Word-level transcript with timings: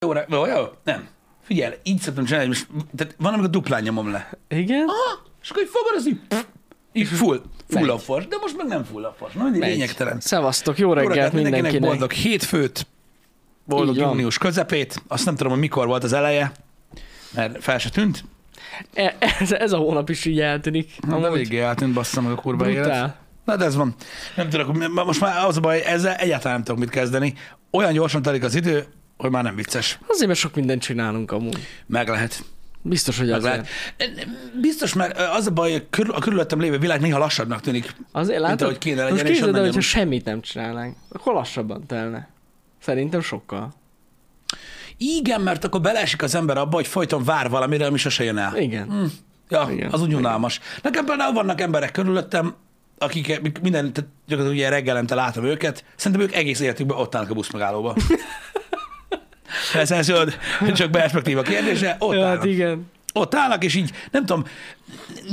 Jó, 0.00 0.12
re- 0.12 0.26
jó, 0.28 0.64
nem. 0.84 1.08
Figyelj, 1.42 1.74
így 1.82 2.00
szoktam 2.00 2.24
csinálni, 2.24 2.46
most, 2.48 2.66
tehát 2.96 3.14
van, 3.18 3.32
amikor 3.32 3.50
duplán 3.50 3.82
nyomom 3.82 4.10
le. 4.10 4.30
Igen? 4.48 4.84
Aha, 4.88 5.22
és 5.42 5.50
akkor 5.50 5.62
így 5.62 5.68
fogod, 5.72 5.92
az 5.96 6.08
így, 6.08 6.20
így 6.92 7.06
full, 7.06 7.42
full 7.68 7.90
a 7.90 7.98
fos, 7.98 8.26
de 8.26 8.36
most 8.40 8.56
meg 8.56 8.66
nem 8.66 8.84
full 8.84 9.04
a 9.04 9.14
fos. 9.18 9.32
Na, 9.32 9.42
mindig 9.42 9.60
Megy. 9.60 9.70
lényegtelen. 9.70 10.20
Szevasztok, 10.20 10.78
jó 10.78 10.92
reggelt 10.92 11.14
reggelt 11.14 11.32
mindenkinek, 11.32 11.62
mindenkinek. 11.72 11.98
boldog 11.98 12.16
hétfőt, 12.16 12.86
boldog 13.64 13.94
Így 13.94 14.00
június 14.00 14.38
közepét. 14.38 15.02
Azt 15.08 15.24
nem 15.24 15.36
tudom, 15.36 15.52
hogy 15.52 15.60
mikor 15.60 15.86
volt 15.86 16.04
az 16.04 16.12
eleje, 16.12 16.52
mert 17.34 17.62
fel 17.62 17.78
se 17.78 17.90
tűnt. 17.90 18.24
E- 18.94 19.16
Ez, 19.40 19.52
ez 19.52 19.72
a 19.72 19.76
hónap 19.76 20.08
is 20.08 20.24
így 20.24 20.40
eltűnik. 20.40 20.92
Na, 21.06 21.20
de 21.20 21.30
végig 21.30 21.58
eltűnt, 21.58 21.92
bassza 21.94 22.20
meg 22.20 22.32
a 22.32 22.34
kurva 22.34 22.68
élet. 22.68 22.82
brutál. 22.82 23.16
Na, 23.44 23.56
de 23.56 23.64
ez 23.64 23.74
van. 23.74 23.94
Nem 24.36 24.48
tudok, 24.48 24.92
most 25.04 25.20
már 25.20 25.44
az 25.46 25.56
a 25.56 25.60
baj, 25.60 25.82
ezzel 25.84 26.14
egyáltalán 26.14 26.54
nem 26.56 26.64
tudok 26.64 26.80
mit 26.80 26.90
kezdeni. 26.90 27.34
Olyan 27.70 27.92
gyorsan 27.92 28.22
telik 28.22 28.42
az 28.42 28.54
idő, 28.54 28.84
hogy 29.18 29.30
már 29.30 29.42
nem 29.42 29.54
vicces. 29.54 29.98
Azért, 30.06 30.26
mert 30.26 30.38
sok 30.38 30.54
mindent 30.54 30.82
csinálunk 30.82 31.32
amúgy. 31.32 31.66
Meg 31.86 32.08
lehet. 32.08 32.44
Biztos, 32.82 33.18
hogy 33.18 33.30
azért. 33.30 33.68
lehet. 33.98 34.26
Biztos, 34.60 34.94
mert 34.94 35.18
az 35.18 35.46
a 35.46 35.50
baj, 35.50 35.72
hogy 35.72 36.06
a 36.08 36.20
körülöttem 36.20 36.60
lévő 36.60 36.78
világ 36.78 37.00
néha 37.00 37.18
lassabbnak 37.18 37.60
tűnik. 37.60 37.94
Azért 38.12 38.40
látod? 38.40 38.62
ahogy 38.62 38.78
kéne 38.78 39.02
legyen, 39.02 39.12
Most 39.12 39.24
képzeld 39.24 39.56
el, 39.56 39.62
hogyha 39.64 39.80
semmit 39.80 40.24
nem 40.24 40.40
csinálnánk, 40.40 40.96
akkor 41.08 41.34
lassabban 41.34 41.86
telne. 41.86 42.28
Szerintem 42.82 43.20
sokkal. 43.20 43.74
Igen, 44.96 45.40
mert 45.40 45.64
akkor 45.64 45.80
beleesik 45.80 46.22
az 46.22 46.34
ember 46.34 46.56
abba, 46.56 46.74
hogy 46.76 46.86
folyton 46.86 47.24
vár 47.24 47.50
valamire, 47.50 47.86
ami 47.86 47.98
sose 47.98 48.24
jön 48.24 48.38
el. 48.38 48.56
Igen. 48.56 49.10
Ja, 49.48 49.62
Igen. 49.62 49.72
Igen. 49.72 49.90
az 49.90 50.02
úgy 50.02 50.14
unalmas. 50.14 50.60
Nekem 50.82 51.04
például 51.04 51.32
vannak 51.32 51.60
emberek 51.60 51.92
körülöttem, 51.92 52.54
akik 52.98 53.40
minden, 53.62 53.92
tehát 53.92 54.10
gyakorlatilag 54.26 54.52
ugye 54.52 54.68
reggelente 54.68 55.14
látom 55.14 55.44
őket, 55.44 55.84
szerintem 55.96 56.26
ők 56.26 56.34
egész 56.34 56.60
életükben 56.60 56.96
ott 56.96 57.14
állnak 57.14 57.30
a 57.30 57.34
buszmegállóba. 57.34 57.94
ez, 59.74 59.90
ez 59.90 60.08
jön, 60.08 60.32
csak 60.74 60.90
perspektíva 60.90 61.42
kérdése, 61.42 61.96
ott 61.98 62.14
Ja, 62.14 62.26
hát 62.26 62.44
igen. 62.44 62.90
Ott 63.12 63.34
állnak, 63.34 63.64
és 63.64 63.74
így, 63.74 63.90
nem 64.10 64.24
tudom, 64.26 64.44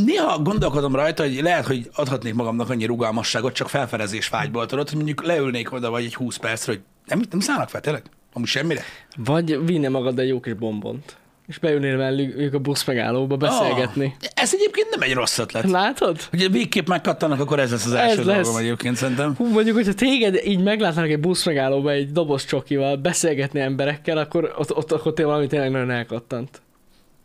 néha 0.06 0.40
gondolkodom 0.40 0.95
rajta, 0.95 1.23
hogy 1.23 1.42
lehet, 1.42 1.66
hogy 1.66 1.90
adhatnék 1.95 2.34
magamnak 2.34 2.70
annyi 2.70 2.86
rugalmasságot, 2.86 3.53
csak 3.53 3.70
felfedezés 3.70 4.30
vágyból 4.30 4.66
tudod, 4.66 4.88
hogy 4.88 4.98
mondjuk 4.98 5.25
leülnék 5.25 5.72
oda 5.72 5.90
vagy 5.90 6.03
egy 6.03 6.16
20 6.16 6.38
percre, 6.38 6.72
hogy 6.72 6.81
nem, 7.06 7.22
nem 7.30 7.40
szállnak 7.40 7.70
fel, 7.70 7.81
tényleg? 7.81 8.03
Amúgy 8.34 8.48
semmire? 8.48 8.84
Vagy 9.16 9.66
vinne 9.66 9.90
magad 9.90 10.20
egy 10.20 10.28
jó 10.28 10.40
kis 10.40 10.53
bombont. 10.53 11.18
És 11.48 11.58
beülnél 11.58 11.98
velük 11.98 12.54
a 12.54 12.60
busz 12.60 12.86
megállóba 12.86 13.36
beszélgetni. 13.38 14.16
Ah, 14.22 14.28
ez 14.44 14.54
egyébként 14.54 14.90
nem 14.90 15.02
egy 15.02 15.14
rossz 15.14 15.38
ötlet. 15.38 15.70
Látod? 15.70 16.18
Hogy 16.30 16.52
végképp 16.52 16.88
megkattanak, 16.88 17.40
akkor 17.40 17.60
ez 17.60 17.72
lesz 17.72 17.86
az 17.86 17.94
első 17.94 18.20
Ez 18.20 18.26
lesz. 18.26 18.44
dolgom 18.44 18.62
egyébként 18.62 18.96
szerintem. 18.96 19.36
Hú, 19.38 19.48
mondjuk, 19.48 19.76
hogyha 19.76 19.94
téged 19.94 20.42
így 20.46 20.64
meglátnak 20.64 21.10
egy 21.10 21.20
busz 21.20 21.46
megállóba 21.46 21.92
egy 21.92 22.12
doboz 22.12 22.46
csokival 22.46 22.96
beszélgetni 22.96 23.60
emberekkel, 23.60 24.18
akkor 24.18 24.54
ott, 24.58 24.76
ott 24.76 24.92
akkor 24.92 25.14
tényleg 25.14 25.26
valami 25.34 25.48
tényleg 25.48 25.72
nagyon 25.72 25.92
elkattant. 25.92 26.62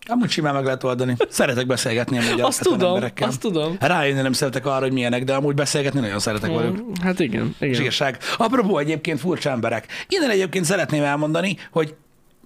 Amúgy 0.06 0.30
simán 0.30 0.54
meg 0.54 0.64
lehet 0.64 0.84
oldani. 0.84 1.16
Szeretek 1.28 1.66
beszélgetni 1.66 2.18
amúgy 2.18 2.40
Azt 2.40 2.62
tudom, 2.62 2.88
emberekkel. 2.88 3.28
azt 3.28 3.40
tudom. 3.40 3.76
Rájönni 3.80 4.20
nem 4.20 4.32
szeretek 4.32 4.66
arra, 4.66 4.80
hogy 4.80 4.92
milyenek, 4.92 5.24
de 5.24 5.34
amúgy 5.34 5.54
beszélgetni 5.54 6.00
nagyon 6.00 6.18
szeretek 6.18 6.54
velük. 6.54 6.82
Mm, 6.82 6.92
Hát 7.02 7.20
igen, 7.20 7.54
igen. 7.60 7.74
Zsírság. 7.74 8.18
Apropó 8.36 8.78
egyébként 8.78 9.20
furcsa 9.20 9.50
emberek. 9.50 9.86
Innen 10.08 10.30
egyébként 10.30 10.64
szeretném 10.64 11.02
elmondani, 11.02 11.56
hogy 11.70 11.94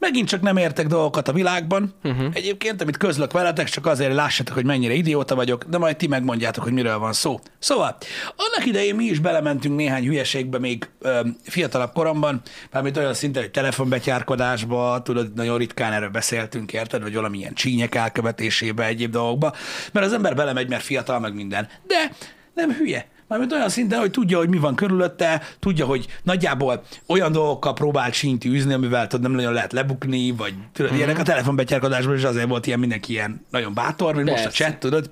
megint 0.05 0.29
csak 0.29 0.41
nem 0.41 0.57
értek 0.57 0.87
dolgokat 0.87 1.29
a 1.29 1.33
világban. 1.33 1.95
Uh-huh. 2.03 2.27
Egyébként, 2.33 2.83
amit 2.83 2.97
közlök 2.97 3.33
veletek, 3.33 3.69
csak 3.69 3.87
azért 3.87 4.09
hogy 4.09 4.17
lássátok, 4.17 4.55
hogy 4.55 4.65
mennyire 4.65 4.93
idióta 4.93 5.35
vagyok, 5.35 5.65
de 5.65 5.79
majd 5.79 5.97
ti 5.97 6.07
megmondjátok, 6.07 6.63
hogy 6.63 6.73
miről 6.73 6.99
van 6.99 7.13
szó. 7.13 7.41
Szóval, 7.59 7.97
annak 8.37 8.67
idején 8.67 8.95
mi 8.95 9.05
is 9.05 9.19
belementünk 9.19 9.77
néhány 9.77 10.05
hülyeségbe 10.05 10.59
még 10.59 10.89
ö, 11.01 11.21
fiatalabb 11.43 11.93
koromban, 11.93 12.43
mármint 12.73 12.97
olyan 12.97 13.15
szinten, 13.15 13.43
hogy 13.43 13.51
telefonbetyárkodásba, 13.51 15.03
tudod, 15.03 15.35
nagyon 15.35 15.59
ritkán 15.59 15.93
erről 15.93 16.09
beszéltünk, 16.09 16.73
érted, 16.73 17.03
vagy 17.03 17.15
valamilyen 17.15 17.55
csínyek 17.55 17.95
elkövetésébe, 17.95 18.87
egyéb 18.87 19.11
dolgokba, 19.11 19.55
mert 19.93 20.07
az 20.07 20.13
ember 20.13 20.35
belemegy, 20.35 20.69
mert 20.69 20.83
fiatal, 20.83 21.19
meg 21.19 21.35
minden. 21.35 21.69
De 21.87 22.11
nem 22.55 22.73
hülye. 22.73 23.07
Mármint 23.35 23.55
olyan 23.55 23.69
szinten, 23.69 23.99
hogy 23.99 24.11
tudja, 24.11 24.39
hogy 24.39 24.49
mi 24.49 24.59
van 24.59 24.75
körülötte, 24.75 25.43
tudja, 25.59 25.87
hogy 25.87 26.07
nagyjából 26.23 26.83
olyan 27.07 27.33
dolgokkal 27.33 27.73
próbál 27.73 28.13
sínt 28.13 28.45
űzni, 28.45 28.73
amivel 28.73 29.07
tudod, 29.07 29.27
nem 29.27 29.35
nagyon 29.35 29.53
lehet 29.53 29.73
lebukni, 29.73 30.31
vagy 30.31 30.55
tudod, 30.73 30.93
mm. 30.93 30.97
ilyenek 30.97 31.19
a 31.19 31.23
telefonbetyárkodásban 31.23 32.17
is 32.17 32.23
azért 32.23 32.49
volt 32.49 32.67
ilyen 32.67 32.79
mindenki 32.79 33.13
ilyen 33.13 33.47
nagyon 33.51 33.75
bátor, 33.75 34.15
mint 34.15 34.31
most 34.31 34.41
a 34.41 34.45
Persze. 34.45 34.65
chat, 34.65 34.79
tudod, 34.79 35.11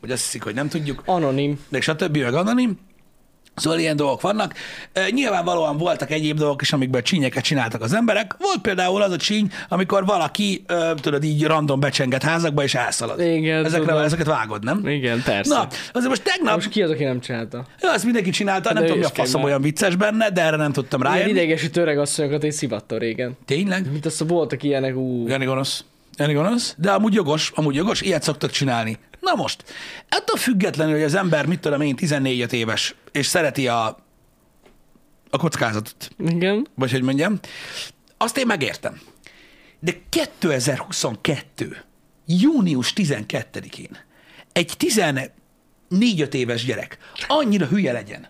hogy 0.00 0.10
azt 0.10 0.22
hiszik, 0.22 0.42
hogy 0.42 0.54
nem 0.54 0.68
tudjuk, 0.68 1.02
Anonim. 1.04 1.60
de 1.68 1.80
stb. 1.80 2.16
meg 2.16 2.34
anonim. 2.34 2.78
Szóval 3.60 3.78
ilyen 3.78 3.96
dolgok 3.96 4.20
vannak. 4.20 4.54
Nyilvánvalóan 5.10 5.76
voltak 5.76 6.10
egyéb 6.10 6.38
dolgok 6.38 6.62
is, 6.62 6.72
amikben 6.72 7.02
csínyeket 7.02 7.44
csináltak 7.44 7.82
az 7.82 7.92
emberek. 7.94 8.36
Volt 8.38 8.58
például 8.60 9.02
az 9.02 9.12
a 9.12 9.16
csíny, 9.16 9.50
amikor 9.68 10.04
valaki, 10.04 10.64
tudod, 11.00 11.24
így 11.24 11.44
random 11.44 11.80
becsenget 11.80 12.22
házakba 12.22 12.62
és 12.62 12.74
elszalad. 12.74 13.20
Igen, 13.20 13.64
Ezekre, 13.64 13.86
tudom. 13.86 14.02
ezeket 14.02 14.26
vágod, 14.26 14.64
nem? 14.64 14.88
Igen, 14.88 15.22
persze. 15.22 15.54
Na, 15.54 15.66
azért 15.92 16.08
most 16.08 16.22
tegnap, 16.22 16.54
Most 16.54 16.68
ki 16.68 16.82
az, 16.82 16.90
aki 16.90 17.04
nem 17.04 17.20
csinálta? 17.20 17.64
Ja, 17.80 17.92
azt 17.92 18.04
mindenki 18.04 18.30
csinálta, 18.30 18.72
nem 18.72 18.82
de 18.82 18.88
tudom, 18.88 18.98
mi 19.00 19.06
a 19.06 19.14
faszom 19.14 19.42
olyan 19.42 19.62
vicces 19.62 19.96
benne, 19.96 20.30
de 20.30 20.42
erre 20.42 20.56
nem 20.56 20.72
tudtam 20.72 21.00
Ilyen 21.00 21.12
rájönni. 21.12 21.30
idegesítő 21.30 21.80
öreg 21.80 21.98
asszonyokat 21.98 22.44
én 22.44 22.50
szivattam 22.50 22.98
régen. 22.98 23.36
Tényleg? 23.44 23.90
Mint 23.92 24.06
azt 24.06 24.24
voltak 24.26 24.62
ilyenek, 24.62 24.96
ú. 24.96 25.28
Jani 25.28 25.44
gonosz. 25.44 25.84
Jani 26.16 26.32
gonosz, 26.32 26.74
de 26.78 26.90
amúgy 26.90 27.14
jogos, 27.14 27.52
amúgy 27.54 27.74
jogos, 27.74 28.00
ilyet 28.00 28.22
szoktak 28.22 28.50
csinálni. 28.50 28.98
Na 29.30 29.36
most, 29.36 29.64
ettől 30.08 30.36
függetlenül, 30.36 30.94
hogy 30.94 31.02
az 31.02 31.14
ember, 31.14 31.46
mit 31.46 31.60
tudom 31.60 31.80
én, 31.80 31.96
14 31.96 32.52
éves, 32.52 32.94
és 33.12 33.26
szereti 33.26 33.68
a, 33.68 33.86
a 35.30 35.38
kockázatot, 35.38 36.10
Igen. 36.18 36.66
vagy 36.74 36.90
hogy 36.90 37.02
mondjam, 37.02 37.38
azt 38.16 38.36
én 38.36 38.46
megértem. 38.46 39.00
De 39.80 39.92
2022. 40.08 41.84
június 42.26 42.92
12-én 42.96 43.98
egy 44.52 44.72
14 44.76 46.34
éves 46.34 46.64
gyerek 46.64 46.98
annyira 47.26 47.66
hülye 47.66 47.92
legyen, 47.92 48.28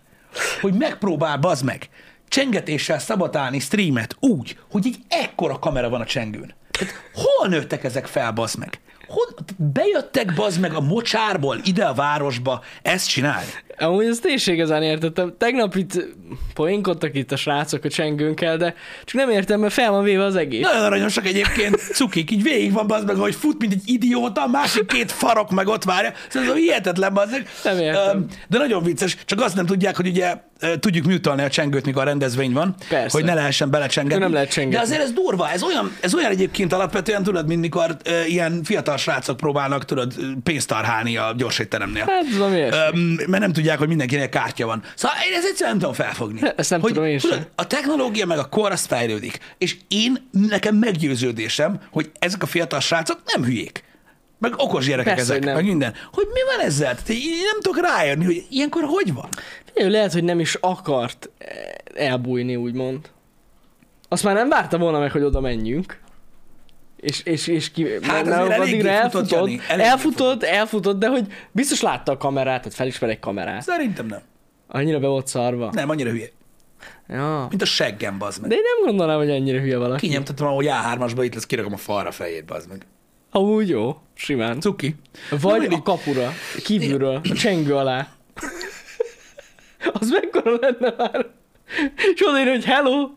hogy 0.61 0.73
megpróbál 0.73 1.37
bazd 1.37 1.65
meg 1.65 1.89
csengetéssel 2.27 2.99
szabotálni 2.99 3.59
streamet 3.59 4.15
úgy, 4.19 4.59
hogy 4.71 4.85
egy 4.85 4.99
ekkora 5.07 5.59
kamera 5.59 5.89
van 5.89 6.01
a 6.01 6.05
csengőn. 6.05 6.55
Tehát 6.71 6.93
hol 7.13 7.47
nőttek 7.47 7.83
ezek 7.83 8.05
fel, 8.05 8.31
bazd 8.31 8.57
meg? 8.57 8.79
Hol, 9.11 9.27
bejöttek 9.57 10.33
bazd 10.33 10.59
meg 10.59 10.73
a 10.73 10.79
mocsárból 10.79 11.57
ide 11.63 11.85
a 11.85 11.93
városba 11.93 12.63
ezt 12.81 13.09
csinálni? 13.09 13.49
Amúgy 13.81 14.05
ezt 14.05 14.25
én 14.25 14.37
igazán 14.45 14.83
értettem. 14.83 15.33
Tegnap 15.37 15.75
itt 15.75 16.07
poénkodtak 16.53 17.15
itt 17.15 17.31
a 17.31 17.35
srácok 17.35 17.83
a 17.83 17.89
csengőnkkel, 17.89 18.57
de 18.57 18.75
csak 19.03 19.15
nem 19.15 19.29
értem, 19.29 19.59
mert 19.59 19.73
fel 19.73 19.91
van 19.91 20.03
véve 20.03 20.23
az 20.23 20.35
egész. 20.35 20.61
Nagyon 20.61 20.83
aranyosak 20.83 21.25
egyébként, 21.25 21.75
cukik, 21.75 22.31
így 22.31 22.43
végig 22.43 22.71
van 22.71 22.87
bazd 22.87 23.05
meg, 23.07 23.15
hogy 23.15 23.35
fut, 23.35 23.59
mint 23.59 23.73
egy 23.73 23.81
idióta, 23.85 24.43
a 24.43 24.47
másik 24.47 24.85
két 24.85 25.11
farok 25.11 25.51
meg 25.51 25.67
ott 25.67 25.83
várja. 25.83 26.13
Szóval 26.29 26.49
ez 26.49 26.55
hihetetlen 26.55 27.13
bazd 27.13 27.31
meg. 27.31 27.47
Nem 27.63 27.77
értem. 27.79 28.25
De 28.47 28.57
nagyon 28.57 28.83
vicces, 28.83 29.17
csak 29.25 29.41
azt 29.41 29.55
nem 29.55 29.65
tudják, 29.65 29.95
hogy 29.95 30.07
ugye 30.07 30.35
tudjuk 30.79 31.05
műtolni 31.05 31.41
a 31.41 31.49
csengőt, 31.49 31.85
mikor 31.85 32.01
a 32.01 32.05
rendezvény 32.05 32.53
van, 32.53 32.75
Persze. 32.89 33.17
hogy 33.17 33.23
ne 33.23 33.33
lehessen 33.33 33.69
belecsengetni. 33.69 34.23
Nem 34.23 34.33
lehet 34.33 34.51
csengetni. 34.51 34.77
De 34.77 34.81
azért 34.81 35.01
ez 35.01 35.11
durva, 35.11 35.49
ez 35.49 35.63
olyan, 35.63 35.95
ez 36.01 36.15
olyan 36.15 36.31
egyébként 36.31 36.73
alapvetően, 36.73 37.23
tudod, 37.23 37.47
mint 37.47 37.61
mikor 37.61 37.97
ö, 38.03 38.23
ilyen 38.23 38.63
fiatal 38.63 38.97
srácok 38.97 39.37
próbálnak, 39.37 39.85
tudod, 39.85 40.13
pénzt 40.43 40.67
tarhálni 40.67 41.17
a 41.17 41.33
gyorsétteremnél. 41.37 42.05
Hát, 42.07 42.53
ez. 42.53 42.93
Öm, 42.93 43.19
mert 43.27 43.41
nem 43.43 43.51
tudják, 43.53 43.70
hogy 43.77 43.87
mindenkinek 43.87 44.29
kártya 44.29 44.65
van. 44.65 44.83
Szóval 44.95 45.17
én 45.29 45.37
ezt 45.37 45.45
egyszerűen 45.45 45.77
nem 45.77 45.79
tudom 45.79 45.93
felfogni. 45.93 46.39
Ezt 46.55 46.69
nem 46.69 46.81
hogy, 46.81 46.91
tudom 46.93 47.07
én 47.07 47.17
tudod, 47.17 47.49
a 47.55 47.67
technológia 47.67 48.25
meg 48.25 48.37
a 48.37 48.49
kor 48.49 48.71
az 48.71 48.85
fejlődik. 48.85 49.39
És 49.57 49.77
én, 49.87 50.29
nekem 50.31 50.75
meggyőződésem, 50.75 51.79
hogy 51.91 52.11
ezek 52.19 52.43
a 52.43 52.45
fiatal 52.45 52.79
srácok 52.79 53.19
nem 53.33 53.43
hülyék. 53.43 53.83
Meg 54.39 54.53
okos 54.57 54.85
gyerekek 54.85 55.15
Persze, 55.15 55.33
ezek, 55.33 55.53
meg 55.53 55.65
minden. 55.65 55.93
Hogy 56.11 56.27
mi 56.33 56.39
van 56.55 56.65
ezzel? 56.65 56.95
Tehát 56.95 57.09
én 57.09 57.41
nem 57.51 57.61
tudok 57.61 57.85
rájönni, 57.85 58.25
hogy 58.25 58.45
ilyenkor 58.49 58.83
hogy 58.85 59.13
van. 59.13 59.29
Figyelj, 59.65 59.91
lehet, 59.91 60.13
hogy 60.13 60.23
nem 60.23 60.39
is 60.39 60.57
akart 60.59 61.29
eh, 61.37 62.07
elbújni, 62.07 62.55
úgymond. 62.55 63.09
Azt 64.07 64.23
már 64.23 64.35
nem 64.35 64.49
várta 64.49 64.77
volna 64.77 64.99
meg, 64.99 65.11
hogy 65.11 65.23
oda 65.23 65.39
menjünk. 65.39 65.99
És, 67.01 67.21
és, 67.23 67.47
és 67.47 67.71
ki, 67.71 67.87
Hát 68.01 68.25
mert 68.25 68.59
addigra 68.59 68.93
futott, 68.93 69.31
elfutott, 69.31 69.61
eléggé 69.67 69.89
elfutott, 69.89 70.43
elfutott, 70.43 70.99
de 70.99 71.07
hogy 71.07 71.25
biztos 71.51 71.81
látta 71.81 72.11
a 72.11 72.17
kamerát, 72.17 72.61
tehát 72.61 72.73
felismer 72.73 73.09
egy 73.09 73.19
kamerát. 73.19 73.61
Szerintem 73.61 74.05
nem. 74.05 74.21
Annyira 74.67 74.99
be 74.99 75.07
volt 75.07 75.27
szarva. 75.27 75.69
Nem, 75.73 75.89
annyira 75.89 76.09
hülye. 76.09 76.27
Ja. 77.09 77.45
Mint 77.49 77.61
a 77.61 77.65
seggem, 77.65 78.17
bazd 78.17 78.41
meg. 78.41 78.49
De 78.49 78.55
én 78.55 78.61
nem 78.61 78.85
gondolom, 78.85 79.17
hogy 79.17 79.29
ennyire 79.29 79.59
hülye 79.59 79.77
valaki. 79.77 80.07
Kinyomtatom, 80.07 80.47
ahogy 80.47 80.67
A3-asba 80.69 81.21
itt 81.23 81.33
lesz, 81.33 81.45
kirakom 81.45 81.73
a 81.73 81.77
falra 81.77 82.07
a 82.07 82.11
fejét, 82.11 82.45
bazd 82.45 82.69
meg. 82.69 82.85
Amúgy 83.31 83.69
jó, 83.69 83.97
simán. 84.13 84.59
Cuki. 84.59 84.95
Vagy 85.41 85.59
mindig. 85.59 85.77
a 85.77 85.81
kapura, 85.81 86.31
kívülről, 86.63 87.21
a 87.29 87.33
csengő 87.33 87.75
alá. 87.75 88.07
Az 89.93 90.09
mekkora 90.09 90.57
lenne 90.59 90.93
már? 90.97 91.27
És 92.13 92.27
odaír, 92.27 92.47
hogy 92.47 92.65
hello. 92.65 93.09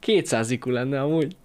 200 0.00 0.50
IQ 0.50 0.70
lenne 0.70 1.00
amúgy. 1.00 1.36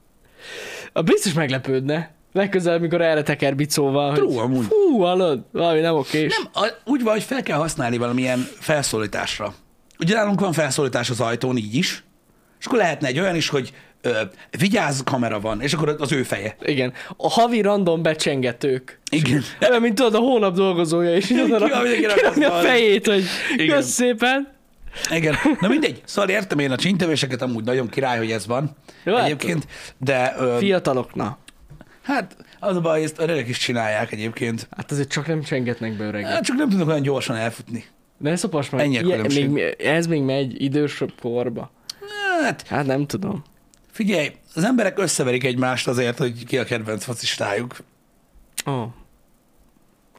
A 0.93 1.01
biztos 1.01 1.33
meglepődne. 1.33 2.11
Legközelebb, 2.33 2.81
mikor 2.81 3.01
erre 3.01 3.23
teker 3.23 3.55
bicóval, 3.55 4.09
hogy 4.09 4.19
True, 4.19 4.41
amúgy. 4.41 4.65
fú, 4.65 4.99
hallod, 4.99 5.43
valami 5.51 5.79
nem 5.79 5.95
okés. 5.95 6.37
Nem, 6.37 6.63
a, 6.63 6.67
úgy 6.85 7.03
van, 7.03 7.13
hogy 7.13 7.23
fel 7.23 7.43
kell 7.43 7.57
használni 7.57 7.97
valamilyen 7.97 8.39
felszólításra. 8.59 9.53
Ugye 9.99 10.13
nálunk 10.15 10.39
van 10.39 10.53
felszólítás 10.53 11.09
az 11.09 11.19
ajtón 11.19 11.57
így 11.57 11.75
is, 11.75 12.03
És 12.59 12.65
akkor 12.65 12.77
lehetne 12.77 13.07
egy 13.07 13.19
olyan 13.19 13.35
is, 13.35 13.49
hogy 13.49 13.73
ö, 14.01 14.21
vigyázz, 14.59 15.01
kamera 15.05 15.39
van, 15.39 15.61
és 15.61 15.73
akkor 15.73 15.95
az 15.99 16.11
ő 16.11 16.23
feje. 16.23 16.55
Igen. 16.61 16.93
A 17.17 17.29
havi 17.29 17.61
random 17.61 18.01
becsengetők. 18.01 18.99
Igen. 19.11 19.43
Ebben, 19.59 19.81
mint 19.81 19.95
tudod, 19.95 20.13
a 20.15 20.19
hónap 20.19 20.55
dolgozója, 20.55 21.15
oda 21.15 21.19
Ki 21.19 21.51
rakott 21.51 21.93
kirakni 21.95 22.43
a 22.45 22.51
fejét, 22.51 23.07
hogy 23.07 23.23
kösz 23.67 23.89
szépen. 23.89 24.53
Igen. 25.09 25.35
Na 25.59 25.67
mindegy. 25.67 26.01
Szóval 26.05 26.29
értem 26.29 26.59
én 26.59 26.71
a 26.71 26.75
csíntevéseket, 26.75 27.41
amúgy 27.41 27.63
nagyon 27.63 27.89
király, 27.89 28.17
hogy 28.17 28.31
ez 28.31 28.47
van. 28.47 28.75
Jó, 29.03 29.15
hát- 29.15 29.25
egyébként. 29.25 29.67
De 29.97 30.33
ö, 30.37 30.55
Fiatalok, 30.59 31.15
na. 31.15 31.37
hát 32.01 32.35
az 32.59 32.75
a 32.75 32.81
baj, 32.81 33.03
ezt 33.03 33.19
öregek 33.19 33.47
is 33.47 33.57
csinálják 33.57 34.11
egyébként. 34.11 34.67
Hát 34.77 34.91
azért 34.91 35.09
csak 35.09 35.27
nem 35.27 35.41
csengetnek 35.41 35.97
be 35.97 36.03
öreget. 36.05 36.29
Hát 36.31 36.43
csak 36.43 36.55
nem 36.57 36.69
tudnak 36.69 36.87
olyan 36.87 37.01
gyorsan 37.01 37.35
elfutni. 37.35 37.83
Ne 38.17 38.35
szopas 38.35 38.69
meg. 38.69 38.81
Ennyi 38.81 38.97
a 38.97 39.01
Ilyen- 39.01 39.11
különbség. 39.11 39.49
még, 39.49 39.75
ez 39.79 40.07
még 40.07 40.21
megy 40.21 40.61
idősebb 40.61 41.11
korba. 41.21 41.71
Hát 42.43 42.67
Hát 42.67 42.85
nem 42.85 43.05
tudom. 43.07 43.43
figyelj, 43.91 44.31
az 44.55 44.63
emberek 44.63 44.99
összeverik 44.99 45.43
egymást 45.43 45.87
azért, 45.87 46.17
hogy 46.17 46.45
ki 46.45 46.57
a 46.57 46.63
kedvenc 46.63 47.03
focistájuk. 47.03 47.75
Ó. 48.65 48.71
Oh. 48.71 48.87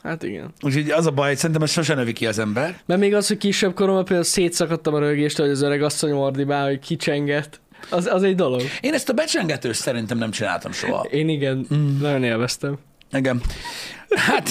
Hát 0.05 0.23
igen. 0.23 0.53
Úgyhogy 0.63 0.91
az 0.91 1.07
a 1.07 1.11
baj, 1.11 1.29
hogy 1.29 1.37
szerintem 1.37 1.63
ez 1.63 1.71
sose 1.71 1.95
növi 1.95 2.13
ki 2.13 2.27
az 2.27 2.39
ember. 2.39 2.81
Mert 2.87 3.01
még 3.01 3.15
az, 3.15 3.29
hogy 3.29 3.37
kisebb 3.37 3.75
koromban 3.75 4.05
például 4.05 4.25
szétszakadtam 4.25 4.95
a 4.95 4.99
rögéstől, 4.99 5.47
hogy 5.47 5.55
az 5.55 5.63
öreg 5.63 5.83
asszony 5.83 6.13
ordibál, 6.13 6.67
hogy 6.67 6.79
kicsenget. 6.79 7.61
Az, 7.91 8.07
az 8.07 8.23
egy 8.23 8.35
dolog. 8.35 8.63
Én 8.81 8.95
ezt 8.95 9.09
a 9.09 9.13
becsengetős 9.13 9.77
szerintem 9.77 10.19
nem 10.19 10.31
csináltam 10.31 10.73
soha. 10.73 11.07
Én 11.11 11.29
igen, 11.29 11.67
mm. 11.75 12.01
nagyon 12.01 12.23
élveztem. 12.23 12.79
Igen. 13.13 13.41
Hát, 14.09 14.51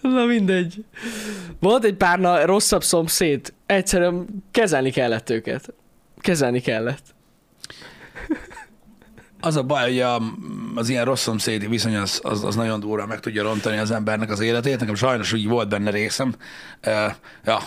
Na 0.00 0.24
mindegy. 0.24 0.84
Volt 1.60 1.84
egy 1.84 1.94
párna 1.94 2.46
rosszabb 2.46 2.84
szomszéd. 2.84 3.52
Egyszerűen 3.66 4.26
kezelni 4.50 4.90
kellett 4.90 5.30
őket. 5.30 5.74
Kezelni 6.18 6.60
kellett. 6.60 7.13
Az 9.44 9.56
a 9.56 9.62
baj, 9.62 9.82
hogy 9.82 10.00
a, 10.00 10.22
az 10.74 10.88
ilyen 10.88 11.04
rossz 11.04 11.22
szomszédi 11.22 11.66
viszony 11.66 11.96
az, 11.96 12.20
az, 12.22 12.44
az 12.44 12.54
nagyon 12.54 12.80
durva 12.80 13.06
meg 13.06 13.20
tudja 13.20 13.42
rontani 13.42 13.76
az 13.76 13.90
embernek 13.90 14.30
az 14.30 14.40
életét. 14.40 14.80
Nekem 14.80 14.94
sajnos 14.94 15.32
úgy 15.32 15.48
volt 15.48 15.68
benne 15.68 15.90
részem. 15.90 16.34
Uh, 16.86 17.12
ja, 17.44 17.58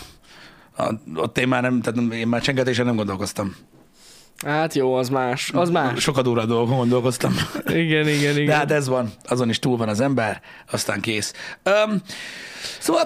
ott 1.15 1.37
én 1.37 1.47
már 1.47 1.61
nem, 1.61 1.81
tehát 1.81 2.13
én 2.13 2.27
már 2.27 2.41
csengetésen 2.41 2.85
nem 2.85 2.95
gondolkoztam. 2.95 3.55
Hát 4.45 4.73
jó, 4.73 4.93
az 4.93 5.09
más. 5.09 5.51
Az 5.53 5.69
más. 5.69 6.01
Sokat 6.01 6.23
durva 6.23 6.45
dolgokon 6.45 6.77
gondolkoztam. 6.77 7.35
Igen, 7.67 8.07
igen, 8.07 8.35
igen. 8.35 8.45
De 8.45 8.55
hát 8.55 8.71
ez 8.71 8.87
van, 8.87 9.11
azon 9.27 9.49
is 9.49 9.59
túl 9.59 9.77
van 9.77 9.89
az 9.89 9.99
ember, 9.99 10.41
aztán 10.71 11.01
kész. 11.01 11.33
Um, 11.65 12.01
szóval 12.79 13.03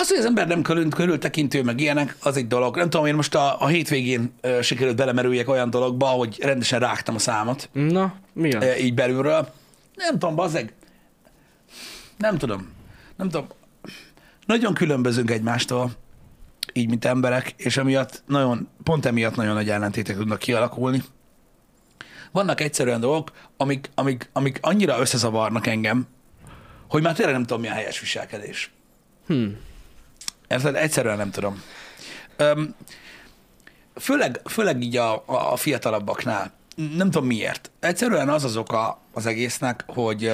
az, 0.00 0.08
hogy 0.08 0.18
az 0.18 0.24
ember 0.24 0.46
nem 0.46 0.62
körül, 0.62 0.88
körültekintő, 0.88 1.62
meg 1.62 1.80
ilyenek, 1.80 2.16
az 2.20 2.36
egy 2.36 2.46
dolog. 2.46 2.76
Nem 2.76 2.90
tudom, 2.90 3.06
én 3.06 3.14
most 3.14 3.34
a, 3.34 3.60
a 3.60 3.66
hétvégén 3.66 4.32
uh, 4.42 4.60
sikerült 4.60 4.96
belemerüljek 4.96 5.48
olyan 5.48 5.70
dologba, 5.70 6.06
hogy 6.06 6.38
rendesen 6.40 6.80
rágtam 6.80 7.14
a 7.14 7.18
számot, 7.18 7.68
Na, 7.72 8.14
mi 8.32 8.52
az? 8.52 8.64
uh, 8.64 8.84
így 8.84 8.94
belülről. 8.94 9.52
Nem 9.94 10.12
tudom, 10.18 10.34
bazzeg. 10.34 10.72
Nem 12.18 12.38
tudom. 12.38 12.68
Nem 13.16 13.28
tudom. 13.28 13.46
Nagyon 14.46 14.74
különbözünk 14.74 15.30
egymástól, 15.30 15.90
így, 16.72 16.88
mint 16.88 17.04
emberek, 17.04 17.54
és 17.56 17.76
emiatt 17.76 18.22
nagyon, 18.26 18.68
pont 18.82 19.06
emiatt 19.06 19.36
nagyon 19.36 19.54
nagy 19.54 19.70
ellentétek 19.70 20.16
tudnak 20.16 20.38
kialakulni. 20.38 21.02
Vannak 22.32 22.60
egyszerűen 22.60 23.00
dolgok, 23.00 23.30
amik, 23.56 23.90
amik, 23.94 24.28
amik 24.32 24.58
annyira 24.60 25.00
összezavarnak 25.00 25.66
engem, 25.66 26.06
hogy 26.88 27.02
már 27.02 27.14
tényleg 27.14 27.34
nem 27.34 27.44
tudom, 27.44 27.62
mi 27.62 27.68
a 27.68 27.72
helyes 27.72 28.00
viselkedés. 28.00 28.70
Hm. 29.26 29.46
Érted? 30.48 30.74
Egyszerűen 30.74 31.16
nem 31.16 31.30
tudom. 31.30 31.62
Öm, 32.36 32.74
főleg, 33.94 34.40
főleg 34.44 34.82
így 34.82 34.96
a, 34.96 35.22
a, 35.26 35.56
fiatalabbaknál. 35.56 36.52
Nem 36.76 37.10
tudom 37.10 37.26
miért. 37.26 37.70
Egyszerűen 37.80 38.28
az 38.28 38.44
az 38.44 38.56
oka 38.56 39.00
az 39.12 39.26
egésznek, 39.26 39.84
hogy 39.86 40.32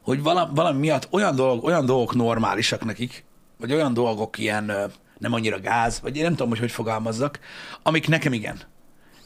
hogy 0.00 0.22
valami, 0.22 0.50
valami 0.54 0.78
miatt 0.78 1.08
olyan, 1.10 1.34
dolog, 1.34 1.64
olyan 1.64 1.86
dolgok 1.86 2.14
normálisak 2.14 2.84
nekik, 2.84 3.24
vagy 3.56 3.72
olyan 3.72 3.94
dolgok 3.94 4.38
ilyen 4.38 4.92
nem 5.18 5.32
annyira 5.32 5.60
gáz, 5.60 6.00
vagy 6.00 6.16
én 6.16 6.22
nem 6.22 6.32
tudom, 6.32 6.48
hogy 6.48 6.58
hogy 6.58 6.70
fogalmazzak, 6.70 7.38
amik 7.82 8.08
nekem 8.08 8.32
igen. 8.32 8.60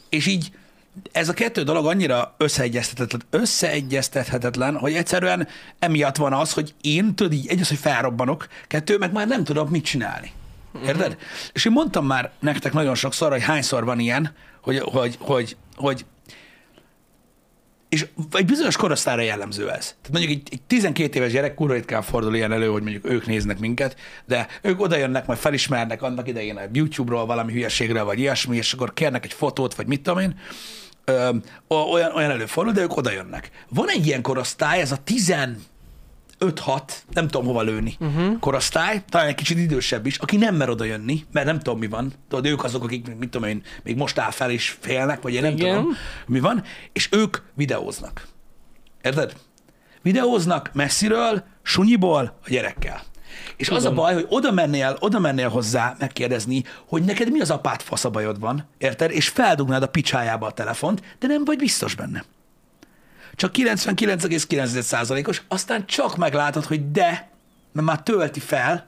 És 0.09 0.27
így 0.27 0.51
ez 1.11 1.29
a 1.29 1.33
kettő 1.33 1.63
dolog 1.63 1.85
annyira 1.85 2.35
összeegyeztethetetlen, 2.37 3.41
összeegyeztethetetlen, 3.41 4.77
hogy 4.77 4.93
egyszerűen 4.93 5.47
emiatt 5.79 6.15
van 6.15 6.33
az, 6.33 6.53
hogy 6.53 6.73
én, 6.81 7.15
tudod 7.15 7.33
így, 7.33 7.47
egy 7.47 7.61
az, 7.61 7.67
hogy 7.67 7.77
felrobbanok, 7.77 8.47
kettő, 8.67 8.97
meg 8.97 9.11
már 9.11 9.27
nem 9.27 9.43
tudok 9.43 9.69
mit 9.69 9.85
csinálni. 9.85 10.31
Érted? 10.83 10.95
Uh-huh. 10.95 11.21
És 11.53 11.65
én 11.65 11.71
mondtam 11.71 12.05
már 12.05 12.31
nektek 12.39 12.73
nagyon 12.73 12.95
sokszor, 12.95 13.31
hogy 13.31 13.43
hányszor 13.43 13.85
van 13.85 13.99
ilyen, 13.99 14.33
hogy, 14.61 14.79
hogy, 14.79 15.17
hogy, 15.19 15.57
hogy 15.75 16.05
és 17.89 18.05
egy 18.31 18.45
bizonyos 18.45 18.75
korosztályra 18.77 19.21
jellemző 19.21 19.71
ez. 19.71 19.85
Tehát 19.85 20.11
mondjuk 20.11 20.31
egy, 20.31 20.47
egy 20.51 20.61
12 20.61 21.17
éves 21.19 21.31
gyerek 21.31 21.53
kurva 21.53 21.73
ritkán 21.73 22.01
fordul 22.01 22.35
ilyen 22.35 22.51
elő, 22.51 22.67
hogy 22.67 22.81
mondjuk 22.81 23.09
ők 23.09 23.25
néznek 23.25 23.59
minket, 23.59 23.95
de 24.25 24.47
ők 24.61 24.81
oda 24.81 24.97
jönnek, 24.97 25.25
majd 25.25 25.39
felismernek 25.39 26.01
annak 26.01 26.27
idején 26.27 26.57
a 26.57 26.61
YouTube-ról 26.73 27.25
valami 27.25 27.51
hülyeségről, 27.51 28.03
vagy 28.03 28.19
ilyesmi, 28.19 28.57
és 28.57 28.73
akkor 28.73 28.93
kérnek 28.93 29.25
egy 29.25 29.33
fotót, 29.33 29.75
vagy 29.75 29.87
mit 29.87 30.01
tudom 30.01 30.19
én. 30.19 30.39
Ö, 31.05 31.29
olyan, 31.67 32.11
olyan 32.15 32.31
előfordul, 32.31 32.73
de 32.73 32.81
ők 32.81 32.97
oda 32.97 33.11
jönnek. 33.11 33.51
Van 33.69 33.89
egy 33.89 34.07
ilyen 34.07 34.21
korosztály, 34.21 34.81
ez 34.81 34.91
a 34.91 34.97
15-6, 35.05 35.55
nem 37.11 37.27
tudom 37.27 37.45
hova 37.45 37.61
lőni, 37.61 37.95
uh-huh. 37.99 38.39
korosztály, 38.39 39.03
talán 39.09 39.27
egy 39.27 39.35
kicsit 39.35 39.57
idősebb 39.57 40.05
is, 40.05 40.17
aki 40.17 40.37
nem 40.37 40.55
mer 40.55 40.69
oda 40.69 40.83
jönni, 40.83 41.25
mert 41.31 41.45
nem 41.45 41.59
tudom 41.59 41.79
mi 41.79 41.87
van. 41.87 42.13
Tudod, 42.29 42.45
ők 42.45 42.63
azok, 42.63 42.83
akik, 42.83 43.15
mit 43.15 43.29
tudom 43.29 43.49
én, 43.49 43.63
még 43.83 43.95
most 43.95 44.17
áll 44.17 44.31
fel 44.31 44.51
és 44.51 44.77
félnek, 44.79 45.21
vagy 45.21 45.33
én 45.33 45.41
nem 45.41 45.51
Igen. 45.51 45.75
tudom, 45.75 45.95
mi 46.27 46.39
van, 46.39 46.63
és 46.93 47.09
ők 47.11 47.37
videóznak. 47.53 48.27
Érted? 49.01 49.33
Videóznak 50.01 50.69
messziről, 50.73 51.43
sunyiból, 51.61 52.37
a 52.45 52.49
gyerekkel. 52.49 53.01
És 53.57 53.67
Tudom. 53.67 53.83
az 53.83 53.89
a 53.89 53.93
baj, 53.93 54.13
hogy 54.13 54.25
oda 54.29 54.51
mennél, 54.51 54.97
oda 54.99 55.19
mennél 55.19 55.49
hozzá 55.49 55.95
megkérdezni, 55.99 56.63
hogy 56.87 57.03
neked 57.03 57.31
mi 57.31 57.39
az 57.39 57.49
apát 57.49 57.81
faszabajod 57.81 58.39
van, 58.39 58.67
érted? 58.77 59.11
És 59.11 59.29
feldugnád 59.29 59.83
a 59.83 59.87
picsájába 59.87 60.47
a 60.47 60.51
telefont, 60.51 61.01
de 61.19 61.27
nem 61.27 61.45
vagy 61.45 61.57
biztos 61.57 61.95
benne. 61.95 62.23
Csak 63.35 63.51
99,9%-os, 63.57 65.41
aztán 65.47 65.85
csak 65.85 66.17
meglátod, 66.17 66.65
hogy 66.65 66.91
de, 66.91 67.29
mert 67.71 67.87
már 67.87 68.01
tölti 68.03 68.39
fel, 68.39 68.87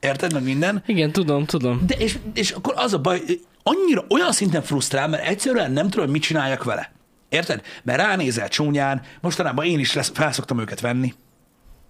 érted, 0.00 0.32
meg 0.32 0.42
minden, 0.42 0.82
Igen, 0.86 1.12
tudom, 1.12 1.44
tudom. 1.44 1.82
de 1.86 1.94
és, 1.94 2.18
és 2.34 2.50
akkor 2.50 2.74
az 2.76 2.92
a 2.92 2.98
baj, 2.98 3.22
annyira 3.62 4.04
olyan 4.08 4.32
szinten 4.32 4.62
frusztrál, 4.62 5.08
mert 5.08 5.26
egyszerűen 5.26 5.72
nem 5.72 5.88
tudom, 5.90 6.10
mit 6.10 6.22
csináljak 6.22 6.64
vele. 6.64 6.92
Érted? 7.28 7.62
Mert 7.82 7.98
ránézel 7.98 8.48
csúnyán, 8.48 9.02
mostanában 9.20 9.64
én 9.64 9.78
is 9.78 9.92
lesz, 9.94 10.10
felszoktam 10.14 10.60
őket 10.60 10.80
venni. 10.80 11.14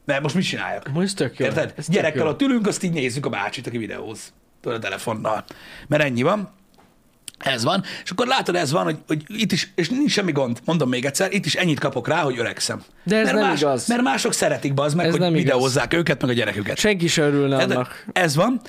Mert 0.09 0.23
most 0.23 0.35
mit 0.35 0.45
csináljak? 0.45 0.89
Most 0.93 1.17
tök 1.17 1.39
jó. 1.39 1.47
Érted? 1.47 1.73
Ez 1.77 1.89
Gyerekkel 1.89 2.23
jó. 2.25 2.29
ott 2.31 2.43
ülünk, 2.43 2.67
azt 2.67 2.83
így 2.83 2.93
nézzük 2.93 3.27
a 3.27 3.29
bácsit, 3.29 3.67
aki 3.67 3.79
videóz. 3.79 4.33
Tudod, 4.61 4.79
a 4.79 4.81
telefonnal. 4.81 5.45
Mert 5.89 6.03
ennyi 6.03 6.23
van. 6.23 6.49
Ez 7.39 7.65
van. 7.65 7.83
És 8.05 8.11
akkor 8.11 8.27
látod, 8.27 8.57
ez 8.57 8.73
van, 8.73 8.85
hogy, 8.85 8.99
hogy 9.07 9.23
itt 9.29 9.53
is, 9.53 9.71
és 9.75 9.89
nincs 9.89 10.11
semmi 10.11 10.33
gond, 10.33 10.61
mondom 10.65 10.89
még 10.89 11.05
egyszer, 11.05 11.33
itt 11.33 11.47
is 11.47 11.55
ennyit 11.55 11.79
kapok 11.79 12.09
rá, 12.09 12.21
hogy 12.23 12.39
öregszem. 12.39 12.83
De 13.05 13.17
ez 13.17 13.25
mert 13.25 13.37
nem 13.37 13.49
más, 13.49 13.61
igaz. 13.61 13.89
Mert 13.89 14.03
mások 14.03 14.33
szeretik, 14.33 14.75
bazd 14.75 14.97
meg, 14.97 15.05
Ez 15.07 15.11
hogy 15.11 15.21
nem 15.21 15.31
igaz. 15.35 15.43
videózzák 15.43 15.95
őket, 15.95 16.21
meg 16.21 16.31
a 16.31 16.33
gyereküket. 16.33 16.77
Senki 16.79 17.07
se 17.07 17.23
örülne 17.23 17.55
Érted? 17.55 17.71
annak. 17.71 18.05
Ez 18.13 18.35
van. 18.37 18.61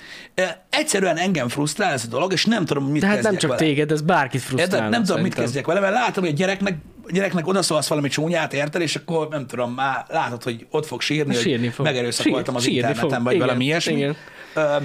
Egyszerűen 0.70 1.18
engem 1.18 1.48
frusztrál 1.48 1.92
ez 1.94 2.04
a 2.06 2.08
dolog, 2.10 2.32
és 2.34 2.46
nem 2.46 2.66
tudom, 2.66 2.86
mit 2.92 3.02
De 3.02 3.08
hát 3.08 3.22
nem 3.22 3.38
csak 3.38 3.50
vele. 3.50 3.62
téged, 3.62 3.92
ez 3.92 4.02
bárkit 4.02 4.42
frusztrálna. 4.42 4.76
Érted? 4.76 4.90
Nem 4.92 5.04
tudom, 5.04 5.22
mit 5.22 5.34
szerintem. 5.34 5.44
kezdjek 5.44 5.66
vele, 5.66 5.80
mert 5.80 5.94
látom, 5.94 6.24
hogy 6.24 6.34
a 6.34 6.36
gyereknek, 6.36 6.74
a 6.74 6.99
gyereknek 7.12 7.48
odaszólsz 7.48 7.88
valami 7.88 8.08
csúnyát, 8.10 8.54
érted, 8.54 8.82
és 8.82 8.96
akkor 8.96 9.28
nem 9.30 9.48
tudom, 9.48 9.74
már 9.74 10.06
látod, 10.10 10.44
hogy 10.44 10.68
ott 10.70 10.86
fog 10.86 11.02
sírni, 11.02 11.34
Sírni 11.36 11.66
hogy 11.66 11.74
fog. 11.76 11.86
megerőszakoltam 11.86 12.56
az 12.56 12.62
Sír- 12.62 12.74
sírni 12.74 12.88
interneten, 12.90 13.18
fog. 13.18 13.26
vagy 13.26 13.36
Igen, 13.36 13.46
valami 13.48 13.66
ilyesmi. 13.66 13.94
igen. 13.94 14.16
Ö, 14.54 14.76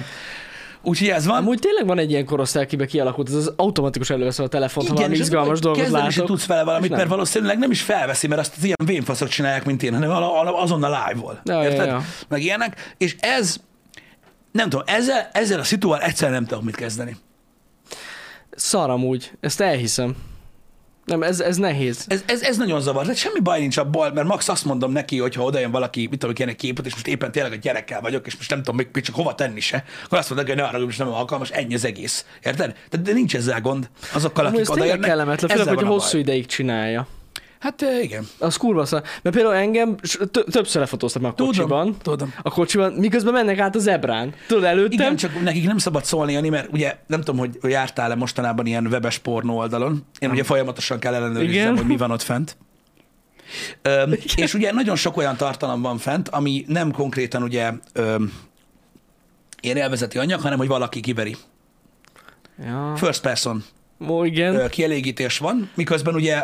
Úgyhogy 0.87 1.07
ez 1.07 1.25
van. 1.25 1.37
Amúgy 1.37 1.59
tényleg 1.59 1.85
van 1.85 1.97
egy 1.99 2.09
ilyen 2.11 2.25
korosztály, 2.25 2.63
akiben 2.63 2.87
kialakult, 2.87 3.27
ez 3.27 3.33
az 3.33 3.53
automatikus 3.55 4.09
előveszem 4.09 4.45
a 4.45 4.47
telefont, 4.47 4.87
ha 4.87 4.93
valami 4.93 5.13
az, 5.13 5.19
izgalmas 5.19 5.59
dolgot 5.59 5.87
látok. 5.89 6.25
tudsz 6.25 6.45
vele 6.45 6.63
valamit, 6.63 6.89
mert 6.91 7.07
valószínűleg 7.09 7.57
nem 7.57 7.71
is 7.71 7.81
felveszi, 7.81 8.27
mert 8.27 8.41
azt 8.41 8.53
az 8.57 8.63
ilyen 8.63 8.77
vénfaszok 8.85 9.27
csinálják, 9.27 9.65
mint 9.65 9.83
én, 9.83 9.93
hanem 9.93 10.11
azonnal 10.55 11.03
live-ol. 11.07 11.39
Ja, 11.43 11.63
ja, 11.63 11.69
Érted? 11.69 11.87
ja. 11.87 12.01
Meg 12.27 12.41
ilyenek. 12.41 12.93
És 12.97 13.15
ez, 13.19 13.57
nem 14.51 14.69
tudom, 14.69 14.85
ezzel, 14.87 15.29
ezzel 15.33 15.59
a 15.59 15.63
szituál 15.63 16.01
egyszerűen 16.01 16.37
nem 16.37 16.45
tudok 16.47 16.63
mit 16.63 16.75
kezdeni. 16.75 17.15
Szar 18.55 18.89
amúgy, 18.89 19.31
ezt 19.39 19.61
elhiszem. 19.61 20.15
Nem, 21.05 21.23
ez, 21.23 21.39
ez 21.39 21.57
nehéz. 21.57 22.05
Ez, 22.07 22.23
ez, 22.25 22.41
ez 22.41 22.57
nagyon 22.57 22.81
zavar. 22.81 23.01
Tehát 23.01 23.17
semmi 23.17 23.39
baj 23.39 23.59
nincs 23.59 23.77
abból, 23.77 24.11
mert 24.11 24.27
max 24.27 24.49
azt 24.49 24.65
mondom 24.65 24.91
neki, 24.91 25.19
hogy 25.19 25.35
ha 25.35 25.43
oda 25.43 25.59
jön 25.59 25.71
valaki, 25.71 26.07
mit 26.09 26.19
tudom, 26.19 26.47
egy 26.47 26.55
képet, 26.55 26.85
és 26.85 26.93
most 26.93 27.07
éppen 27.07 27.31
tényleg 27.31 27.51
a 27.51 27.55
gyerekkel 27.55 28.01
vagyok, 28.01 28.27
és 28.27 28.35
most 28.35 28.49
nem 28.49 28.63
tudom, 28.63 28.75
még 28.75 29.03
csak 29.03 29.15
hova 29.15 29.35
tenni 29.35 29.59
se, 29.59 29.83
akkor 30.05 30.17
azt 30.17 30.29
mondom, 30.29 30.47
hogy 30.47 30.55
ne 30.55 30.63
arra, 30.63 30.79
most 30.79 30.97
nem 30.97 31.07
alkalmas, 31.07 31.49
ennyi 31.49 31.73
az 31.73 31.85
egész. 31.85 32.25
Érted? 32.43 32.75
Tehát 32.89 33.05
de 33.05 33.13
nincs 33.13 33.35
ezzel 33.35 33.61
gond 33.61 33.89
azokkal, 34.13 34.45
akik 34.45 34.59
ez 34.59 34.69
oda 34.69 34.79
tényleg 34.79 34.95
jönnek. 34.95 35.09
kellemetlen, 35.09 35.57
főleg, 35.57 35.75
hogy 35.75 35.87
hosszú 35.87 36.11
baj. 36.11 36.19
ideig 36.19 36.45
csinálja. 36.45 37.07
Hát 37.65 37.85
igen. 38.01 38.27
Az 38.39 38.57
kurva 38.57 38.85
szar. 38.85 39.03
Mert 39.21 39.35
például 39.35 39.55
engem 39.55 39.95
többször 40.51 40.81
lefotóztak 40.81 41.21
már 41.21 41.31
a 41.37 41.43
kocsiban. 41.43 41.85
Tudom, 41.85 41.97
tudom. 42.01 42.33
A 42.41 42.49
kocsiban, 42.49 42.93
miközben 42.93 43.33
mennek 43.33 43.59
át 43.59 43.75
a 43.75 43.79
zebrán. 43.79 44.33
Tudod, 44.47 44.63
előttem? 44.63 44.91
Igen, 44.91 45.15
csak 45.15 45.41
nekik 45.41 45.65
nem 45.65 45.77
szabad 45.77 46.05
szólni, 46.05 46.31
Jani, 46.31 46.49
mert 46.49 46.71
ugye 46.71 46.95
nem 47.07 47.19
tudom, 47.19 47.37
hogy 47.39 47.57
jártál-e 47.63 48.15
mostanában 48.15 48.65
ilyen 48.65 48.87
webes 48.87 49.17
pornó 49.17 49.57
oldalon. 49.57 50.05
Én 50.19 50.29
ugye 50.29 50.43
folyamatosan 50.43 50.99
kell 50.99 51.13
ellenőrizzem, 51.13 51.61
Igen. 51.61 51.77
hogy 51.77 51.85
mi 51.85 51.97
van 51.97 52.11
ott 52.11 52.21
fent. 52.21 52.57
Öm, 53.81 54.13
és 54.35 54.53
ugye 54.53 54.71
nagyon 54.71 54.95
sok 54.95 55.17
olyan 55.17 55.35
tartalom 55.35 55.81
van 55.81 55.97
fent, 55.97 56.29
ami 56.29 56.65
nem 56.67 56.91
konkrétan 56.91 57.43
ugye 57.43 57.71
öm, 57.93 58.33
ilyen 59.61 59.77
élvezeti 59.77 60.17
anyag, 60.17 60.41
hanem 60.41 60.57
hogy 60.57 60.67
valaki 60.67 60.99
kiveri. 60.99 61.35
Ja. 62.65 62.93
First 62.95 63.21
person 63.21 63.63
Ó, 64.07 64.23
igen. 64.23 64.69
kielégítés 64.69 65.37
van, 65.37 65.69
miközben 65.75 66.15
ugye 66.15 66.43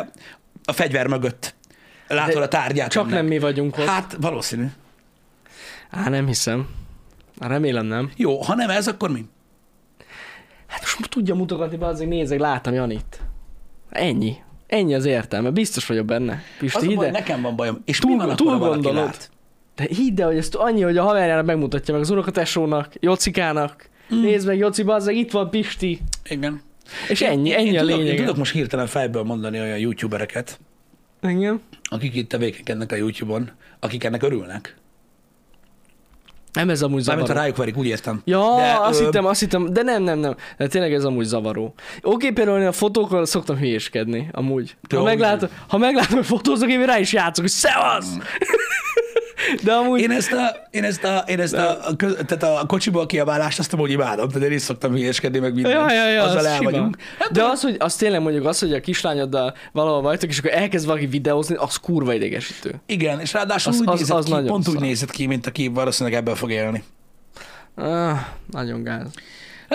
a 0.64 0.72
fegyver 0.72 1.06
mögött 1.06 1.54
látod 2.08 2.34
De 2.34 2.40
a 2.40 2.48
tárgyát. 2.48 2.90
Csak 2.90 3.02
ennek. 3.02 3.14
nem 3.14 3.26
mi 3.26 3.38
vagyunk 3.38 3.78
ott. 3.78 3.84
Hát 3.84 4.16
valószínű. 4.20 4.66
Á, 5.90 6.08
nem 6.08 6.26
hiszem. 6.26 6.68
Remélem 7.40 7.86
nem. 7.86 8.10
Jó, 8.16 8.40
ha 8.42 8.54
nem 8.54 8.70
ez, 8.70 8.88
akkor 8.88 9.10
mi? 9.10 9.24
Hát 10.66 10.80
most 10.80 11.10
tudja 11.10 11.34
mutogatni, 11.34 11.76
azért 11.80 12.10
nézzek, 12.10 12.38
láttam 12.38 12.72
Janit. 12.74 13.20
Ennyi. 13.90 14.36
Ennyi 14.66 14.94
az 14.94 15.04
értelme. 15.04 15.50
Biztos 15.50 15.86
vagyok 15.86 16.04
benne. 16.06 16.42
Pisti, 16.58 16.76
Az 16.86 16.92
a 16.92 16.94
baj, 16.94 17.06
ide. 17.08 17.18
nekem 17.18 17.42
van 17.42 17.56
bajom. 17.56 17.82
És 17.84 17.98
Túl- 17.98 18.16
mi 18.20 18.26
van 18.26 18.36
túl 18.36 18.58
gondolod. 18.58 19.04
lát? 19.04 19.30
De 19.74 19.84
hidd 19.88 20.20
el, 20.20 20.26
hogy 20.26 20.36
ezt 20.36 20.54
annyi, 20.54 20.82
hogy 20.82 20.96
a 20.96 21.02
haverjának 21.02 21.44
megmutatja 21.44 21.94
meg 21.94 22.02
az 22.02 22.10
unokatesónak, 22.10 22.92
Jocikának. 23.00 23.88
Mm. 24.14 24.20
Nézd 24.22 24.46
meg, 24.46 24.58
Joci, 24.58 24.82
bazzeg, 24.82 25.16
itt 25.16 25.30
van 25.30 25.50
Pisti. 25.50 26.00
Igen. 26.24 26.62
És 27.08 27.20
ennyi, 27.22 27.54
ennyi 27.54 27.68
én 27.68 27.76
a 27.78 27.80
tudok, 27.80 27.98
Én 27.98 28.04
lényeg. 28.04 28.16
tudok 28.16 28.36
most 28.36 28.52
hirtelen 28.52 28.86
fejből 28.86 29.22
mondani 29.22 29.60
olyan 29.60 29.78
youtubereket, 29.78 30.60
Engem? 31.20 31.60
akik 31.82 32.14
itt 32.14 32.28
tevékenykednek 32.28 32.92
a 32.92 32.96
YouTube-on, 32.96 33.50
akik 33.80 34.04
ennek 34.04 34.22
örülnek. 34.22 34.76
Nem 36.52 36.70
ez 36.70 36.82
amúgy 36.82 37.06
Mármint 37.06 37.26
zavaró. 37.26 37.34
ha 37.34 37.40
rájuk 37.44 37.56
verik, 37.56 37.76
úgy 37.76 37.86
értem. 37.86 38.22
Ja, 38.24 38.54
De, 38.56 38.76
azt 38.80 39.00
ö, 39.00 39.04
hittem, 39.04 39.24
azt 39.26 39.40
hittem, 39.40 39.72
de 39.72 39.82
nem, 39.82 40.02
nem, 40.02 40.18
nem. 40.18 40.34
De 40.58 40.66
tényleg 40.66 40.92
ez 40.94 41.04
amúgy 41.04 41.24
zavaró. 41.24 41.74
Oké, 42.02 42.30
például 42.30 42.60
én 42.60 42.66
a 42.66 42.72
fotókon 42.72 43.24
szoktam 43.26 43.56
hülyéskedni, 43.56 44.28
amúgy. 44.32 44.76
Te 44.88 44.96
Ha 44.96 45.02
meglátom, 45.02 45.48
ha 45.68 45.78
meglátom, 45.78 46.16
hogy 46.16 46.26
fotózok, 46.26 46.70
én 46.70 46.84
rá 46.86 46.98
is 46.98 47.12
játszok, 47.12 47.44
hogy 47.44 47.52
szevasz! 47.52 48.16
De 49.62 49.72
amúgy... 49.72 50.00
Én 50.00 50.10
ezt 50.10 50.32
a, 50.32 50.56
én 50.70 50.84
ezt 50.84 51.04
a, 51.04 51.24
én 51.26 51.40
ezt 51.40 51.54
a, 51.54 51.88
a, 51.88 51.96
köz, 51.96 52.16
tehát 52.26 52.42
a 52.60 52.66
kocsiból 52.66 53.06
kiabálást 53.06 53.58
azt 53.58 53.72
amúgy 53.72 53.90
imádom, 53.90 54.28
tehát 54.28 54.48
én 54.48 54.54
is 54.54 54.62
szoktam 54.62 54.92
hülyeskedni, 54.92 55.38
meg 55.38 55.54
minden. 55.54 55.72
Ja, 55.72 55.92
ja, 55.92 56.08
ja, 56.10 56.22
Azzal 56.22 56.38
az 56.38 56.44
el 56.44 56.56
sima. 56.56 56.70
vagyunk. 56.70 56.96
Hát, 57.18 57.30
De 57.32 57.42
az, 57.44 57.62
hogy 57.62 57.76
az 57.78 57.94
tényleg 57.96 58.20
mondjuk 58.22 58.46
az, 58.46 58.58
hogy 58.58 58.72
a 58.72 58.80
kislányoddal 58.80 59.54
valahol 59.72 60.02
vagytok, 60.02 60.30
és 60.30 60.38
akkor 60.38 60.50
elkezd 60.50 60.86
valaki 60.86 61.06
videózni, 61.06 61.54
az 61.54 61.76
kurva 61.76 62.14
idegesítő. 62.14 62.74
igen, 62.86 63.20
és 63.20 63.32
ráadásul 63.32 63.72
Az- 63.72 63.80
úgy 63.80 63.88
az- 63.88 63.98
nézett 63.98 64.16
az 64.16 64.24
ki, 64.24 64.30
pont 64.30 64.68
úgy 64.68 64.74
szar. 64.74 64.82
nézett 64.82 65.10
ki, 65.10 65.26
mint 65.26 65.46
aki 65.46 65.68
valószínűleg 65.68 66.18
ebből 66.18 66.34
fog 66.34 66.50
élni. 66.50 66.82
Ah, 67.74 68.18
nagyon 68.50 68.82
gáz. 68.82 69.06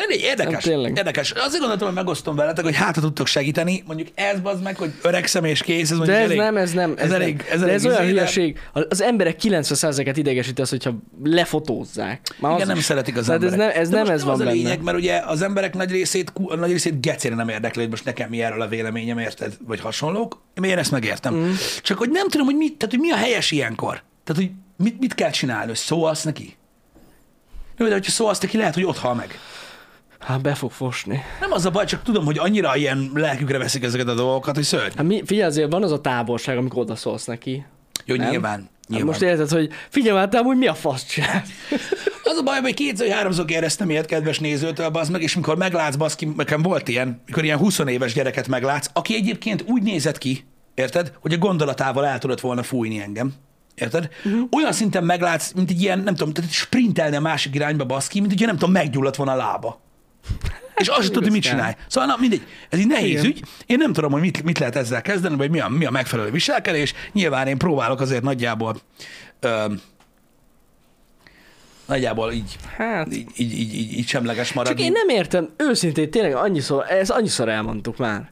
Hát 0.01 0.09
Egy 0.09 0.21
érdekes, 0.21 0.51
Nem, 0.63 0.73
tényleg. 0.73 0.97
érdekes. 0.97 1.31
Azért 1.31 1.59
gondoltam, 1.59 1.87
hogy 1.87 1.95
megosztom 1.95 2.35
veletek, 2.35 2.63
hogy 2.63 2.75
hát 2.75 2.95
tudtok 2.99 3.27
segíteni. 3.27 3.83
Mondjuk 3.87 4.07
ez 4.15 4.39
bazd 4.39 4.63
meg, 4.63 4.77
hogy 4.77 4.91
öregszem 5.01 5.43
és 5.43 5.61
kész, 5.61 5.91
ez 5.91 5.97
De 5.97 6.13
ez 6.13 6.23
elég, 6.23 6.37
nem, 6.37 6.57
ez 6.57 6.71
nem. 6.71 6.93
Ez, 6.97 7.03
ez 7.03 7.09
nem. 7.11 7.21
elég, 7.21 7.43
ez 7.51 7.59
De 7.59 7.63
elég 7.65 7.75
ez 7.75 7.85
olyan 7.85 8.01
izé, 8.03 8.11
hülyeség. 8.11 8.59
Az 8.89 9.01
emberek 9.01 9.39
90%-et 9.43 10.17
idegesíti 10.17 10.61
az, 10.61 10.69
hogyha 10.69 10.95
lefotózzák. 11.23 12.21
Már 12.39 12.51
Igen, 12.51 12.61
az 12.61 12.67
nem 12.67 12.77
is. 12.77 12.83
szeretik 12.83 13.17
az 13.17 13.25
Tehát 13.25 13.43
ez 13.43 13.51
emberek. 13.51 13.73
nem, 13.73 13.81
ez 13.83 13.89
De 13.89 13.97
nem 14.03 14.09
ez 14.13 14.23
van 14.23 14.33
az 14.33 14.39
a 14.39 14.43
benne. 14.43 14.55
lényeg, 14.55 14.81
mert 14.81 14.97
ugye 14.97 15.21
az 15.25 15.41
emberek 15.41 15.73
nagy 15.73 15.91
részét, 15.91 16.31
nagy 16.57 16.71
részét 16.71 17.01
gecére 17.01 17.35
nem 17.35 17.49
érdekli, 17.49 17.81
hogy 17.81 17.89
most 17.89 18.05
nekem 18.05 18.29
mi 18.29 18.41
erről 18.41 18.61
a 18.61 18.67
véleményem, 18.67 19.17
érted? 19.17 19.57
Vagy 19.67 19.79
hasonlók. 19.79 20.41
Én 20.63 20.77
ezt 20.77 20.91
megértem. 20.91 21.33
Mm. 21.35 21.51
Csak 21.81 21.97
hogy 21.97 22.09
nem 22.09 22.29
tudom, 22.29 22.45
hogy, 22.45 22.55
mit, 22.55 22.77
tehát, 22.77 22.93
hogy 22.95 23.03
mi 23.03 23.11
a 23.11 23.15
helyes 23.15 23.51
ilyenkor. 23.51 24.01
Tehát, 24.23 24.41
hogy 24.41 24.51
mit, 24.77 24.99
mit 24.99 25.15
kell 25.15 25.29
csinálni, 25.29 25.65
hogy 25.67 25.75
szólsz 25.75 26.23
neki? 26.23 26.55
Jó, 27.77 27.87
de 27.87 27.93
hogyha 27.93 28.11
szólsz 28.11 28.39
neki, 28.39 28.57
lehet, 28.57 28.73
hogy 28.73 28.83
ott 28.85 28.97
hal 28.97 29.13
meg. 29.15 29.39
Hát 30.19 30.41
be 30.41 30.53
fog 30.55 30.71
fosni. 30.71 31.23
Nem 31.39 31.51
az 31.51 31.65
a 31.65 31.69
baj, 31.69 31.85
csak 31.85 32.03
tudom, 32.03 32.25
hogy 32.25 32.37
annyira 32.37 32.75
ilyen 32.75 33.11
lelkükre 33.13 33.57
veszik 33.57 33.83
ezeket 33.83 34.07
a 34.07 34.13
dolgokat, 34.13 34.55
hogy 34.55 34.63
szörny. 34.63 34.97
Hát 34.97 35.05
mi, 35.05 35.21
figyelj, 35.25 35.47
azért 35.47 35.71
van 35.71 35.83
az 35.83 35.91
a 35.91 36.01
távolság, 36.01 36.57
amikor 36.57 36.81
odaszólsz 36.81 37.25
neki. 37.25 37.65
Jó, 38.05 38.15
Nem? 38.15 38.29
nyilván. 38.29 38.59
Hát 38.59 38.87
nyilván. 38.87 39.07
most 39.07 39.21
érted, 39.21 39.49
hogy 39.49 39.69
figyelj 39.89 40.17
már, 40.17 40.29
te 40.29 40.37
amúgy 40.37 40.57
mi 40.57 40.67
a 40.67 40.73
fasz 40.73 41.05
csinálsz? 41.05 41.49
Az 42.23 42.37
a 42.37 42.43
baj, 42.43 42.59
hogy 42.59 42.73
kétszer, 42.73 43.09
háromszor 43.09 43.45
kérdeztem 43.45 43.89
ilyet 43.89 44.05
kedves 44.05 44.39
nézőtől, 44.39 44.89
bazd 44.89 45.11
meg, 45.11 45.21
és 45.21 45.35
mikor 45.35 45.57
meglátsz, 45.57 45.95
baszki, 45.95 46.33
nekem 46.37 46.61
volt 46.61 46.87
ilyen, 46.87 47.21
mikor 47.25 47.43
ilyen 47.43 47.57
20 47.57 47.79
éves 47.79 48.13
gyereket 48.13 48.47
meglátsz, 48.47 48.89
aki 48.93 49.15
egyébként 49.15 49.63
úgy 49.67 49.81
nézett 49.81 50.17
ki, 50.17 50.45
érted, 50.73 51.11
hogy 51.19 51.33
a 51.33 51.37
gondolatával 51.37 52.05
el 52.05 52.17
tudott 52.19 52.39
volna 52.39 52.63
fújni 52.63 52.99
engem. 52.99 53.33
Érted? 53.75 54.09
Uh-huh. 54.25 54.47
Olyan 54.51 54.71
szinten 54.71 55.03
meglátsz, 55.03 55.51
mint 55.51 55.69
egy 55.69 55.81
ilyen, 55.81 55.99
nem 55.99 56.15
tudom, 56.15 56.33
tehát 56.33 56.51
sprintelni 56.51 57.15
a 57.15 57.21
másik 57.21 57.55
irányba, 57.55 57.85
baszki, 57.85 58.19
mint 58.19 58.31
hogyha 58.31 58.45
nem 58.45 58.57
tudom, 58.57 58.71
meggyulladt 58.71 59.15
volna 59.15 59.31
a 59.31 59.35
lába. 59.35 59.81
És 60.75 60.87
azt 60.87 61.01
sem 61.03 61.11
tudod, 61.11 61.31
mit 61.31 61.41
csinálj. 61.41 61.73
Szóval, 61.87 62.09
na 62.09 62.15
mindegy, 62.19 62.41
ez 62.69 62.79
egy 62.79 62.87
nehéz 62.87 63.09
Igen. 63.19 63.25
ügy. 63.25 63.41
Én 63.65 63.77
nem 63.77 63.93
tudom, 63.93 64.11
hogy 64.11 64.21
mit, 64.21 64.43
mit 64.43 64.59
lehet 64.59 64.75
ezzel 64.75 65.01
kezdeni, 65.01 65.35
vagy 65.35 65.49
mi 65.49 65.59
a, 65.59 65.67
mi 65.67 65.85
a 65.85 65.91
megfelelő 65.91 66.31
viselkedés. 66.31 66.93
Nyilván 67.13 67.47
én 67.47 67.57
próbálok 67.57 67.99
azért 68.01 68.23
nagyjából 68.23 68.75
ö, 69.39 69.65
nagyjából 71.85 72.31
így 72.31 72.55
Hát, 72.77 73.13
így, 73.15 73.27
így, 73.35 73.59
így, 73.59 73.73
így, 73.75 73.97
így 73.97 74.07
semleges 74.07 74.53
maradni. 74.53 74.77
csak 74.77 74.85
én 74.87 74.91
nem 74.91 75.09
értem, 75.17 75.49
őszintén 75.57 76.11
tényleg 76.11 76.35
annyiszor, 76.35 76.85
ez 76.91 77.09
annyiszor 77.09 77.49
elmondtuk 77.49 77.97
már, 77.97 78.31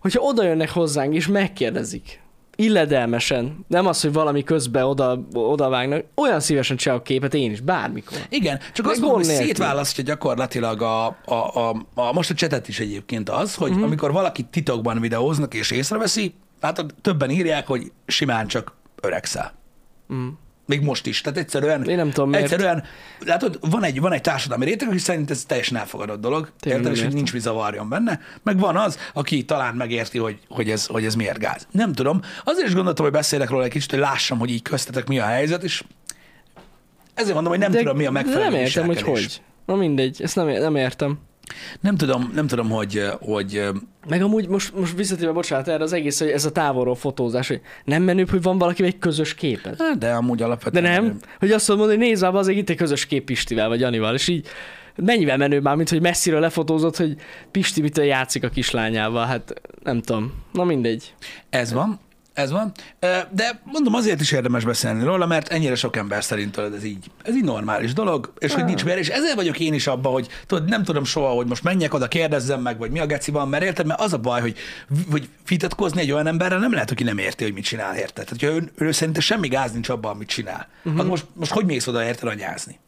hogyha 0.00 0.20
oda 0.22 0.42
jönnek 0.44 0.70
hozzánk 0.70 1.14
és 1.14 1.26
megkérdezik, 1.26 2.20
illedelmesen, 2.56 3.64
nem 3.68 3.86
az, 3.86 4.00
hogy 4.00 4.12
valami 4.12 4.42
közben 4.42 4.84
oda, 4.84 5.26
oda 5.32 5.68
vágnak, 5.68 6.04
olyan 6.14 6.40
szívesen 6.40 6.76
csinálok 6.76 7.04
képet 7.04 7.34
én 7.34 7.50
is, 7.50 7.60
bármikor. 7.60 8.18
Igen, 8.28 8.60
csak 8.72 8.86
azt 8.86 9.00
mondom, 9.00 9.16
hogy 9.18 9.24
szétválasztja 9.24 10.04
gyakorlatilag 10.04 10.82
a, 10.82 11.06
a, 11.06 11.34
a, 11.34 11.86
a, 11.94 12.12
most 12.12 12.30
a 12.30 12.34
csetet 12.34 12.68
is 12.68 12.80
egyébként 12.80 13.30
az, 13.30 13.54
hogy 13.54 13.66
Mhm. 13.66 13.70
uh-huh. 13.76 13.86
amikor 13.86 14.12
valaki 14.12 14.42
titokban 14.42 15.00
videóznak 15.00 15.54
és 15.54 15.70
észreveszi, 15.70 16.34
látod, 16.60 16.94
többen 17.00 17.30
írják, 17.30 17.66
hogy 17.66 17.92
simán 18.06 18.46
csak 18.46 18.72
öregszel. 19.00 19.52
Mm. 20.12 20.28
Még 20.66 20.80
most 20.80 21.06
is. 21.06 21.20
Tehát 21.20 21.38
egyszerűen, 21.38 21.88
Én 21.88 21.96
nem 21.96 22.10
tudom, 22.10 22.30
miért. 22.30 22.44
egyszerűen 22.44 22.84
látod, 23.18 23.58
van 23.70 23.84
egy, 23.84 24.00
van 24.00 24.12
egy 24.12 24.20
társadalmi 24.20 24.64
réteg, 24.64 24.88
aki 24.88 24.98
szerint 24.98 25.30
ez 25.30 25.44
teljesen 25.44 25.76
elfogadott 25.76 26.20
dolog, 26.20 26.50
Tényleg 26.60 26.80
érted, 26.80 26.96
és 26.96 27.04
hogy 27.04 27.14
nincs 27.14 27.32
mi 27.32 27.38
zavarjon 27.38 27.88
benne, 27.88 28.20
meg 28.42 28.58
van 28.58 28.76
az, 28.76 28.98
aki 29.14 29.44
talán 29.44 29.74
megérti, 29.74 30.18
hogy, 30.18 30.38
hogy, 30.48 30.70
ez, 30.70 30.86
hogy 30.86 31.04
ez 31.04 31.14
miért 31.14 31.38
gáz. 31.38 31.66
Nem 31.70 31.92
tudom. 31.92 32.20
Azért 32.44 32.66
is 32.66 32.74
gondoltam, 32.74 33.04
hogy 33.04 33.14
beszélek 33.14 33.50
róla 33.50 33.64
egy 33.64 33.70
kicsit, 33.70 33.90
hogy 33.90 33.98
lássam, 34.00 34.38
hogy 34.38 34.50
így 34.50 34.62
köztetek 34.62 35.06
mi 35.06 35.18
a 35.18 35.24
helyzet, 35.24 35.62
és 35.62 35.84
ezért 37.14 37.34
mondom, 37.34 37.52
hogy 37.52 37.60
nem 37.60 37.70
De 37.70 37.78
tudom, 37.78 37.96
mi 37.96 38.06
a 38.06 38.10
megfelelő 38.10 38.50
Nem 38.50 38.60
értem, 38.60 38.86
hogy 38.86 39.02
hogy. 39.02 39.40
Na 39.66 39.74
mindegy, 39.74 40.22
ezt 40.22 40.36
nem, 40.36 40.46
nem 40.46 40.76
értem. 40.76 41.18
Nem 41.80 41.96
tudom, 41.96 42.30
nem 42.34 42.46
tudom, 42.46 42.70
hogy, 42.70 43.02
hogy 43.20 43.62
Meg 44.08 44.22
amúgy 44.22 44.48
most, 44.48 44.74
most 44.74 44.96
visszatérve, 44.96 45.32
bocsánat, 45.32 45.68
erre 45.68 45.82
az 45.82 45.92
egész, 45.92 46.18
hogy 46.18 46.28
ez 46.28 46.44
a 46.44 46.52
távolról 46.52 46.94
fotózás, 46.94 47.48
hogy 47.48 47.60
nem 47.84 48.02
menőbb, 48.02 48.30
hogy 48.30 48.42
van 48.42 48.58
valakivel 48.58 48.90
egy 48.90 48.98
közös 48.98 49.34
képed. 49.34 49.76
hát, 49.78 49.98
de 49.98 50.12
amúgy 50.12 50.38
De 50.38 50.44
alapvetően 50.44 50.84
nem, 50.84 51.18
hogy 51.38 51.50
azt 51.50 51.68
mondod, 51.68 51.88
hogy 51.88 51.98
nézd 51.98 52.22
már, 52.22 52.34
az 52.34 52.48
itt 52.48 52.70
egy 52.70 52.76
közös 52.76 53.06
kép 53.06 53.24
Pistivel, 53.24 53.68
vagy 53.68 53.80
Janival, 53.80 54.14
és 54.14 54.28
így 54.28 54.46
mennyivel 54.96 55.36
menőbb 55.36 55.62
már, 55.62 55.76
mint 55.76 55.88
hogy 55.88 56.00
messziről 56.00 56.40
lefotózott, 56.40 56.96
hogy 56.96 57.16
Pisti 57.50 57.80
mitől 57.80 58.04
játszik 58.04 58.44
a 58.44 58.48
kislányával, 58.48 59.26
hát 59.26 59.60
nem 59.82 60.00
tudom. 60.00 60.32
Na 60.52 60.64
mindegy. 60.64 61.14
Ez 61.50 61.72
van, 61.72 62.00
ez 62.36 62.50
van. 62.50 62.72
De 63.30 63.60
mondom, 63.64 63.94
azért 63.94 64.20
is 64.20 64.32
érdemes 64.32 64.64
beszélni 64.64 65.04
róla, 65.04 65.26
mert 65.26 65.48
ennyire 65.48 65.74
sok 65.74 65.96
ember 65.96 66.24
szerint 66.24 66.56
ez 66.56 66.84
így, 66.84 67.10
ez 67.22 67.34
így 67.34 67.44
normális 67.44 67.92
dolog, 67.92 68.32
és 68.38 68.54
hogy 68.54 68.64
nincs 68.64 68.84
miért, 68.84 68.98
és 68.98 69.08
ezért 69.08 69.34
vagyok 69.34 69.60
én 69.60 69.74
is 69.74 69.86
abban, 69.86 70.12
hogy 70.12 70.28
tudod, 70.46 70.68
nem 70.68 70.82
tudom 70.82 71.04
soha, 71.04 71.28
hogy 71.28 71.46
most 71.46 71.62
menjek 71.62 71.94
oda, 71.94 72.08
kérdezzem 72.08 72.60
meg, 72.60 72.78
vagy 72.78 72.90
mi 72.90 72.98
a 72.98 73.06
geci 73.06 73.30
van, 73.30 73.48
mert 73.48 73.64
érted, 73.64 73.86
mert 73.86 74.00
az 74.00 74.12
a 74.12 74.18
baj, 74.18 74.40
hogy, 74.40 74.56
hogy 75.10 75.28
vitatkozni 75.48 76.00
egy 76.00 76.12
olyan 76.12 76.26
emberrel 76.26 76.58
nem 76.58 76.72
lehet, 76.72 76.90
aki 76.90 77.04
nem 77.04 77.18
érti, 77.18 77.44
hogy 77.44 77.52
mit 77.52 77.64
csinál, 77.64 77.96
érted? 77.96 78.26
Tehát, 78.38 78.56
ő, 78.56 78.70
ő 78.86 78.92
szerinte 78.92 79.20
semmi 79.20 79.48
gáz 79.48 79.72
nincs 79.72 79.88
abban, 79.88 80.12
amit 80.12 80.28
csinál. 80.28 80.68
Uh-huh. 80.78 80.96
Hát 80.96 81.06
most, 81.06 81.26
most 81.32 81.52
hogy 81.52 81.64
mész 81.64 81.86
oda, 81.86 82.04
érted, 82.04 82.28
anyázni? 82.28 82.78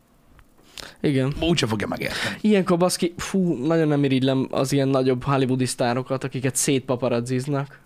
Igen. 1.01 1.35
Úgyse 1.41 1.67
fogja 1.67 1.87
megérteni. 1.87 2.37
Ilyenkor 2.41 2.79
baszki, 2.79 3.15
fú, 3.17 3.67
nagyon 3.67 3.89
nem 3.89 4.05
irigylem 4.05 4.49
az 4.51 4.73
ilyen 4.73 4.89
nagyobb 4.89 5.25
hollywoodi 5.25 5.67
sztárokat, 5.67 6.25
akiket 6.25 6.57
szétpaparazziznak. 6.57 7.81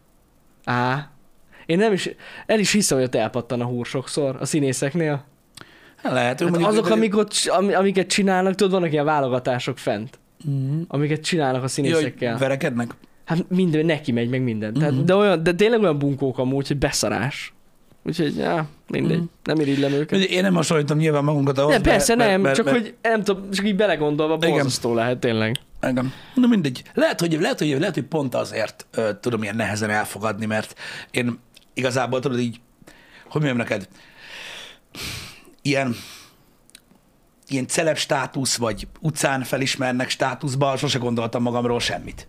Á. 0.65 1.11
Én 1.67 1.79
nem 1.79 1.93
is, 1.93 2.11
el 2.47 2.59
is 2.59 2.73
hiszem, 2.73 2.97
hogy 2.99 3.07
ott 3.07 3.15
elpattan 3.15 3.61
a 3.61 3.65
húr 3.65 3.87
sokszor 3.87 4.37
a 4.41 4.45
színészeknél. 4.45 5.25
Hát 5.97 6.13
lehet, 6.13 6.41
Hát 6.41 6.49
mondjuk- 6.51 6.71
azok, 6.71 6.91
amik 6.91 7.17
ott, 7.17 7.33
amiket 7.75 8.07
csinálnak, 8.07 8.55
tudod, 8.55 8.73
vannak 8.73 8.93
ilyen 8.93 9.05
válogatások 9.05 9.79
fent, 9.79 10.19
Mhm. 10.45 10.81
amiket 10.89 11.21
csinálnak 11.21 11.63
a 11.63 11.69
színészekkel. 11.69 12.39
verekednek? 12.39 12.95
Hát 13.25 13.45
minden, 13.49 13.87
neki 13.87 14.13
megy, 14.13 14.29
meg 14.29 14.43
minden. 14.43 14.73
Tehát, 14.73 14.93
Mhm. 14.93 15.05
de, 15.05 15.15
olyan, 15.15 15.43
de 15.43 15.55
tényleg 15.55 15.81
olyan 15.81 15.99
bunkók 15.99 16.39
amúgy, 16.39 16.69
hogy 16.69 16.77
beszarás. 16.79 17.53
Úgyhogy, 18.05 18.37
já, 18.37 18.67
mindegy. 18.89 19.17
Mhm. 19.17 19.27
Nem 19.45 19.61
irigylem 19.61 19.93
őket. 19.93 20.19
Én 20.21 20.43
nem 20.43 20.55
hasonlítom 20.55 20.99
nyilván 20.99 21.25
magunkat 21.25 21.59
ahhoz. 21.59 21.73
Nem, 21.73 21.83
persze 21.83 22.15
mert- 22.15 22.31
nem, 22.31 22.41
mert- 22.41 22.57
csak 22.57 22.65
mert- 22.65 22.79
hogy 22.79 22.95
nem 23.03 23.23
tudom, 23.23 23.51
csak 23.51 23.67
így 23.67 23.77
belegondolva 23.77 24.37
borzasztó 24.37 24.95
lehet 24.95 25.19
tényleg. 25.19 25.57
Engem. 25.81 26.13
Na 26.35 26.47
mindegy. 26.47 26.83
Lehet, 26.95 27.21
hogy, 27.21 27.39
lehet, 27.41 27.59
hogy, 27.59 27.77
lehet, 27.79 27.95
hogy 27.95 28.05
pont 28.05 28.35
azért 28.35 28.87
ö, 28.95 29.11
tudom 29.21 29.43
ilyen 29.43 29.57
nehezen 29.57 29.91
elfogadni, 29.91 30.47
mert 30.47 30.75
én 31.11 31.39
igazából 31.75 32.21
tudod 32.21 32.39
így, 32.39 32.61
hogy 33.29 33.43
mondjam 33.43 33.57
neked, 33.57 33.89
ilyen, 35.63 35.97
ilyen 37.49 37.67
celeb 37.67 37.97
státusz, 37.97 38.57
vagy 38.57 38.89
utcán 39.01 39.43
felismernek 39.43 40.09
státuszba, 40.09 40.77
sose 40.77 40.99
gondoltam 40.99 41.43
magamról 41.43 41.81
semmit. 41.81 42.29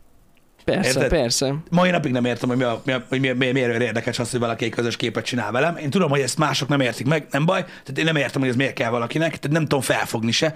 Persze, 0.63 0.87
Érted? 0.87 1.09
persze. 1.09 1.55
Mai 1.69 1.89
napig 1.89 2.11
nem 2.11 2.25
értem, 2.25 2.49
hogy, 2.49 2.57
mi 2.57 2.63
a, 2.63 2.81
mi 2.85 2.91
a, 2.91 3.05
hogy 3.09 3.19
mi, 3.19 3.31
mi, 3.31 3.51
miért 3.51 3.81
érdekes 3.81 4.19
az, 4.19 4.31
hogy 4.31 4.39
valaki 4.39 4.65
egy 4.65 4.71
közös 4.71 4.95
képet 4.95 5.25
csinál 5.25 5.51
velem. 5.51 5.77
Én 5.77 5.89
tudom, 5.89 6.09
hogy 6.09 6.19
ezt 6.19 6.37
mások 6.37 6.67
nem 6.67 6.79
értik 6.79 7.07
meg, 7.07 7.27
nem 7.31 7.45
baj. 7.45 7.63
Tehát 7.63 7.97
én 7.97 8.03
nem 8.05 8.15
értem, 8.15 8.41
hogy 8.41 8.49
ez 8.49 8.55
miért 8.55 8.73
kell 8.73 8.89
valakinek, 8.89 9.29
tehát 9.29 9.51
nem 9.51 9.61
tudom 9.61 9.81
felfogni 9.81 10.31
se. 10.31 10.53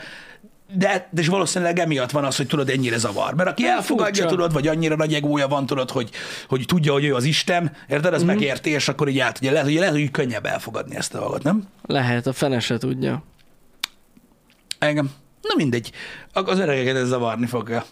De, 0.74 1.08
de 1.12 1.22
és 1.22 1.28
valószínűleg 1.28 1.80
emiatt 1.80 2.12
van 2.12 2.26
az, 2.26 2.38
hogy 2.38 2.48
tudod, 2.48 2.70
ennyire 2.70 2.98
zavar. 2.98 3.34
Mert 3.34 3.50
aki 3.50 3.68
elfogadja, 3.68 4.22
furcsa. 4.22 4.36
tudod, 4.36 4.54
vagy 4.54 4.68
annyira 4.68 4.96
nagy 4.96 5.14
egója 5.14 5.48
van, 5.48 5.66
tudod, 5.66 5.92
hogy, 5.92 6.10
hogy 6.48 6.64
tudja, 6.66 6.92
hogy 6.92 7.06
ő 7.06 7.16
az 7.16 7.24
Isten, 7.24 7.72
érted, 7.88 8.14
az 8.14 8.24
mm. 8.24 8.26
megérti, 8.26 8.70
és 8.70 8.88
akkor 8.88 9.08
így 9.08 9.20
át, 9.20 9.38
ugye 9.38 9.52
lehet, 9.52 9.68
hogy 9.68 9.76
lehet, 9.76 9.94
hogy 9.94 10.12
könnyebb 10.12 10.46
elfogadni 10.46 10.96
ezt 10.96 11.14
a 11.14 11.20
dolgot, 11.20 11.44
nem? 11.44 11.68
Lehet, 11.86 12.28
a 12.28 12.34
fene 12.34 12.60
se 12.60 12.78
tudja. 12.78 13.24
Engem. 14.80 15.12
Na 15.42 15.54
mindegy. 15.56 15.92
Az 16.34 16.60
öregeket 16.60 16.96
ez 16.96 17.08
zavarni 17.08 17.46
fogja. 17.46 17.84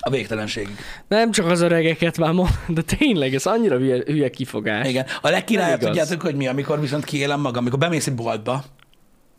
A 0.00 0.10
végtelenségig. 0.10 0.76
Nem 1.08 1.30
csak 1.30 1.46
az 1.46 1.60
öregeket 1.60 2.18
már 2.18 2.32
mond, 2.32 2.50
de 2.68 2.82
tényleg, 2.82 3.34
ez 3.34 3.46
annyira 3.46 3.76
hülye, 3.76 4.02
hülye 4.06 4.30
kifogás. 4.30 4.88
Igen. 4.88 5.06
A 5.20 5.28
legkirályabb, 5.28 5.80
tudjátok, 5.80 6.20
hogy 6.20 6.34
mi, 6.34 6.46
amikor 6.46 6.80
viszont 6.80 7.04
kiélem 7.04 7.40
magam, 7.40 7.60
amikor 7.60 7.78
bemész 7.78 8.06
egy 8.06 8.14
boltba, 8.14 8.64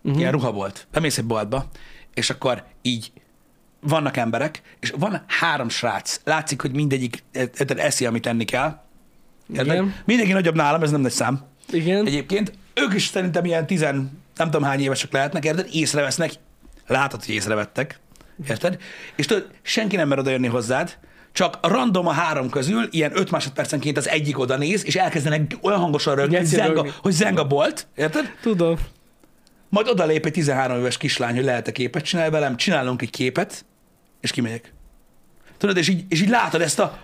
uh-huh. 0.03 0.19
ilyen 0.19 0.31
ruhabolt, 0.31 0.87
bemész 0.91 1.17
egy 1.17 1.25
boltba, 1.25 1.65
és 2.17 2.29
akkor 2.29 2.63
így 2.81 3.11
vannak 3.79 4.17
emberek, 4.17 4.61
és 4.79 4.93
van 4.97 5.23
három 5.27 5.69
srác. 5.69 6.19
Látszik, 6.23 6.61
hogy 6.61 6.71
mindegyik 6.71 7.23
eszi, 7.67 8.05
amit 8.05 8.27
enni 8.27 8.45
kell. 8.45 8.79
Igen. 9.53 9.95
Mindenki 10.05 10.33
nagyobb 10.33 10.55
nálam, 10.55 10.83
ez 10.83 10.91
nem 10.91 11.01
nagy 11.01 11.11
szám. 11.11 11.41
Igen. 11.71 12.05
Egyébként 12.05 12.51
ők 12.73 12.93
is 12.93 13.05
szerintem 13.05 13.45
ilyen 13.45 13.67
tizen, 13.67 14.21
nem 14.35 14.49
tudom 14.51 14.67
hány 14.67 14.79
évesek 14.79 15.11
lehetnek, 15.11 15.45
érted? 15.45 15.67
Észrevesznek, 15.71 16.31
látod, 16.87 17.25
hogy 17.25 17.35
észrevettek, 17.35 17.99
érted? 18.49 18.77
És 19.15 19.25
tudod, 19.25 19.47
senki 19.61 19.95
nem 19.95 20.07
mer 20.07 20.19
odajönni 20.19 20.47
hozzád, 20.47 20.97
csak 21.31 21.57
random 21.61 22.07
a 22.07 22.11
három 22.11 22.49
közül, 22.49 22.87
ilyen 22.91 23.17
öt 23.17 23.31
másodpercenként 23.31 23.97
az 23.97 24.09
egyik 24.09 24.39
oda 24.39 24.57
néz, 24.57 24.85
és 24.85 24.95
elkezdenek 24.95 25.57
olyan 25.61 25.79
hangosan 25.79 26.15
rögni, 26.15 26.35
hogy 26.35 26.43
Geci 26.43 26.55
zeng, 26.55 26.69
a, 26.69 26.73
rögni. 26.73 26.91
hogy 27.01 27.11
zeng 27.11 27.39
a 27.39 27.47
bolt, 27.47 27.87
érted? 27.95 28.33
Tudom. 28.41 28.77
Majd 29.69 29.87
odalép 29.87 30.25
egy 30.25 30.31
13 30.31 30.79
éves 30.79 30.97
kislány, 30.97 31.35
hogy 31.35 31.43
lehet-e 31.43 31.71
képet 31.71 32.03
csinálni 32.03 32.31
velem, 32.31 32.57
csinálunk 32.57 33.01
egy 33.01 33.09
képet, 33.09 33.65
és 34.21 34.31
kimegyek. 34.31 34.73
Tudod, 35.57 35.77
és 35.77 35.87
így, 35.87 36.05
és 36.09 36.21
így 36.21 36.29
látod 36.29 36.61
ezt 36.61 36.79
a... 36.79 36.97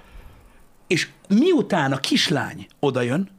És 0.87 1.07
miután 1.27 1.91
a 1.91 1.97
kislány 1.97 2.67
odajön, 2.79 3.29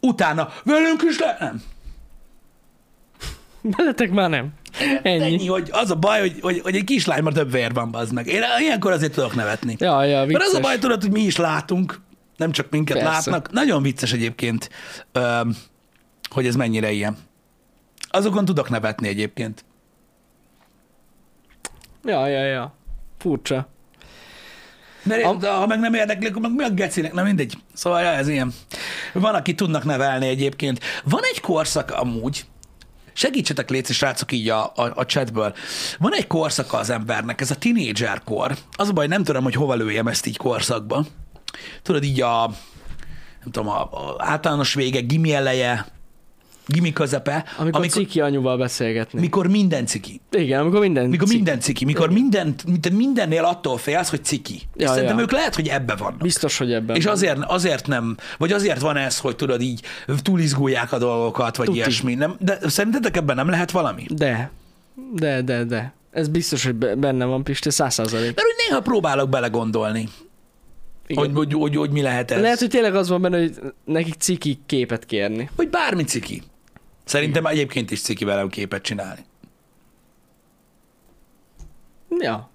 utána 0.00 0.48
velünk 0.64 1.02
is 1.02 1.18
le... 1.18 1.36
Nem. 1.40 1.62
Veletek 3.76 4.10
már 4.10 4.30
nem. 4.30 4.52
Ennyi. 5.02 5.22
Ennyi, 5.22 5.46
hogy 5.46 5.68
az 5.72 5.90
a 5.90 5.94
baj, 5.94 6.20
hogy, 6.20 6.38
hogy, 6.40 6.60
hogy 6.60 6.76
egy 6.76 6.84
kislány 6.84 7.22
már 7.22 7.32
több 7.32 7.50
vér 7.50 7.72
van, 7.72 7.90
bazd 7.90 8.12
meg. 8.12 8.26
Én 8.26 8.42
ilyenkor 8.60 8.92
azért 8.92 9.12
tudok 9.12 9.34
nevetni. 9.34 9.76
Ja, 9.78 10.04
ja, 10.04 10.16
Mert 10.16 10.28
vicces. 10.28 10.46
az 10.46 10.54
a 10.54 10.60
baj, 10.60 10.78
tudod, 10.78 11.00
hogy 11.02 11.10
mi 11.12 11.20
is 11.20 11.36
látunk, 11.36 12.00
nem 12.36 12.52
csak 12.52 12.70
minket 12.70 12.96
Persze. 12.96 13.10
látnak. 13.10 13.52
Nagyon 13.52 13.82
vicces 13.82 14.12
egyébként, 14.12 14.70
hogy 16.30 16.46
ez 16.46 16.56
mennyire 16.56 16.90
ilyen. 16.90 17.16
Azokon 18.14 18.44
tudok 18.44 18.70
nevetni 18.70 19.08
egyébként. 19.08 19.64
Ja, 22.04 22.26
ja, 22.26 22.44
ja. 22.44 22.74
Furcsa. 23.18 23.68
Mert 25.02 25.36
de 25.36 25.50
ha 25.50 25.66
meg 25.66 25.80
nem 25.80 25.94
érdekli, 25.94 26.26
akkor 26.26 26.42
meg 26.42 26.54
mi 26.54 26.64
a 26.64 26.70
gecinek? 26.70 27.12
Na 27.12 27.22
mindegy. 27.22 27.54
Szóval 27.72 28.02
ja, 28.02 28.08
ez 28.08 28.28
ilyen. 28.28 28.52
Van, 29.12 29.34
aki 29.34 29.54
tudnak 29.54 29.84
nevelni 29.84 30.26
egyébként. 30.26 30.80
Van 31.04 31.20
egy 31.32 31.40
korszak 31.40 31.90
amúgy, 31.90 32.44
segítsetek 33.12 33.70
légy, 33.70 33.86
srácok 33.86 34.32
így 34.32 34.48
a, 34.48 34.64
a, 34.64 34.92
a 34.94 35.04
chatből. 35.06 35.54
Van 35.98 36.14
egy 36.14 36.26
korszaka 36.26 36.76
az 36.76 36.90
embernek, 36.90 37.40
ez 37.40 37.50
a 37.50 37.56
tínédzser 37.56 38.22
kor. 38.24 38.56
Az 38.76 38.88
a 38.88 38.92
baj, 38.92 39.06
nem 39.06 39.24
tudom, 39.24 39.42
hogy 39.42 39.54
hova 39.54 39.74
lőjem 39.74 40.06
ezt 40.06 40.26
így 40.26 40.36
korszakba. 40.36 41.04
Tudod, 41.82 42.02
így 42.02 42.20
a, 42.20 42.46
nem 43.40 43.50
tudom, 43.50 43.68
a, 43.68 43.80
a 43.82 44.16
általános 44.18 44.74
vége, 44.74 45.00
gimi 45.00 45.34
eleje, 45.34 45.86
gimi 46.66 46.92
közepe, 46.92 47.44
Amikor, 47.58 47.80
amikor, 47.80 47.88
ciki 48.02 48.20
anyuval 48.20 48.56
beszélgetni. 48.58 49.20
mikor 49.20 49.46
minden 49.48 49.86
ciki. 49.86 50.20
Igen, 50.30 50.60
amikor 50.60 50.80
minden 50.80 51.08
Mikor 51.08 51.26
ciki. 51.26 51.36
minden 51.36 51.60
ciki, 51.60 51.84
mikor 51.84 52.10
minden, 52.10 52.54
mindennél 52.92 53.44
attól 53.44 53.78
félsz, 53.78 54.10
hogy 54.10 54.24
ciki. 54.24 54.54
Ja, 54.54 54.84
Ja, 54.84 54.88
Szerintem 54.88 55.16
ja. 55.16 55.22
ők 55.22 55.30
lehet, 55.32 55.54
hogy 55.54 55.68
ebbe 55.68 55.94
vannak. 55.94 56.18
Biztos, 56.18 56.58
hogy 56.58 56.72
ebben. 56.72 56.96
És 56.96 57.04
van. 57.04 57.12
azért, 57.12 57.38
azért 57.44 57.86
nem, 57.86 58.16
vagy 58.38 58.52
azért 58.52 58.80
van 58.80 58.96
ez, 58.96 59.18
hogy 59.18 59.36
tudod 59.36 59.60
így 59.60 59.80
túlizgulják 60.22 60.92
a 60.92 60.98
dolgokat, 60.98 61.56
vagy 61.56 61.66
Tuti. 61.66 61.78
ilyesmi. 61.78 62.14
Nem, 62.14 62.36
de 62.38 62.58
szerintetek 62.66 63.16
ebben 63.16 63.36
nem 63.36 63.48
lehet 63.48 63.70
valami? 63.70 64.06
De. 64.08 64.50
De, 65.12 65.42
de, 65.42 65.64
de. 65.64 65.92
Ez 66.10 66.28
biztos, 66.28 66.64
hogy 66.64 66.74
be- 66.74 66.94
benne 66.94 67.24
van, 67.24 67.44
Pisti, 67.44 67.70
száz 67.70 67.94
százalék. 67.94 68.34
Mert 68.34 68.46
úgy 68.46 68.64
néha 68.68 68.80
próbálok 68.80 69.28
belegondolni, 69.28 70.08
hogy, 71.14 71.30
hogy, 71.34 71.52
hogy, 71.52 71.76
hogy 71.76 71.90
mi 71.90 72.02
lehet 72.02 72.30
ez. 72.30 72.40
Lehet, 72.40 72.58
hogy 72.58 72.68
tényleg 72.68 72.94
az 72.94 73.08
van 73.08 73.22
benne, 73.22 73.38
hogy 73.38 73.54
nekik 73.84 74.14
ciki 74.14 74.58
képet 74.66 75.04
kérni. 75.06 75.50
Vagy 75.56 75.68
bármi 75.68 76.04
ciki. 76.04 76.42
Szerintem 77.04 77.46
egyébként 77.46 77.90
is 77.90 78.00
ciki 78.00 78.24
velem 78.24 78.48
képet 78.48 78.82
csinálni. 78.82 79.24
Ja. 82.18 82.50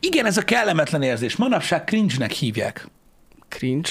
Igen, 0.00 0.26
ez 0.26 0.36
a 0.36 0.42
kellemetlen 0.42 1.02
érzés. 1.02 1.36
Manapság 1.36 1.84
cringe-nek 1.84 2.30
hívják. 2.30 2.88
Cringe. 3.48 3.90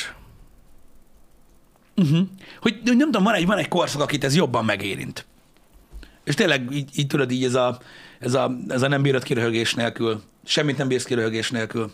Uh-huh. 1.95 2.27
Hogy 2.61 2.79
hogy 2.85 2.97
nem 2.97 3.11
tudom, 3.11 3.23
van 3.23 3.33
egy, 3.33 3.45
van 3.45 3.57
egy 3.57 3.67
korszak, 3.67 4.01
akit 4.01 4.23
ez 4.23 4.35
jobban 4.35 4.65
megérint. 4.65 5.25
És 6.23 6.35
tényleg 6.35 6.71
így, 6.71 6.89
így 6.99 7.07
tudod, 7.07 7.31
így 7.31 7.43
ez 7.43 7.55
a, 7.55 7.79
ez, 8.19 8.33
a, 8.33 8.57
ez 8.67 8.81
a 8.81 8.87
nem 8.87 9.01
bírod 9.01 9.23
kiröhögés 9.23 9.73
nélkül. 9.73 10.23
Semmit 10.43 10.77
nem 10.77 10.87
bírsz 10.87 11.03
kiröhögés 11.03 11.51
nélkül. 11.51 11.91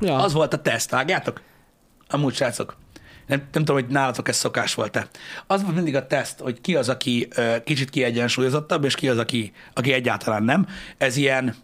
Ja. 0.00 0.16
Az 0.16 0.32
volt 0.32 0.52
a 0.52 0.62
teszt, 0.62 0.90
vágjátok? 0.90 1.40
Amúgy, 2.08 2.34
srácok. 2.34 2.76
Nem, 3.26 3.38
nem 3.38 3.64
tudom, 3.64 3.82
hogy 3.82 3.90
nálatok 3.90 4.28
ez 4.28 4.36
szokás 4.36 4.74
volt-e. 4.74 5.08
Az 5.46 5.62
volt 5.62 5.74
mindig 5.74 5.96
a 5.96 6.06
teszt, 6.06 6.40
hogy 6.40 6.60
ki 6.60 6.76
az, 6.76 6.88
aki 6.88 7.28
ö, 7.34 7.56
kicsit 7.64 7.90
kiegyensúlyozottabb, 7.90 8.84
és 8.84 8.94
ki 8.94 9.08
az, 9.08 9.18
aki, 9.18 9.52
aki 9.74 9.92
egyáltalán 9.92 10.42
nem. 10.42 10.66
Ez 10.98 11.16
ilyen, 11.16 11.54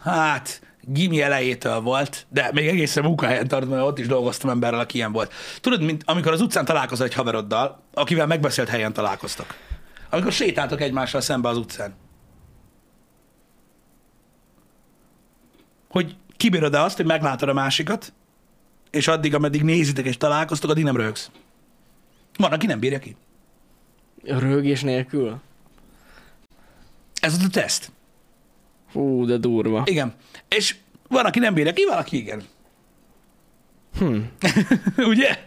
hát, 0.00 0.60
gimi 0.80 1.22
elejétől 1.22 1.80
volt, 1.80 2.26
de 2.28 2.50
még 2.52 2.68
egészen 2.68 3.04
munkahelyen 3.04 3.48
tartom, 3.48 3.68
mert 3.68 3.82
ott 3.82 3.98
is 3.98 4.06
dolgoztam 4.06 4.50
emberrel, 4.50 4.80
aki 4.80 4.96
ilyen 4.96 5.12
volt. 5.12 5.32
Tudod, 5.60 5.82
mint 5.82 6.02
amikor 6.06 6.32
az 6.32 6.40
utcán 6.40 6.64
találkozol 6.64 7.06
egy 7.06 7.14
haveroddal, 7.14 7.82
akivel 7.94 8.26
megbeszélt 8.26 8.68
helyen 8.68 8.92
találkoztak. 8.92 9.56
Amikor 10.10 10.32
sétáltok 10.32 10.80
egymással 10.80 11.20
szembe 11.20 11.48
az 11.48 11.56
utcán. 11.56 11.94
Hogy 15.88 16.16
kibírod-e 16.40 16.80
azt, 16.82 16.96
hogy 16.96 17.06
meglátod 17.06 17.48
a 17.48 17.52
másikat, 17.52 18.12
és 18.90 19.08
addig, 19.08 19.34
ameddig 19.34 19.62
nézitek 19.62 20.04
és 20.04 20.16
találkoztok, 20.16 20.70
addig 20.70 20.84
nem 20.84 20.96
röhögsz. 20.96 21.30
Van, 22.36 22.52
aki 22.52 22.66
nem 22.66 22.78
bírja 22.78 22.98
ki. 22.98 23.16
Rögés 24.24 24.82
nélkül. 24.82 25.40
Ez 27.20 27.32
az 27.34 27.44
a 27.44 27.48
teszt. 27.48 27.92
Hú, 28.92 29.24
de 29.24 29.36
durva. 29.36 29.82
Igen. 29.84 30.14
És 30.48 30.76
van, 31.08 31.24
aki 31.24 31.38
nem 31.38 31.54
bírja 31.54 31.72
ki, 31.72 31.84
van, 31.84 31.98
aki 31.98 32.16
igen. 32.16 32.42
Hm. 33.98 34.18
Ugye? 35.12 35.38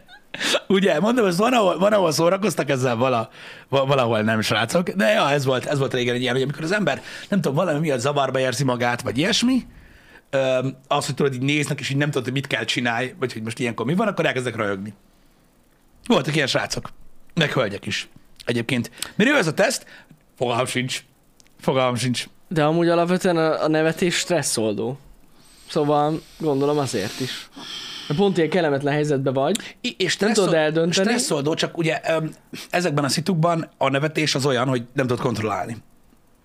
Ugye? 0.68 1.00
Mondom, 1.00 1.26
ez 1.26 1.38
van, 1.38 1.54
ahol, 1.54 1.78
van, 1.78 1.94
ahol 1.94 2.12
szórakoztak 2.12 2.70
ezzel 2.70 2.96
vala, 2.96 3.30
va- 3.70 3.88
valahol 3.88 4.22
nem, 4.22 4.42
srácok. 4.42 4.90
De 4.90 5.08
ja, 5.08 5.30
ez 5.30 5.46
volt, 5.46 5.66
ez 5.66 5.80
volt 5.80 5.94
régen 5.94 6.16
egy 6.16 6.22
ilyen, 6.22 6.34
hogy 6.34 6.44
amikor 6.44 6.64
az 6.64 6.72
ember, 6.72 7.02
nem 7.30 7.42
tudom, 7.42 7.58
valami 7.58 7.80
miatt 7.80 8.00
zavarba 8.00 8.40
érzi 8.40 8.64
magát, 8.64 9.02
vagy 9.02 9.18
ilyesmi, 9.18 9.66
az, 10.88 11.06
hogy 11.06 11.16
tudod, 11.16 11.34
így 11.34 11.42
néznek, 11.42 11.80
és 11.80 11.90
így 11.90 11.98
nem 11.98 12.08
tudod, 12.10 12.24
hogy 12.24 12.34
mit 12.34 12.48
kell 12.48 12.64
csinálni, 12.66 13.16
vagy 13.20 13.34
hogy 13.34 13.42
most 13.42 13.60
ilyenkor 13.60 13.86
mi 13.86 13.96
van, 13.96 14.08
akkor 14.08 14.26
elkezdek 14.26 14.56
röhögni. 14.56 14.94
Voltak 16.08 16.36
ilyen 16.36 16.48
srácok. 16.48 16.90
Meg 17.34 17.52
hölgyek 17.52 17.86
is. 17.86 18.10
Egyébként. 18.46 18.92
Miről 19.16 19.36
ez 19.38 19.48
a 19.48 19.54
teszt? 19.54 19.86
Fogalmam 20.38 20.66
sincs. 20.66 21.04
Fogalmam 21.60 21.96
sincs. 21.96 22.26
De 22.48 22.64
amúgy 22.64 22.88
alapvetően 22.90 23.38
a, 23.38 23.64
a 23.64 23.68
nevetés 23.68 24.16
stresszoldó. 24.16 25.00
Szóval 25.70 26.22
gondolom 26.40 26.78
azért 26.78 27.20
is. 27.20 27.50
Pont 28.16 28.38
ilyen 28.38 28.50
kellemetlen 28.50 28.94
helyzetben 28.94 29.34
vagy. 29.34 29.78
I- 29.82 29.96
És 29.98 30.18
Nem 30.18 30.34
tudod 30.34 30.54
eldönteni. 30.54 31.08
stresszoldó, 31.10 31.54
csak 31.54 31.78
ugye 31.78 32.02
ezekben 32.70 33.04
a 33.04 33.10
szitukban 33.10 33.70
a 33.78 33.90
nevetés 33.90 34.36
az 34.36 34.46
olyan, 34.46 34.68
hogy 34.68 34.84
nem 34.94 35.08
tudod 35.08 35.24
kontrollálni. 35.24 35.78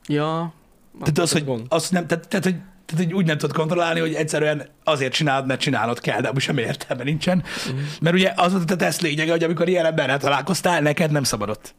Ja. 0.07 0.53
Tehát 1.01 1.19
az, 1.19 1.33
hogy, 1.33 1.45
az 1.69 1.89
nem, 1.89 2.07
tehát, 2.07 2.29
tehát, 2.29 2.45
hogy, 2.45 2.57
tehát, 2.89 3.05
hogy 3.05 3.15
úgy 3.15 3.27
nem 3.27 3.39
tudod 3.39 3.57
kontrollálni, 3.57 4.01
hogy 4.01 4.15
egyszerűen 4.15 4.69
azért 4.85 5.13
csinálod, 5.13 5.47
mert 5.47 5.61
csinálod 5.61 6.01
kell, 6.01 6.21
de 6.21 6.29
amúgy 6.29 6.43
semmi 6.43 6.63
értelme 6.63 7.03
nincsen. 7.03 7.39
Uh-huh. 7.39 7.81
Mert 8.01 8.17
ugye 8.17 8.33
az 8.37 8.55
a 8.55 8.65
teszt 8.65 9.01
lényege, 9.01 9.31
hogy 9.31 9.45
amikor 9.45 9.69
ilyen 9.69 9.87
emberrel 9.87 10.19
találkoztál, 10.19 10.81
neked 10.81 11.11
nem 11.11 11.23
szabadott. 11.23 11.75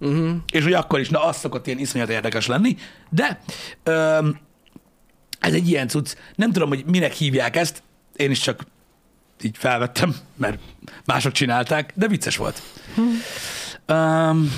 Uh-huh. 0.00 0.36
És 0.52 0.62
hogy 0.62 0.72
akkor 0.72 1.00
is, 1.00 1.08
na 1.08 1.24
az 1.24 1.36
szokott 1.36 1.66
ilyen 1.66 1.78
iszonyat 1.78 2.08
érdekes 2.08 2.46
lenni, 2.46 2.76
de 3.10 3.40
öm, 3.82 4.38
Ez 5.40 5.52
egy 5.54 5.68
ilyen 5.68 5.88
cucc. 5.88 6.14
Nem 6.34 6.52
tudom, 6.52 6.68
hogy 6.68 6.84
minek 6.86 7.12
hívják 7.12 7.56
ezt. 7.56 7.82
Én 8.16 8.30
is 8.30 8.40
csak 8.40 8.64
így 9.42 9.56
felvettem, 9.56 10.16
mert 10.36 10.58
mások 11.04 11.32
csinálták, 11.32 11.92
de 11.94 12.08
vicces 12.08 12.36
volt. 12.36 12.62
Um, 13.88 14.52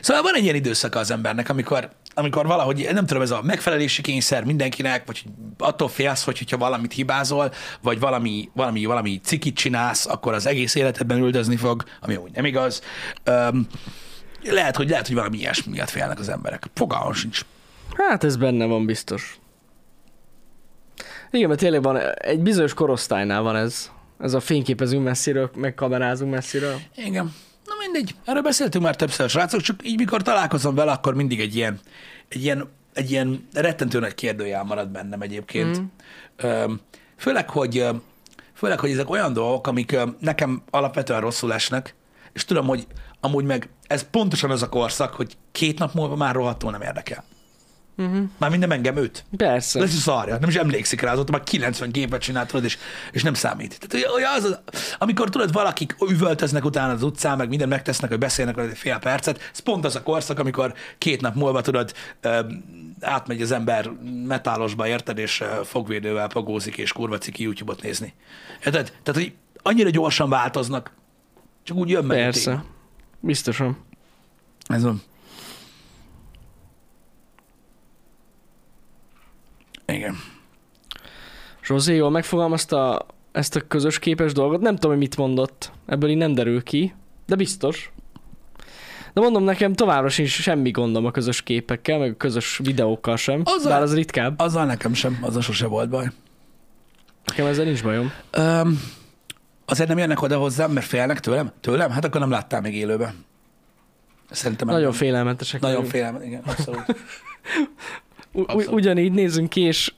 szóval 0.00 0.22
van 0.22 0.34
egy 0.34 0.42
ilyen 0.42 0.54
időszaka 0.54 0.98
az 0.98 1.10
embernek, 1.10 1.48
amikor, 1.48 1.90
amikor 2.18 2.46
valahogy, 2.46 2.88
nem 2.92 3.06
tudom, 3.06 3.22
ez 3.22 3.30
a 3.30 3.42
megfelelési 3.42 4.02
kényszer 4.02 4.44
mindenkinek, 4.44 5.06
vagy 5.06 5.24
attól 5.58 5.88
félsz, 5.88 6.24
hogy, 6.24 6.38
hogyha 6.38 6.56
valamit 6.56 6.92
hibázol, 6.92 7.52
vagy 7.82 8.00
valami, 8.00 8.50
valami, 8.54 8.84
valami 8.84 9.20
cikit 9.22 9.56
csinálsz, 9.56 10.06
akkor 10.06 10.34
az 10.34 10.46
egész 10.46 10.74
életedben 10.74 11.18
üldözni 11.18 11.56
fog, 11.56 11.84
ami 12.00 12.16
úgy 12.16 12.30
nem 12.34 12.44
igaz. 12.44 12.82
Um, 13.26 13.66
lehet, 14.42 14.76
hogy, 14.76 14.88
lehet, 14.88 15.06
hogy 15.06 15.16
valami 15.16 15.38
ilyesmi 15.38 15.72
miatt 15.72 15.90
félnek 15.90 16.18
az 16.18 16.28
emberek. 16.28 16.64
Fogalmam 16.74 17.12
sincs. 17.12 17.40
Hát 17.96 18.24
ez 18.24 18.36
benne 18.36 18.64
van 18.64 18.86
biztos. 18.86 19.38
Igen, 21.30 21.48
mert 21.48 21.60
tényleg 21.60 21.82
van, 21.82 21.98
egy 22.14 22.40
bizonyos 22.40 22.74
korosztálynál 22.74 23.42
van 23.42 23.56
ez. 23.56 23.90
Ez 24.20 24.34
a 24.34 24.40
fényképezünk 24.40 25.04
messziről, 25.04 25.50
meg 25.54 25.74
kamerázunk 25.74 26.32
messziről. 26.32 26.74
Igen. 26.94 27.34
Na 27.68 27.74
mindegy, 27.78 28.14
erről 28.24 28.42
beszéltünk 28.42 28.84
már 28.84 28.96
többször, 28.96 29.28
srácok, 29.30 29.60
csak 29.60 29.80
így 29.82 29.98
mikor 29.98 30.22
találkozom 30.22 30.74
vele, 30.74 30.92
akkor 30.92 31.14
mindig 31.14 31.40
egy 31.40 31.56
ilyen, 31.56 31.80
egy 32.28 32.42
ilyen, 32.42 32.68
egy 32.94 33.10
ilyen 33.10 33.48
rettentő 33.52 33.98
nagy 33.98 34.14
kérdőjel 34.14 34.64
marad 34.64 34.88
bennem 34.88 35.20
egyébként. 35.20 35.80
Mm. 36.46 36.74
Főleg, 37.16 37.50
hogy, 37.50 37.86
főleg, 38.54 38.80
hogy 38.80 38.90
ezek 38.90 39.10
olyan 39.10 39.32
dolgok, 39.32 39.66
amik 39.66 39.96
nekem 40.20 40.62
alapvetően 40.70 41.20
rosszul 41.20 41.52
esnek, 41.52 41.94
és 42.32 42.44
tudom, 42.44 42.66
hogy 42.66 42.86
amúgy 43.20 43.44
meg 43.44 43.68
ez 43.86 44.10
pontosan 44.10 44.50
az 44.50 44.62
a 44.62 44.68
korszak, 44.68 45.14
hogy 45.14 45.36
két 45.52 45.78
nap 45.78 45.94
múlva 45.94 46.16
már 46.16 46.34
rohadtul 46.34 46.70
nem 46.70 46.82
érdekel. 46.82 47.24
Uh-huh. 47.98 48.28
Már 48.36 48.50
minden 48.50 48.72
engem 48.72 48.96
őt. 48.96 49.24
Persze. 49.36 49.80
Ez 49.80 49.94
is 49.94 50.00
szarja, 50.00 50.38
nem 50.38 50.48
is 50.48 50.54
emlékszik 50.54 51.00
rá, 51.00 51.12
azóta 51.12 51.32
már 51.32 51.42
90 51.42 51.90
képet 51.90 52.20
csináltad, 52.20 52.64
és, 52.64 52.78
és 53.12 53.22
nem 53.22 53.34
számít. 53.34 53.88
Tehát, 53.88 54.06
hogy 54.06 54.22
az, 54.22 54.44
az, 54.44 54.58
amikor 54.98 55.28
tudod, 55.28 55.52
valakik 55.52 55.96
üvöltöznek 56.10 56.64
utána 56.64 56.92
az 56.92 57.02
utcán, 57.02 57.36
meg 57.36 57.48
minden 57.48 57.68
megtesznek, 57.68 58.10
hogy 58.10 58.18
beszélnek 58.18 58.54
veled 58.54 58.70
egy 58.70 58.78
fél 58.78 58.98
percet, 58.98 59.50
ez 59.52 59.58
pont 59.58 59.84
az 59.84 59.96
a 59.96 60.02
korszak, 60.02 60.38
amikor 60.38 60.74
két 60.98 61.20
nap 61.20 61.34
múlva 61.34 61.60
tudod, 61.60 61.92
átmegy 63.00 63.42
az 63.42 63.52
ember 63.52 63.90
metálosba, 64.26 64.86
érted, 64.86 65.18
és 65.18 65.44
fogvédővel 65.64 66.26
pagózik, 66.26 66.76
és 66.76 66.92
kurva 66.92 67.18
ciki 67.18 67.42
YouTube-ot 67.42 67.82
nézni. 67.82 68.14
Érted? 68.64 68.92
Tehát, 69.02 69.22
hogy 69.22 69.32
annyira 69.62 69.90
gyorsan 69.90 70.28
változnak, 70.28 70.92
csak 71.62 71.76
úgy 71.76 71.88
jön 71.88 72.04
meg. 72.04 72.18
Persze. 72.18 72.64
Biztosan. 73.20 73.78
Ez 74.66 74.82
van. 74.82 75.02
Igen. 79.92 80.16
Zsozé 81.64 81.94
jól 81.94 82.10
megfogalmazta 82.10 83.06
ezt 83.32 83.56
a 83.56 83.60
közös 83.60 83.98
képes 83.98 84.32
dolgot. 84.32 84.60
Nem 84.60 84.74
tudom, 84.74 84.90
hogy 84.90 85.00
mit 85.00 85.16
mondott. 85.16 85.72
Ebből 85.86 86.10
így 86.10 86.16
nem 86.16 86.34
derül 86.34 86.62
ki, 86.62 86.94
de 87.26 87.36
biztos. 87.36 87.92
De 89.12 89.20
mondom 89.20 89.42
nekem 89.42 89.72
továbbra 89.72 90.08
sincs 90.08 90.30
semmi 90.30 90.70
gondom 90.70 91.06
a 91.06 91.10
közös 91.10 91.42
képekkel, 91.42 91.98
meg 91.98 92.10
a 92.10 92.16
közös 92.16 92.60
videókkal 92.62 93.16
sem. 93.16 93.42
Azzal, 93.44 93.72
bár 93.72 93.82
az 93.82 93.94
ritkább. 93.94 94.40
Azzal 94.40 94.64
nekem 94.64 94.94
sem, 94.94 95.18
azzal 95.20 95.42
sose 95.42 95.66
volt 95.66 95.88
baj. 95.88 96.10
Nekem 97.24 97.46
ezzel 97.46 97.64
nincs 97.64 97.82
bajom. 97.82 98.12
Um, 98.38 98.82
azért 99.64 99.88
nem 99.88 99.98
jönnek 99.98 100.22
oda 100.22 100.38
hozzám, 100.38 100.70
mert 100.70 100.86
félnek 100.86 101.20
tőlem? 101.20 101.52
Tőlem? 101.60 101.90
Hát 101.90 102.04
akkor 102.04 102.20
nem 102.20 102.30
láttál 102.30 102.60
még 102.60 102.74
élőben. 102.74 103.24
Szerintem 104.30 104.68
Nagyon 104.68 104.92
félelmetesek. 104.92 105.60
Nagyon 105.60 105.84
félelmetesek, 105.84 106.30
igen, 106.30 106.42
abszolút. 106.46 106.84
Abszolút. 108.46 108.80
Ugyanígy 108.80 109.12
nézünk 109.12 109.48
ki, 109.48 109.60
és 109.60 109.92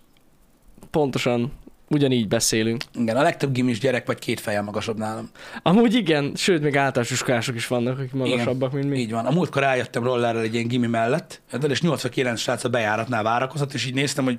pontosan 0.90 1.52
ugyanígy 1.88 2.28
beszélünk. 2.28 2.84
Igen, 2.94 3.16
a 3.16 3.22
legtöbb 3.22 3.52
gimis 3.52 3.78
gyerek 3.78 4.06
vagy 4.06 4.18
két 4.18 4.40
fejjel 4.40 4.62
magasabb 4.62 4.98
nálam. 4.98 5.30
Amúgy 5.62 5.94
igen, 5.94 6.32
sőt, 6.36 6.62
még 6.62 6.76
általános 6.76 7.10
iskolások 7.10 7.54
is 7.54 7.66
vannak, 7.66 7.98
akik 7.98 8.12
magasabbak, 8.12 8.72
igen, 8.72 8.86
mint 8.86 8.90
mi. 8.90 9.00
Így 9.00 9.10
van. 9.10 9.26
A 9.26 9.30
múltkor 9.30 9.62
rájöttem 9.62 10.02
rollerrel 10.02 10.42
egy 10.42 10.54
ilyen 10.54 10.66
gimi 10.66 10.86
mellett, 10.86 11.42
és 11.68 11.80
89 11.80 12.40
srác 12.40 12.64
a 12.64 12.68
bejáratnál 12.68 13.22
várakozott, 13.22 13.72
és 13.74 13.86
így 13.86 13.94
néztem, 13.94 14.24
hogy 14.24 14.38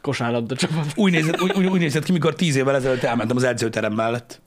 kosárlabda 0.00 0.56
csapat. 0.56 0.92
Úgy 0.96 1.12
nézett, 1.12 1.42
úgy, 1.42 1.52
úgy, 1.56 1.66
úgy 1.66 1.80
nézett 1.80 2.04
ki, 2.04 2.12
mikor 2.12 2.34
tíz 2.34 2.56
évvel 2.56 2.74
ezelőtt 2.74 3.02
elmentem 3.02 3.36
az 3.36 3.42
edzőterem 3.44 3.92
mellett. 3.92 4.40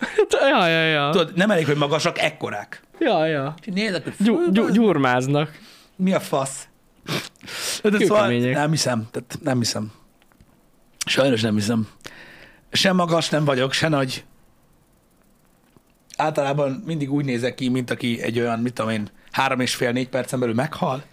ja, 0.50 0.66
ja, 0.66 0.84
ja. 0.84 1.10
Tudod, 1.10 1.32
nem 1.34 1.50
elég, 1.50 1.66
hogy 1.66 1.76
magasak, 1.76 2.18
ekkorák. 2.18 2.82
Ja, 2.98 3.26
ja. 3.26 3.54
Nézek, 3.64 4.04
hogy 4.04 4.14
Gyú, 4.18 4.50
gyú, 4.52 4.68
gyurmáznak. 4.68 5.58
Mi 5.96 6.12
a 6.12 6.20
fasz? 6.20 6.68
De 7.82 7.98
szóval 7.98 8.32
nem 8.38 8.70
hiszem, 8.70 9.08
tehát 9.10 9.38
nem 9.42 9.58
hiszem. 9.58 9.92
Sajnos 11.06 11.40
nem 11.40 11.54
hiszem. 11.54 11.88
Sem 12.72 12.96
magas 12.96 13.28
nem 13.28 13.44
vagyok, 13.44 13.72
se 13.72 13.88
nagy. 13.88 14.24
Általában 16.16 16.82
mindig 16.86 17.12
úgy 17.12 17.24
nézek 17.24 17.54
ki, 17.54 17.68
mint 17.68 17.90
aki 17.90 18.22
egy 18.22 18.38
olyan, 18.38 18.58
mit 18.58 18.72
tudom 18.72 18.90
én, 18.90 19.10
három 19.30 19.60
és 19.60 19.74
fél, 19.74 19.92
négy 19.92 20.08
percen 20.08 20.40
belül 20.40 20.54
meghal. 20.54 21.04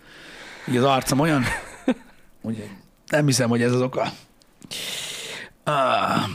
Így 0.70 0.78
az 0.78 0.84
arcom 0.84 1.20
olyan. 1.20 1.44
Úgy, 2.42 2.70
nem 3.08 3.26
hiszem, 3.26 3.50
hogy 3.50 3.62
ez 3.62 3.74
az 3.74 3.82
oka. 3.82 4.12
Uh, 5.66 6.30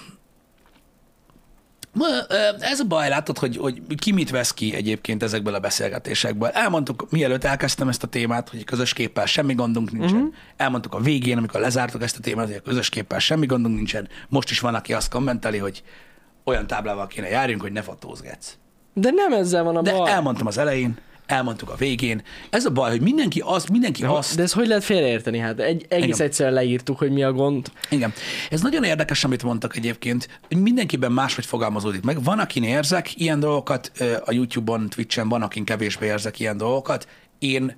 ez 2.59 2.81
a 2.81 2.85
baj, 2.85 3.09
látod, 3.09 3.38
hogy, 3.38 3.57
hogy 3.57 3.83
ki 3.96 4.12
mit 4.12 4.31
vesz 4.31 4.55
ki 4.55 4.74
egyébként 4.74 5.22
ezekből 5.22 5.55
a 5.55 5.61
beszélgetésekből. 5.61 6.48
Elmondtuk, 6.48 7.07
mielőtt 7.11 7.44
elkezdtem 7.44 7.88
ezt 7.88 8.03
a 8.03 8.07
témát, 8.07 8.48
hogy 8.48 8.64
közös 8.64 8.92
képpel 8.92 9.27
semmi 9.27 9.55
gondunk 9.55 9.92
nincsen. 9.92 10.16
Uh-huh. 10.16 10.35
Elmondtuk 10.57 10.94
a 10.94 11.01
végén, 11.01 11.37
amikor 11.37 11.61
lezártuk 11.61 12.03
ezt 12.03 12.16
a 12.16 12.20
témát, 12.20 12.46
hogy 12.46 12.57
a 12.57 12.68
közös 12.68 12.88
képpel 12.88 13.18
semmi 13.18 13.46
gondunk 13.46 13.77
nincsen. 13.77 14.09
Most 14.29 14.51
is 14.51 14.61
van, 14.61 14.74
aki 14.74 14.92
azt 14.92 15.11
kommenteli, 15.11 15.59
hogy 15.59 15.83
olyan 16.44 16.66
táblával 16.66 17.07
kéne 17.07 17.29
járjunk, 17.29 17.61
hogy 17.61 17.72
ne 17.72 17.83
fotózgetsz. 17.83 18.57
De 18.94 19.11
nem 19.11 19.33
ezzel 19.33 19.62
van 19.62 19.77
a 19.77 19.83
De 19.83 19.92
baj. 19.92 20.11
elmondtam 20.11 20.46
az 20.46 20.59
elején, 20.59 20.98
elmondtuk 21.29 21.71
a 21.71 21.75
végén. 21.75 22.23
Ez 22.51 22.64
a 22.64 22.71
baj, 22.71 22.91
hogy 22.91 23.01
mindenki 23.01 23.43
az, 23.45 23.64
mindenki 23.64 24.03
ja, 24.03 24.17
azt... 24.17 24.37
De 24.37 24.43
ez 24.43 24.53
hogy 24.53 24.67
lehet 24.67 24.85
félreérteni? 24.85 25.38
Hát 25.38 25.61
egy, 25.61 25.87
egész 25.88 26.14
Igen. 26.14 26.27
egyszerűen 26.27 26.55
leírtuk, 26.55 26.99
hogy 26.99 27.11
mi 27.11 27.23
a 27.23 27.33
gond. 27.33 27.71
Igen. 27.91 28.12
Ez 28.51 28.61
nagyon 28.61 28.85
érdekes, 28.85 29.25
amit 29.25 29.43
mondtak 29.43 29.77
egyébként, 29.77 30.41
hogy 30.49 30.57
mindenkiben 30.57 31.12
máshogy 31.12 31.47
fogalmazódik 31.47 32.03
meg. 32.03 32.23
Van, 32.23 32.38
akin 32.38 32.62
érzek 32.62 33.21
ilyen 33.21 33.41
dolgokat, 33.41 33.93
a 34.25 34.33
YouTube-on, 34.33 34.88
Twitch-en 34.88 35.29
van, 35.29 35.43
akin 35.43 35.64
kevésbé 35.64 36.07
érzek 36.07 36.41
ilyen 36.41 36.57
dolgokat. 36.57 37.09
Én, 37.38 37.77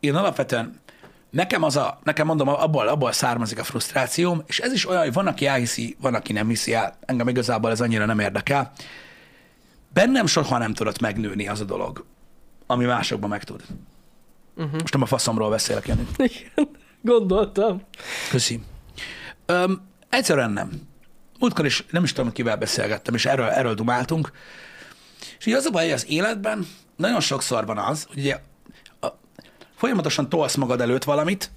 én 0.00 0.14
alapvetően 0.14 0.82
Nekem 1.30 1.62
az 1.62 1.76
a, 1.76 1.98
nekem 2.02 2.26
mondom, 2.26 2.48
abból, 2.48 2.88
abból 2.88 3.12
származik 3.12 3.58
a 3.58 3.64
frusztrációm, 3.64 4.42
és 4.46 4.58
ez 4.58 4.72
is 4.72 4.88
olyan, 4.88 5.02
hogy 5.02 5.12
van, 5.12 5.26
aki 5.26 5.46
elhiszi, 5.46 5.96
van, 6.00 6.14
aki 6.14 6.32
nem 6.32 6.48
hiszi 6.48 6.74
el. 6.74 6.98
Engem 7.06 7.28
igazából 7.28 7.70
ez 7.70 7.80
annyira 7.80 8.04
nem 8.06 8.18
érdekel. 8.18 8.72
Bennem 9.92 10.26
soha 10.26 10.58
nem 10.58 10.74
tudott 10.74 11.00
megnőni 11.00 11.48
az 11.48 11.60
a 11.60 11.64
dolog, 11.64 12.04
ami 12.66 12.84
másokban 12.84 13.28
megtud. 13.28 13.62
Uh-huh. 14.56 14.80
Most 14.80 14.92
nem 14.92 15.02
a 15.02 15.06
faszomról 15.06 15.50
beszélek, 15.50 15.86
Jani. 15.86 16.06
Igen, 16.16 16.68
gondoltam. 17.00 17.82
Köszi. 18.30 18.60
Öm, 19.46 19.82
egyszerűen 20.08 20.50
nem. 20.50 20.70
Múltkor 21.38 21.64
is 21.64 21.84
nem 21.90 22.04
is 22.04 22.12
tudom, 22.12 22.32
kivel 22.32 22.56
beszélgettem, 22.56 23.14
és 23.14 23.26
erről, 23.26 23.46
erről 23.46 23.74
dumáltunk. 23.74 24.32
És 25.38 25.46
így 25.46 25.54
az 25.54 25.64
a 25.64 25.70
baj, 25.70 25.82
hogy 25.84 25.92
az 25.92 26.06
életben 26.08 26.66
nagyon 26.96 27.20
sokszor 27.20 27.66
van 27.66 27.78
az, 27.78 28.04
hogy 28.04 28.18
ugye 28.18 28.40
a, 29.00 29.06
folyamatosan 29.76 30.28
tolsz 30.28 30.54
magad 30.54 30.80
előtt 30.80 31.04
valamit, 31.04 31.50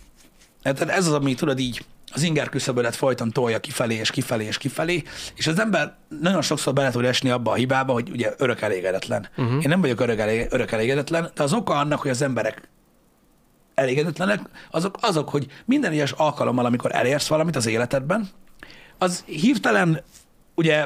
ez 0.63 1.07
az, 1.07 1.13
ami 1.13 1.35
tudod 1.35 1.59
így 1.59 1.85
az 2.13 2.23
inger 2.23 2.49
küszöbölet 2.49 2.95
folyton 2.95 3.31
tolja 3.31 3.59
kifelé, 3.59 3.95
és 3.95 4.09
kifelé, 4.09 4.45
és 4.45 4.57
kifelé, 4.57 5.03
és 5.35 5.47
az 5.47 5.59
ember 5.59 5.95
nagyon 6.19 6.41
sokszor 6.41 6.73
bele 6.73 6.91
tud 6.91 7.05
esni 7.05 7.29
abba 7.29 7.51
a 7.51 7.55
hibába, 7.55 7.93
hogy 7.93 8.09
ugye 8.09 8.33
örök 8.37 8.61
elégedetlen. 8.61 9.29
Uh-huh. 9.37 9.53
Én 9.53 9.69
nem 9.69 9.81
vagyok 9.81 9.99
örök, 9.99 10.19
elég, 10.19 10.47
örök 10.49 10.71
elégedetlen, 10.71 11.31
de 11.35 11.43
az 11.43 11.53
oka 11.53 11.73
annak, 11.73 11.99
hogy 11.99 12.11
az 12.11 12.21
emberek 12.21 12.69
elégedetlenek, 13.75 14.39
azok, 14.71 14.97
azok, 15.01 15.29
hogy 15.29 15.47
minden 15.65 15.91
egyes 15.91 16.11
alkalommal, 16.11 16.65
amikor 16.65 16.95
elérsz 16.95 17.27
valamit 17.27 17.55
az 17.55 17.65
életedben, 17.65 18.29
az 18.97 19.23
hirtelen 19.25 20.03
ugye 20.55 20.85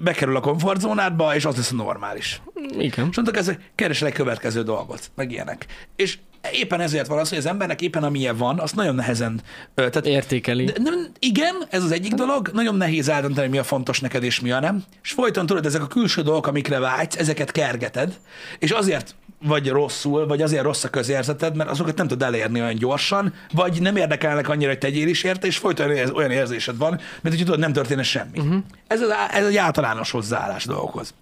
bekerül 0.00 0.36
a 0.36 0.40
komfortzónádba, 0.40 1.34
és 1.34 1.44
az 1.44 1.56
lesz 1.56 1.72
a 1.72 1.74
normális. 1.74 2.42
Igen. 2.78 3.08
És 3.10 3.16
mondtak, 3.16 3.36
ez 3.36 3.52
keresel 3.74 4.08
egy 4.08 4.14
következő 4.14 4.62
dolgot, 4.62 5.10
meg 5.14 5.30
ilyenek. 5.30 5.66
És 5.96 6.18
éppen 6.52 6.80
ezért 6.80 7.06
van 7.06 7.18
az, 7.18 7.28
hogy 7.28 7.38
az 7.38 7.46
embernek 7.46 7.80
éppen 7.80 8.02
amilyen 8.04 8.36
van, 8.36 8.58
azt 8.58 8.74
nagyon 8.74 8.94
nehezen... 8.94 9.40
Tehát, 9.74 10.06
Értékeli. 10.06 10.64
De 10.64 10.72
nem, 10.76 11.06
igen, 11.18 11.54
ez 11.70 11.84
az 11.84 11.90
egyik 11.90 12.12
dolog, 12.12 12.50
nagyon 12.52 12.74
nehéz 12.74 13.08
eldönteni, 13.08 13.48
mi 13.48 13.58
a 13.58 13.64
fontos 13.64 14.00
neked 14.00 14.22
és 14.22 14.40
mi 14.40 14.50
a 14.50 14.60
nem. 14.60 14.84
És 15.02 15.12
folyton 15.12 15.46
tudod, 15.46 15.66
ezek 15.66 15.82
a 15.82 15.86
külső 15.86 16.22
dolgok, 16.22 16.46
amikre 16.46 16.78
vágysz, 16.78 17.16
ezeket 17.16 17.52
kergeted, 17.52 18.18
és 18.58 18.70
azért 18.70 19.14
vagy 19.42 19.68
rosszul, 19.68 20.26
vagy 20.26 20.42
azért 20.42 20.62
rossz 20.62 20.84
a 20.84 20.90
közérzeted, 20.90 21.56
mert 21.56 21.70
azokat 21.70 21.96
nem 21.96 22.06
tud 22.06 22.22
elérni 22.22 22.60
olyan 22.60 22.74
gyorsan, 22.74 23.34
vagy 23.52 23.80
nem 23.80 23.96
érdekelnek 23.96 24.48
annyira, 24.48 24.68
hogy 24.68 24.78
tegyél 24.78 25.08
is 25.08 25.22
érte, 25.22 25.46
és 25.46 25.58
folyton 25.58 25.90
olyan 26.14 26.30
érzésed 26.30 26.76
van, 26.76 27.00
mint 27.20 27.34
hogy 27.34 27.44
tudod, 27.44 27.58
nem 27.58 27.72
történne 27.72 28.02
semmi. 28.02 28.38
Uh-huh. 28.38 28.62
Ez, 28.86 29.00
az, 29.00 29.08
ez 29.32 29.46
egy 29.46 29.56
általános 29.56 30.10
hozzáállás 30.10 30.64
dolgokhoz. 30.64 31.14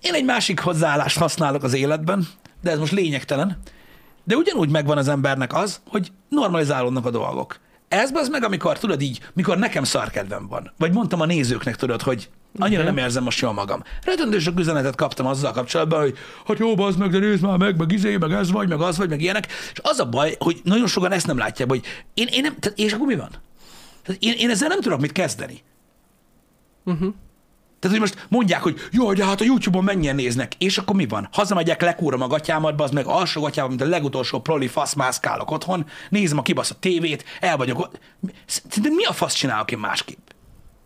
Én 0.00 0.14
egy 0.14 0.24
másik 0.24 0.60
hozzáállást 0.60 1.18
használok 1.18 1.62
az 1.62 1.74
életben, 1.74 2.28
de 2.62 2.70
ez 2.70 2.78
most 2.78 2.92
lényegtelen. 2.92 3.58
De 4.24 4.36
ugyanúgy 4.36 4.70
megvan 4.70 4.98
az 4.98 5.08
embernek 5.08 5.54
az, 5.54 5.80
hogy 5.86 6.12
normalizálódnak 6.28 7.06
a 7.06 7.10
dolgok. 7.10 7.60
Ez 7.88 8.10
az 8.14 8.28
meg, 8.28 8.44
amikor 8.44 8.78
tudod 8.78 9.00
így, 9.00 9.20
mikor 9.32 9.58
nekem 9.58 9.84
szarkedvem 9.84 10.48
van. 10.48 10.72
Vagy 10.78 10.92
mondtam 10.92 11.20
a 11.20 11.26
nézőknek, 11.26 11.76
tudod, 11.76 12.02
hogy 12.02 12.28
annyira 12.58 12.82
nem 12.82 12.96
érzem 12.96 13.22
most 13.22 13.40
jól 13.40 13.52
magam. 13.52 13.82
Rettentő 14.04 14.38
sok 14.38 14.58
üzenetet 14.58 14.96
kaptam 14.96 15.26
azzal 15.26 15.52
kapcsolatban, 15.52 16.00
hogy 16.00 16.16
hát 16.46 16.58
jó, 16.58 16.78
az 16.78 16.96
meg, 16.96 17.10
de 17.10 17.18
nézd 17.18 17.42
már 17.42 17.58
meg, 17.58 17.78
meg 17.78 17.92
izé, 17.92 18.16
meg 18.16 18.32
ez 18.32 18.50
vagy, 18.50 18.68
meg 18.68 18.80
az 18.80 18.96
vagy, 18.96 19.08
meg 19.08 19.20
ilyenek. 19.20 19.46
És 19.72 19.80
az 19.82 20.00
a 20.00 20.08
baj, 20.08 20.34
hogy 20.38 20.60
nagyon 20.64 20.86
sokan 20.86 21.12
ezt 21.12 21.26
nem 21.26 21.38
látják, 21.38 21.68
hogy 21.68 21.84
én, 22.14 22.26
én 22.30 22.42
nem, 22.42 22.56
tehát, 22.58 22.78
és 22.78 22.92
akkor 22.92 23.06
mi 23.06 23.16
van? 23.16 23.30
Tehát 24.02 24.22
én, 24.22 24.34
én 24.38 24.50
ezzel 24.50 24.68
nem 24.68 24.80
tudok 24.80 25.00
mit 25.00 25.12
kezdeni. 25.12 25.62
Uh-huh. 26.84 27.14
Tehát, 27.82 27.98
hogy 27.98 28.08
most 28.08 28.26
mondják, 28.28 28.62
hogy 28.62 28.80
jó, 28.90 29.12
de 29.12 29.24
hát 29.24 29.40
a 29.40 29.44
YouTube-on 29.44 29.84
mennyien 29.84 30.14
néznek, 30.14 30.52
és 30.58 30.78
akkor 30.78 30.96
mi 30.96 31.06
van? 31.06 31.28
Hazamegyek, 31.32 31.82
lekúrom 31.82 32.22
a 32.22 32.26
gatyámat, 32.26 32.80
az 32.80 32.90
meg 32.90 33.06
alsó 33.06 33.40
gatyámat, 33.40 33.70
mint 33.70 33.82
a 33.82 33.86
legutolsó 33.86 34.40
proli 34.40 34.66
fasz 34.68 34.94
mászkálok 34.94 35.50
otthon, 35.50 35.86
nézem 36.08 36.38
a 36.38 36.42
kibasz 36.42 36.70
a 36.70 36.74
tévét, 36.74 37.24
el 37.40 37.56
vagyok 37.56 37.78
ott. 37.78 37.98
Szerinted 38.46 38.94
mi 38.94 39.04
a 39.04 39.12
fasz 39.12 39.34
csinálok 39.34 39.70
én 39.70 39.78
másképp? 39.78 40.31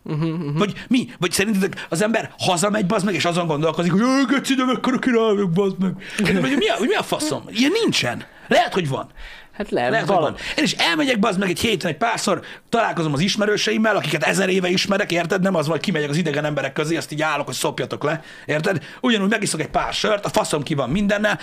Uh-huh, 0.07 0.29
uh-huh. 0.29 0.57
Vagy 0.57 0.73
mi? 0.87 1.09
Vagy 1.19 1.31
szerintetek 1.31 1.85
az 1.89 2.01
ember 2.01 2.33
hazamegy, 2.39 2.85
bazd 2.85 3.05
meg, 3.05 3.13
és 3.13 3.25
azon 3.25 3.47
gondolkozik, 3.47 3.91
hogy 3.91 4.01
jaj, 4.01 4.25
geci, 4.25 4.53
de 4.53 4.65
mekkora 4.65 4.99
királyok, 4.99 5.51
bazd 5.51 5.75
meg. 5.79 5.93
Vagy 6.41 6.57
mi 6.57 6.67
a, 6.67 6.75
mi 6.79 6.93
a 6.93 7.03
faszom? 7.03 7.43
Ilyen 7.49 7.71
nincsen. 7.83 8.25
Lehet, 8.47 8.73
hogy 8.73 8.89
van. 8.89 9.11
Hát 9.57 9.71
lehet, 9.71 9.91
Lehet, 9.91 10.07
hogy 10.07 10.17
van. 10.17 10.35
Én 10.57 10.63
is 10.63 10.73
elmegyek, 10.73 11.19
bazd 11.19 11.39
meg 11.39 11.49
egy 11.49 11.59
héten 11.59 11.91
egy 11.91 11.97
párszor, 11.97 12.41
találkozom 12.69 13.13
az 13.13 13.19
ismerőseimmel, 13.19 13.95
akiket 13.95 14.23
ezer 14.23 14.49
éve 14.49 14.69
ismerek, 14.69 15.11
érted? 15.11 15.41
Nem 15.41 15.55
az, 15.55 15.67
hogy 15.67 15.79
kimegyek 15.79 16.09
az 16.09 16.17
idegen 16.17 16.45
emberek 16.45 16.73
közé, 16.73 16.95
azt 16.95 17.11
így 17.11 17.21
állok, 17.21 17.45
hogy 17.45 17.55
szopjatok 17.55 18.03
le, 18.03 18.21
érted? 18.45 18.83
Ugyanúgy 19.01 19.29
megiszok 19.29 19.59
egy 19.59 19.69
pár 19.69 19.93
sört, 19.93 20.25
a 20.25 20.29
faszom 20.29 20.63
ki 20.63 20.73
van 20.73 20.89
mindennel. 20.89 21.39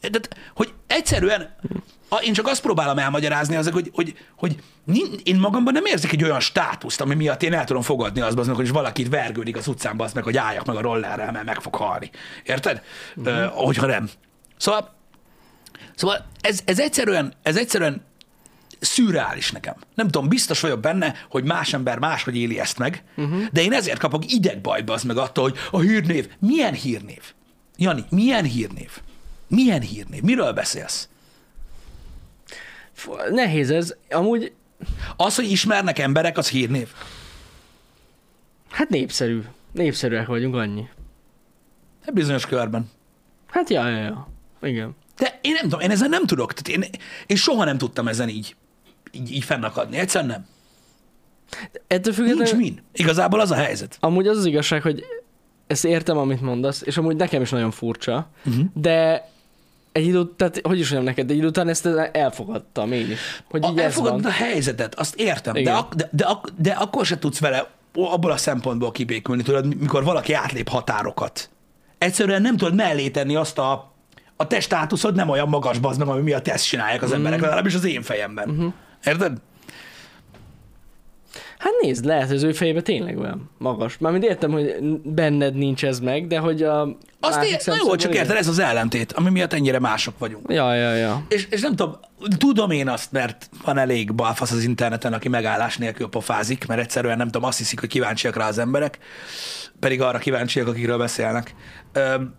De, 0.00 0.20
hogy 0.54 0.72
egyszerűen, 0.86 1.56
én 2.22 2.32
csak 2.32 2.46
azt 2.46 2.62
próbálom 2.62 2.98
elmagyarázni, 2.98 3.56
azok, 3.56 3.74
hogy, 3.74 3.90
hogy, 3.94 4.16
hogy 4.36 4.56
én 5.22 5.36
magamban 5.36 5.72
nem 5.72 5.84
érzek 5.84 6.12
egy 6.12 6.24
olyan 6.24 6.40
státuszt, 6.40 7.00
ami 7.00 7.14
miatt 7.14 7.42
én 7.42 7.54
el 7.54 7.64
tudom 7.64 7.82
fogadni 7.82 8.20
azt, 8.20 8.36
bazd 8.36 8.48
meg, 8.48 8.56
hogy 8.56 8.72
valaki 8.72 9.02
itt 9.02 9.08
vergődik 9.08 9.56
az 9.56 9.66
utcán, 9.66 10.00
az 10.00 10.12
meg, 10.12 10.24
hogy 10.24 10.36
álljak 10.36 10.64
meg 10.64 10.76
a 10.76 10.80
rollerrel, 10.80 11.32
mert 11.32 11.44
meg 11.44 11.60
fog 11.60 11.74
halni. 11.74 12.10
Érted? 12.44 12.82
Uh-huh. 13.16 13.34
Uh, 13.34 13.64
hogyha 13.64 13.86
nem. 13.86 14.08
Szóval 14.56 14.96
Szóval 15.98 16.26
ez, 16.40 16.60
ez, 16.64 16.78
egyszerűen, 16.78 17.32
ez 17.42 17.56
egyszerűen 17.56 18.02
szürreális 18.80 19.50
nekem. 19.50 19.74
Nem 19.94 20.08
tudom, 20.08 20.28
biztos 20.28 20.60
vagyok 20.60 20.80
benne, 20.80 21.14
hogy 21.30 21.44
más 21.44 21.72
ember 21.72 21.98
máshogy 21.98 22.36
éli 22.36 22.60
ezt 22.60 22.78
meg, 22.78 23.02
uh-huh. 23.16 23.44
de 23.52 23.62
én 23.62 23.72
ezért 23.72 23.98
kapok 23.98 24.32
idegbajba 24.32 24.92
az 24.92 25.02
meg 25.02 25.16
attól, 25.16 25.42
hogy 25.42 25.58
a 25.70 25.80
hírnév. 25.80 26.28
Milyen 26.38 26.72
hírnév? 26.72 27.22
Jani, 27.76 28.04
milyen 28.10 28.44
hírnév? 28.44 28.90
Milyen 29.48 29.80
hírnév? 29.80 30.22
Miről 30.22 30.52
beszélsz? 30.52 31.08
Nehéz 33.30 33.70
ez. 33.70 33.94
Amúgy, 34.10 34.52
Az, 35.16 35.36
hogy 35.36 35.50
ismernek 35.50 35.98
emberek, 35.98 36.38
az 36.38 36.48
hírnév. 36.48 36.88
hát 38.70 38.88
népszerű. 38.88 39.42
Népszerűek 39.72 40.26
vagyunk, 40.26 40.54
annyi. 40.54 40.88
Hát 42.04 42.14
bizonyos 42.14 42.46
körben. 42.46 42.90
Hát 43.46 43.70
ja, 43.70 43.88
ja, 43.88 43.98
ja. 43.98 44.28
Igen. 44.62 44.96
De 45.16 45.38
én 45.42 45.52
nem 45.52 45.62
tudom, 45.62 45.80
én 45.80 45.90
ezen 45.90 46.08
nem 46.08 46.26
tudok. 46.26 46.52
Tehát 46.52 46.82
én, 46.82 46.90
én 47.26 47.36
soha 47.36 47.64
nem 47.64 47.78
tudtam 47.78 48.08
ezen 48.08 48.28
így, 48.28 48.56
így, 49.10 49.32
így 49.32 49.44
fennakadni. 49.44 49.96
Egyszerűen 49.96 50.30
nem. 50.30 50.46
Ettől 51.86 52.12
függetlenül... 52.12 52.52
Nincs 52.52 52.70
min. 52.70 52.82
Igazából 52.92 53.40
az 53.40 53.50
a 53.50 53.54
helyzet. 53.54 53.96
Amúgy 54.00 54.26
az 54.26 54.36
az 54.36 54.44
igazság, 54.44 54.82
hogy 54.82 55.04
ezt 55.66 55.84
értem, 55.84 56.18
amit 56.18 56.40
mondasz, 56.40 56.82
és 56.84 56.96
amúgy 56.96 57.16
nekem 57.16 57.42
is 57.42 57.50
nagyon 57.50 57.70
furcsa, 57.70 58.30
uh-huh. 58.46 58.64
de 58.74 59.30
egy 59.98 60.06
idő, 60.06 60.30
tehát 60.36 60.60
hogy 60.62 60.78
is 60.78 60.90
mondjam 60.90 61.14
neked, 61.14 61.30
egy 61.30 61.36
idő 61.36 61.46
után 61.46 61.68
ezt 61.68 61.86
elfogadtam 62.12 62.92
én 62.92 63.10
is. 63.10 63.18
Hogy 63.50 63.64
így 63.64 63.70
A, 63.70 63.78
ez 63.78 63.84
elfogadod 63.84 64.24
a 64.24 64.30
helyzetet, 64.30 64.94
azt 64.94 65.14
értem, 65.14 65.62
de, 65.62 65.72
ak- 65.72 65.94
de, 65.94 66.08
de, 66.12 66.24
ak- 66.24 66.52
de 66.56 66.70
akkor 66.70 67.06
se 67.06 67.18
tudsz 67.18 67.38
vele 67.40 67.70
abból 67.94 68.30
a 68.30 68.36
szempontból 68.36 68.90
kibékülni, 68.92 69.42
tudod, 69.42 69.76
mikor 69.80 70.04
valaki 70.04 70.32
átlép 70.32 70.68
határokat. 70.68 71.50
Egyszerűen 71.98 72.42
nem 72.42 72.56
tudod 72.56 72.74
mellé 72.74 73.08
tenni 73.08 73.34
azt 73.36 73.58
a, 73.58 73.92
a 74.36 74.46
te 74.46 74.60
státuszod 74.60 75.14
nem 75.14 75.28
olyan 75.28 75.48
magas 75.48 75.78
bazd 75.78 75.98
meg, 75.98 76.08
ami 76.08 76.20
miatt 76.22 76.48
ezt 76.48 76.66
csinálják 76.66 77.02
az 77.02 77.12
emberek, 77.12 77.40
legalábbis 77.40 77.74
az 77.74 77.84
én 77.84 78.02
fejemben. 78.02 78.48
Mhm. 78.48 78.66
Érted? 79.04 79.36
Hát 81.58 81.72
nézd, 81.80 82.04
lehet, 82.04 82.30
az 82.30 82.42
ő 82.42 82.52
fejében 82.52 82.82
tényleg 82.82 83.18
olyan 83.18 83.50
magas. 83.58 83.98
Mármint 83.98 84.24
értem, 84.24 84.50
hogy 84.50 84.76
benned 85.02 85.54
nincs 85.54 85.84
ez 85.84 86.00
meg, 86.00 86.26
de 86.26 86.38
hogy 86.38 86.62
a 86.62 86.96
Azt 87.20 87.44
ér, 87.44 87.60
na 87.64 87.74
jó, 87.76 87.96
csak 87.96 88.14
érted, 88.14 88.36
ez 88.36 88.48
az 88.48 88.58
ellentét, 88.58 89.12
ami 89.12 89.30
miatt 89.30 89.52
ennyire 89.52 89.78
mások 89.78 90.18
vagyunk. 90.18 90.52
Ja, 90.52 90.74
ja, 90.74 90.94
ja. 90.94 91.24
És, 91.28 91.46
és 91.50 91.60
nem 91.60 91.76
tudom, 91.76 91.96
tudom 92.38 92.70
én 92.70 92.88
azt, 92.88 93.12
mert 93.12 93.50
van 93.64 93.78
elég 93.78 94.14
balfasz 94.14 94.50
az 94.50 94.62
interneten, 94.62 95.12
aki 95.12 95.28
megállás 95.28 95.76
nélkül 95.76 96.08
pofázik, 96.08 96.66
mert 96.66 96.80
egyszerűen 96.80 97.16
nem 97.16 97.26
tudom, 97.26 97.48
azt 97.48 97.58
hiszik, 97.58 97.80
hogy 97.80 97.88
kíváncsiak 97.88 98.36
rá 98.36 98.48
az 98.48 98.58
emberek, 98.58 98.98
pedig 99.80 100.00
arra 100.00 100.18
kíváncsiak, 100.18 100.66
akikről 100.66 100.98
beszélnek. 100.98 101.54
Öm, 101.92 102.34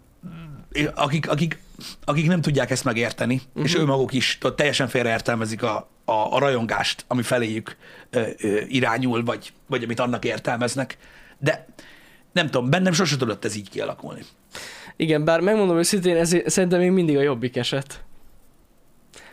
akik, 0.95 1.29
akik, 1.29 1.59
akik 2.05 2.27
nem 2.27 2.41
tudják 2.41 2.71
ezt 2.71 2.83
megérteni, 2.83 3.41
uh-huh. 3.47 3.63
és 3.63 3.75
ő 3.75 3.85
maguk 3.85 4.13
is 4.13 4.37
tudod, 4.39 4.55
teljesen 4.55 4.87
félreértelmezik 4.87 5.63
a, 5.63 5.89
a, 6.09 6.35
a 6.35 6.39
rajongást, 6.39 7.05
ami 7.07 7.21
feléjük 7.21 7.75
ö, 8.09 8.21
ö, 8.41 8.59
irányul, 8.67 9.23
vagy, 9.23 9.53
vagy 9.67 9.83
amit 9.83 9.99
annak 9.99 10.25
értelmeznek. 10.25 10.97
De 11.37 11.65
nem 12.31 12.45
tudom, 12.45 12.69
bennem 12.69 12.93
sose 12.93 13.17
tudott 13.17 13.45
ez 13.45 13.55
így 13.55 13.69
kialakulni. 13.69 14.21
Igen, 14.95 15.23
bár 15.23 15.39
megmondom 15.39 15.77
őszintén, 15.77 16.15
ez 16.15 16.35
szerintem 16.45 16.79
még 16.79 16.91
mindig 16.91 17.17
a 17.17 17.21
jobbik 17.21 17.55
eset. 17.55 18.03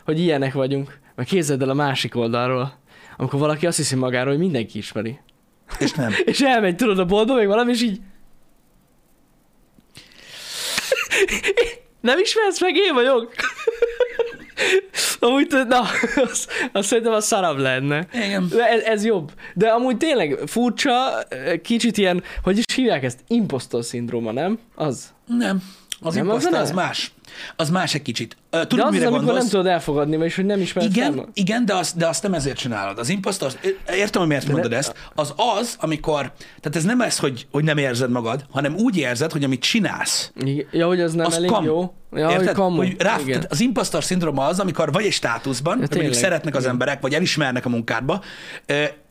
Hogy 0.05 0.21
ilyenek 0.21 0.53
vagyunk. 0.53 0.99
Meg 1.15 1.27
képzeld 1.27 1.62
el 1.62 1.69
a 1.69 1.75
másik 1.75 2.17
oldalról, 2.17 2.79
amikor 3.17 3.39
valaki 3.39 3.67
azt 3.67 3.77
hiszi 3.77 3.95
magáról, 3.95 4.31
hogy 4.31 4.43
mindenki 4.43 4.79
ismeri. 4.79 5.21
És 5.79 5.93
nem. 5.93 6.12
És 6.25 6.41
elmegy, 6.41 6.77
tudod, 6.77 6.99
a 6.99 7.05
boltba, 7.05 7.35
meg 7.35 7.47
valami, 7.47 7.73
és 7.73 7.83
így... 7.83 8.01
Nem 12.01 12.19
ismersz 12.19 12.61
meg, 12.61 12.77
én 12.77 12.95
vagyok. 12.95 13.35
Amúgy, 15.27 15.47
na, 15.69 15.81
az, 16.31 16.47
az 16.73 16.87
szerintem 16.87 17.12
a 17.12 17.21
szarabb 17.21 17.59
lenne. 17.59 18.07
Igen. 18.12 18.49
De 18.49 18.69
Ez, 18.69 18.83
ez 18.83 19.05
jobb. 19.05 19.33
De 19.55 19.69
amúgy 19.69 19.97
tényleg 19.97 20.39
furcsa, 20.47 21.19
kicsit 21.62 21.99
ilyen, 21.99 22.23
hogy 22.43 22.59
is 22.59 22.65
hívják 22.75 23.03
ezt? 23.05 23.19
Impostor 23.27 23.85
szindróma, 23.85 24.33
nem? 24.33 24.59
Az. 24.75 25.12
Nem. 25.27 25.62
Az 26.01 26.15
Nem, 26.15 26.25
imposztor 26.25 26.55
az 26.55 26.61
az, 26.61 26.71
más. 26.71 27.12
Az 27.57 27.71
más 27.71 27.95
egy 27.95 28.03
kicsit. 28.03 28.37
Ö, 28.51 28.57
De 28.57 28.67
az, 28.69 28.79
az, 28.79 28.91
mire 28.91 29.07
amikor 29.07 29.11
gondolsz? 29.11 29.39
nem 29.39 29.49
tudod 29.49 29.67
elfogadni, 29.67 30.17
vagyis 30.17 30.35
hogy 30.37 30.45
nem 30.45 30.61
ismersz 30.61 30.87
Igen, 30.87 31.15
fel. 31.15 31.29
igen 31.33 31.65
de, 31.67 31.75
azt, 31.75 31.97
de 31.97 32.07
azt 32.07 32.23
nem 32.23 32.35
ezért 32.35 32.57
csinálod. 32.57 32.99
Az 32.99 33.09
impostor, 33.09 33.53
értem, 33.95 34.21
hogy 34.21 34.31
miért 34.31 34.49
mondod 34.49 34.73
ezt, 34.73 34.95
az 35.15 35.35
az, 35.59 35.77
amikor, 35.81 36.21
tehát 36.61 36.77
ez 36.77 36.85
nem 36.85 37.01
ez, 37.01 37.19
hogy, 37.19 37.47
hogy 37.51 37.65
nem 37.65 37.79
érzed 37.79 38.11
magad, 38.11 38.45
hanem 38.51 38.75
úgy 38.77 38.97
érzed, 38.97 39.33
hogy 39.33 39.45
amit 39.45 39.61
csinálsz, 39.61 40.33
Igen. 40.37 40.67
Ja, 40.71 40.87
hogy 40.87 41.01
az 41.01 41.12
nem 41.12 41.27
az 41.27 41.35
elég 41.35 41.51
kamu. 41.51 41.67
jó. 41.67 41.95
Ja, 42.12 42.25
hogy 42.27 42.35
Érted? 42.41 42.55
kamu. 42.55 42.77
Hogy 42.77 42.95
rá, 42.99 43.15
Igen. 43.19 43.27
tehát 43.33 43.53
az 43.53 43.61
impostor 43.61 44.05
szindróma 44.05 44.45
az, 44.47 44.61
amikor 44.61 44.93
vagy 44.93 45.05
egy 45.05 45.12
státuszban, 45.12 45.79
ja, 45.81 45.87
mondjuk 45.91 46.15
szeretnek 46.15 46.55
az 46.55 46.61
Igen. 46.61 46.73
emberek, 46.73 47.01
vagy 47.01 47.15
elismernek 47.15 47.67
a 47.67 47.69
munkádba, 47.69 48.21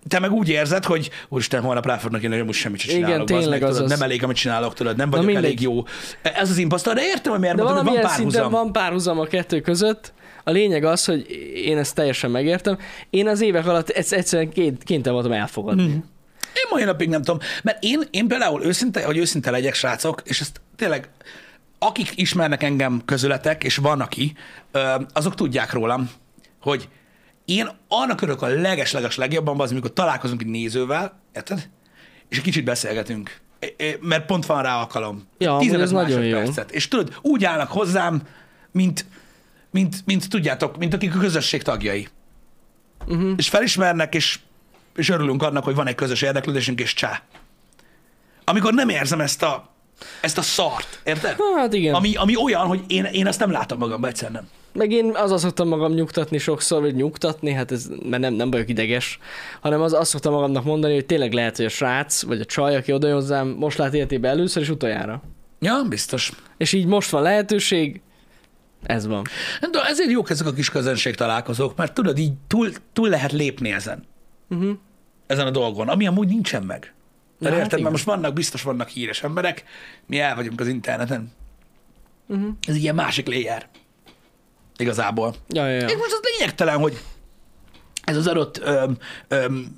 te 0.08 0.20
meg 0.20 0.32
úgy 0.32 0.50
érzed, 0.50 0.86
hogy 0.86 1.10
úristen, 1.30 1.62
holnap 1.62 1.86
rá 1.86 1.98
fognak 1.98 2.22
jönni, 2.22 2.36
hogy 2.38 2.46
most 2.46 2.60
semmit 2.60 2.80
sem 2.80 2.90
Igen, 2.90 3.02
csinálok. 3.04 3.28
bazd 3.28 3.40
tényleg 3.42 3.60
meg, 3.62 3.70
tudod, 3.70 3.84
az 3.86 3.92
az. 3.92 3.98
Nem 4.00 4.02
elég, 4.08 4.24
amit 4.24 4.36
csinálok, 4.36 4.74
tudod, 4.74 4.98
nem 4.98 5.10
vagyok 5.10 5.34
elég 5.34 5.62
jó. 5.62 5.84
Ez 6.22 6.50
az 6.50 6.58
impostor, 6.58 6.94
de 6.96 7.02
értem, 7.06 7.32
hogy 7.32 7.42
miért 7.42 7.56
De 7.56 7.64
mondod, 7.64 7.88
hogy 7.88 7.94
van 7.94 8.02
valamilyen 8.08 8.32
szinten 8.32 8.52
párhuzam. 8.52 8.64
van 8.64 8.72
párhuzam 8.72 9.20
a 9.20 9.26
kettő 9.26 9.62
között. 9.62 10.14
A 10.44 10.52
lényeg 10.52 10.84
az, 10.84 11.06
hogy 11.06 11.30
én 11.56 11.78
ezt 11.78 11.96
teljesen 11.96 12.32
megértem. 12.32 12.78
Én 13.10 13.28
az 13.28 13.42
évek 13.42 13.68
alatt 13.68 13.90
ezt 13.90 14.14
egyszerűen 14.14 14.50
kénytelen 14.84 15.14
voltam 15.14 15.32
elfogadni. 15.32 15.84
Mhm. 15.84 15.98
Én 16.56 16.68
mai 16.70 16.84
napig 16.84 17.10
nem 17.10 17.22
tudom, 17.22 17.40
mert 17.64 17.84
én, 17.84 18.02
én 18.12 18.28
például 18.28 18.64
őszinte, 18.64 19.06
hogy 19.06 19.18
őszinte 19.18 19.52
legyek, 19.52 19.74
srácok, 19.74 20.22
és 20.24 20.42
ezt 20.42 20.62
tényleg, 20.76 21.10
akik 21.80 22.12
ismernek 22.16 22.64
engem 22.64 23.02
közületek, 23.06 23.64
és 23.64 23.76
van 23.76 24.02
aki, 24.02 24.34
azok 25.14 25.36
tudják 25.36 25.74
rólam, 25.74 26.10
hogy 26.62 26.90
én 27.46 27.70
annak 27.88 28.22
örök 28.22 28.42
a 28.42 28.48
leges-leges 28.48 29.18
legjobban, 29.18 29.60
az, 29.60 29.72
amikor 29.72 29.94
találkozunk 29.94 30.42
egy 30.42 30.48
nézővel, 30.48 31.20
érted? 31.34 31.70
És 32.30 32.38
egy 32.38 32.44
kicsit 32.44 32.64
beszélgetünk. 32.64 33.40
Mert 34.00 34.26
pont 34.26 34.46
van 34.46 34.62
rá 34.62 34.78
alkalom. 34.78 35.28
Ja, 35.38 35.50
amúgy 35.50 35.62
15 35.62 35.86
ez 35.86 35.92
nagyon 35.92 36.24
jó. 36.24 36.42
És 36.70 36.88
tudod, 36.88 37.18
úgy 37.22 37.44
állnak 37.46 37.72
hozzám, 37.72 38.22
mint, 38.72 39.06
mint, 39.72 39.96
mint 40.06 40.30
tudjátok, 40.30 40.78
mint 40.78 40.94
akik 40.94 41.16
a 41.16 41.20
közösség 41.20 41.62
tagjai. 41.62 42.08
Uh-huh. 43.08 43.34
És 43.38 43.50
felismernek, 43.50 44.16
és, 44.16 44.40
és 44.96 45.10
örülünk 45.10 45.44
annak, 45.44 45.64
hogy 45.64 45.76
van 45.76 45.88
egy 45.88 45.96
közös 45.96 46.22
érdeklődésünk, 46.22 46.80
és 46.80 46.94
csá. 46.94 47.22
Amikor 48.44 48.74
nem 48.74 48.90
érzem 48.90 49.22
ezt 49.22 49.44
a, 49.44 49.70
ezt 50.22 50.38
a 50.38 50.42
szart, 50.42 51.02
érted? 51.04 51.38
Hát 51.56 51.74
igen. 51.74 51.94
Ami, 51.94 52.16
ami 52.16 52.36
olyan, 52.36 52.68
hogy 52.68 52.84
én, 52.88 53.04
én 53.04 53.28
azt 53.28 53.40
nem 53.40 53.52
látom 53.52 53.78
magamban, 53.78 54.10
egyszer 54.10 54.32
nem. 54.32 54.50
Meg 54.76 54.92
én 54.92 55.12
azzal 55.16 55.38
szoktam 55.38 55.68
magam 55.68 55.94
nyugtatni 55.94 56.38
sokszor, 56.38 56.82
vagy 56.82 56.96
nyugtatni, 56.96 57.52
hát 57.52 57.72
ez, 57.72 57.90
mert 58.10 58.22
nem, 58.22 58.34
nem 58.34 58.52
vagyok 58.52 58.70
ideges, 58.70 59.20
hanem 59.62 59.82
az, 59.82 59.94
azt 59.94 60.10
szoktam 60.10 60.34
magamnak 60.34 60.64
mondani, 60.64 60.94
hogy 60.94 61.06
tényleg 61.06 61.34
lehet, 61.34 61.56
hogy 61.56 61.66
a 61.66 61.70
srác, 61.70 62.24
vagy 62.24 62.40
a 62.40 62.46
csaj, 62.46 62.76
aki 62.76 62.94
oda 62.94 63.14
hozzám, 63.14 63.48
most 63.48 63.78
lát 63.78 63.94
életében 63.94 64.32
először 64.32 64.62
és 64.62 64.70
utoljára. 64.70 65.22
Ja, 65.60 65.84
biztos. 65.90 66.32
És 66.58 66.74
így 66.74 66.86
most 66.86 67.10
van 67.10 67.22
lehetőség, 67.22 68.02
Ez 68.84 69.08
van. 69.08 69.24
De 69.72 69.82
ezért 69.88 70.10
jók 70.12 70.30
ezek 70.30 70.48
a 70.48 70.54
kis 70.54 70.70
közönség 70.70 71.16
találkozók, 71.16 71.76
mert 71.76 71.94
tudod, 71.94 72.18
így 72.18 72.34
túl, 72.48 72.70
túl 72.94 73.10
lehet 73.10 73.32
lépni 73.32 73.72
ezen. 73.72 74.04
Uh-huh. 74.50 74.78
Ezen 75.28 75.48
a 75.48 75.52
dolgon, 75.52 75.90
ami 75.90 76.08
amúgy 76.08 76.28
nincsen 76.28 76.64
meg. 76.64 76.94
De 77.40 77.50
Na, 77.50 77.56
hát 77.56 77.58
érted, 77.58 77.72
mert 77.72 77.80
igen. 77.80 77.92
most 77.92 78.04
vannak, 78.04 78.34
biztos 78.34 78.62
vannak 78.62 78.88
híres 78.88 79.24
emberek, 79.24 79.64
mi 80.06 80.20
el 80.20 80.36
vagyunk 80.36 80.60
az 80.60 80.68
interneten. 80.68 81.32
Uh-huh. 82.28 82.50
Ez 82.68 82.76
ilyen 82.76 82.96
másik 82.96 83.28
layer. 83.28 83.68
Igazából. 84.78 85.36
Ja, 85.48 85.68
ja, 85.68 85.76
ja. 85.76 85.88
És 85.88 85.96
most 85.96 86.12
az 86.12 86.20
lényegtelen, 86.38 86.78
hogy 86.78 87.02
ez 88.04 88.18
az 88.18 88.28
adott 88.28 88.62
öm, 88.64 88.98
öm, 89.28 89.76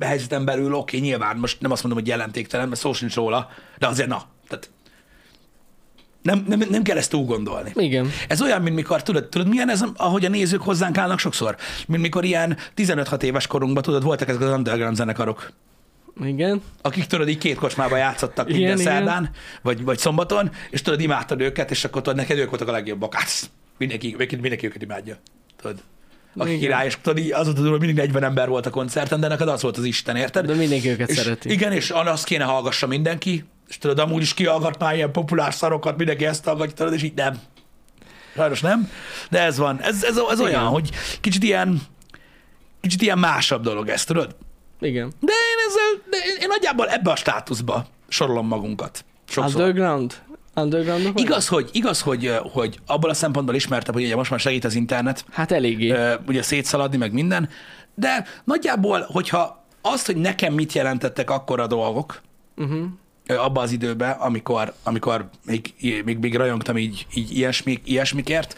helyzeten 0.00 0.44
belül, 0.44 0.74
oké, 0.74 0.98
nyilván 0.98 1.36
most 1.36 1.60
nem 1.60 1.70
azt 1.70 1.82
mondom, 1.82 2.00
hogy 2.00 2.10
jelentéktelen, 2.10 2.68
mert 2.68 2.80
szó 2.80 2.92
sincs 2.92 3.14
róla, 3.14 3.50
de 3.78 3.86
azért 3.86 4.08
na. 4.08 4.22
Tehát 4.48 4.70
nem, 6.22 6.44
nem, 6.48 6.62
nem 6.70 6.82
kell 6.82 6.96
ezt 6.96 7.10
túl 7.10 7.24
gondolni. 7.24 7.72
Igen. 7.74 8.10
Ez 8.28 8.42
olyan, 8.42 8.62
mint 8.62 8.74
mikor, 8.74 9.02
tudod, 9.02 9.28
tudod, 9.28 9.48
milyen 9.48 9.70
ez, 9.70 9.84
ahogy 9.96 10.24
a 10.24 10.28
nézők 10.28 10.62
hozzánk 10.62 10.98
állnak 10.98 11.18
sokszor? 11.18 11.56
Mint 11.86 12.02
mikor 12.02 12.24
ilyen 12.24 12.56
15-6 12.76 13.22
éves 13.22 13.46
korunkban, 13.46 13.82
tudod, 13.82 14.02
voltak 14.02 14.28
ezek 14.28 14.40
az 14.40 14.50
underground 14.50 14.96
zenekarok, 14.96 15.52
Igen. 16.24 16.62
akik 16.82 17.04
tudod, 17.04 17.28
így 17.28 17.38
két 17.38 17.56
kocsmába 17.56 17.96
játszottak 17.96 18.48
Igen, 18.48 18.60
minden 18.60 18.80
igen. 18.80 18.92
szerdán, 18.92 19.30
vagy, 19.62 19.84
vagy 19.84 19.98
szombaton, 19.98 20.50
és 20.70 20.82
tudod, 20.82 21.00
imádtad 21.00 21.40
őket, 21.40 21.70
és 21.70 21.84
akkor 21.84 22.02
tudod, 22.02 22.18
neked 22.18 22.38
ők 22.38 22.48
voltak 22.48 22.68
a 22.68 22.72
legjobbak. 22.72 23.14
Hát, 23.14 23.50
mindenki, 23.80 24.16
mindenki, 24.40 24.66
őket 24.66 24.82
imádja. 24.82 25.16
Tudod. 25.56 25.82
Aki 26.36 26.48
Igen. 26.48 26.60
király, 26.60 26.86
és 26.86 26.98
tudod, 27.02 27.30
az 27.30 27.46
volt 27.46 27.58
hogy 27.58 27.78
mindig 27.78 27.96
40 27.96 28.24
ember 28.24 28.48
volt 28.48 28.66
a 28.66 28.70
koncerten, 28.70 29.20
de 29.20 29.28
neked 29.28 29.48
az 29.48 29.62
volt 29.62 29.76
az 29.76 29.84
Isten, 29.84 30.16
érted? 30.16 30.46
De 30.46 30.54
mindenki 30.54 30.88
őket 30.88 31.10
és 31.10 31.16
szereti. 31.16 31.50
Igen, 31.50 31.72
és 31.72 31.90
azt 31.90 32.24
kéne 32.24 32.44
hallgassa 32.44 32.86
mindenki, 32.86 33.44
és 33.68 33.78
tudod, 33.78 33.98
amúgy 33.98 34.22
is 34.22 34.34
kihallgat 34.34 34.78
már 34.78 34.94
ilyen 34.94 35.12
populár 35.12 35.54
szarokat, 35.54 35.96
mindenki 35.96 36.26
ezt 36.26 36.44
hallgatja, 36.44 36.74
tudod, 36.74 36.92
és 36.92 37.02
így 37.02 37.14
nem. 37.14 37.40
Sajnos 38.34 38.60
nem, 38.60 38.90
de 39.30 39.40
ez 39.40 39.58
van. 39.58 39.80
Ez, 39.80 40.04
ez, 40.04 40.16
ez 40.30 40.40
olyan, 40.40 40.64
hogy 40.64 40.90
kicsit 41.20 41.42
ilyen, 41.42 41.80
kicsit 42.80 43.02
ilyen 43.02 43.18
másabb 43.18 43.62
dolog 43.62 43.88
ez, 43.88 44.04
tudod? 44.04 44.36
Igen. 44.80 45.12
De 45.20 45.32
én 45.32 45.66
ezzel, 45.68 46.02
de 46.10 46.16
én, 46.16 46.42
én 46.42 46.48
nagyjából 46.48 46.88
ebbe 46.88 47.10
a 47.10 47.16
státuszba 47.16 47.86
sorolom 48.08 48.46
magunkat. 48.46 49.04
Sokszor. 49.28 49.60
Underground? 49.60 50.14
Underground? 50.54 51.12
Igaz, 51.14 51.48
hogy, 51.48 51.68
igaz 51.72 52.00
hogy, 52.00 52.32
hogy 52.52 52.78
abból 52.86 53.10
a 53.10 53.14
szempontból 53.14 53.54
ismertem, 53.54 53.94
hogy 53.94 54.04
ugye 54.04 54.16
most 54.16 54.30
már 54.30 54.40
segít 54.40 54.64
az 54.64 54.74
internet, 54.74 55.24
Hát 55.30 55.52
eléggé. 55.52 55.94
ugye 56.26 56.42
szétszaladni, 56.42 56.96
meg 56.96 57.12
minden, 57.12 57.48
de 57.94 58.26
nagyjából, 58.44 59.06
hogyha 59.10 59.64
azt, 59.82 60.06
hogy 60.06 60.16
nekem 60.16 60.52
mit 60.54 60.72
jelentettek 60.72 61.30
akkor 61.30 61.60
a 61.60 61.66
dolgok, 61.66 62.20
Uh-huh. 62.56 62.84
ö, 63.26 63.36
abba 63.36 63.60
az 63.60 63.72
időben, 63.72 64.10
amikor, 64.10 64.74
amikor 64.82 65.28
még, 65.44 65.74
még, 66.04 66.18
még 66.18 66.34
rajongtam 66.36 66.76
így, 66.78 67.06
így 67.14 67.36
ilyesmi, 67.36 67.80
ilyesmikért, 67.84 68.56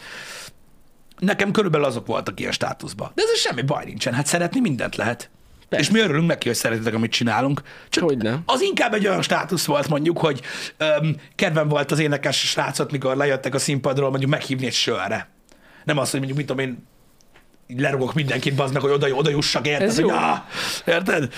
nekem 1.19 1.51
körülbelül 1.51 1.85
azok 1.85 2.05
voltak 2.07 2.39
ilyen 2.39 2.51
státuszban. 2.51 3.11
De 3.15 3.21
ez 3.33 3.39
semmi 3.39 3.61
baj 3.61 3.85
nincsen, 3.85 4.13
hát 4.13 4.25
szeretni 4.25 4.59
mindent 4.59 4.95
lehet. 4.95 5.29
Persze. 5.75 5.91
És 5.91 5.99
mi 5.99 6.03
örülünk 6.05 6.27
neki, 6.27 6.47
hogy 6.47 6.57
szeretitek, 6.57 6.93
amit 6.93 7.11
csinálunk. 7.11 7.61
Csak 7.89 8.03
Hogyne. 8.03 8.39
az 8.45 8.61
inkább 8.61 8.93
egy 8.93 9.07
olyan 9.07 9.21
státusz 9.21 9.65
volt 9.65 9.87
mondjuk, 9.87 10.17
hogy 10.17 10.41
öm, 10.77 11.15
kedvem 11.35 11.67
volt 11.67 11.91
az 11.91 11.99
énekes 11.99 12.37
srácot, 12.37 12.91
mikor 12.91 13.15
lejöttek 13.15 13.53
a 13.53 13.59
színpadról, 13.59 14.09
mondjuk 14.09 14.31
meghívni 14.31 14.65
egy 14.65 14.73
sörre. 14.73 15.29
Nem 15.83 15.97
az, 15.97 16.09
hogy 16.09 16.19
mondjuk, 16.19 16.37
mit 16.37 16.47
tudom 16.47 16.65
én, 16.65 16.87
így 17.67 17.79
lerugok 17.79 18.13
mindenkit, 18.13 18.57
meg, 18.73 18.81
hogy 18.81 18.91
oda, 18.91 19.07
oda 19.13 19.29
jussak, 19.29 19.67
érted? 19.67 19.87
Ez 19.87 19.95
hogy, 19.95 20.05
jó. 20.05 20.11
áh, 20.11 20.41
érted? 20.85 21.33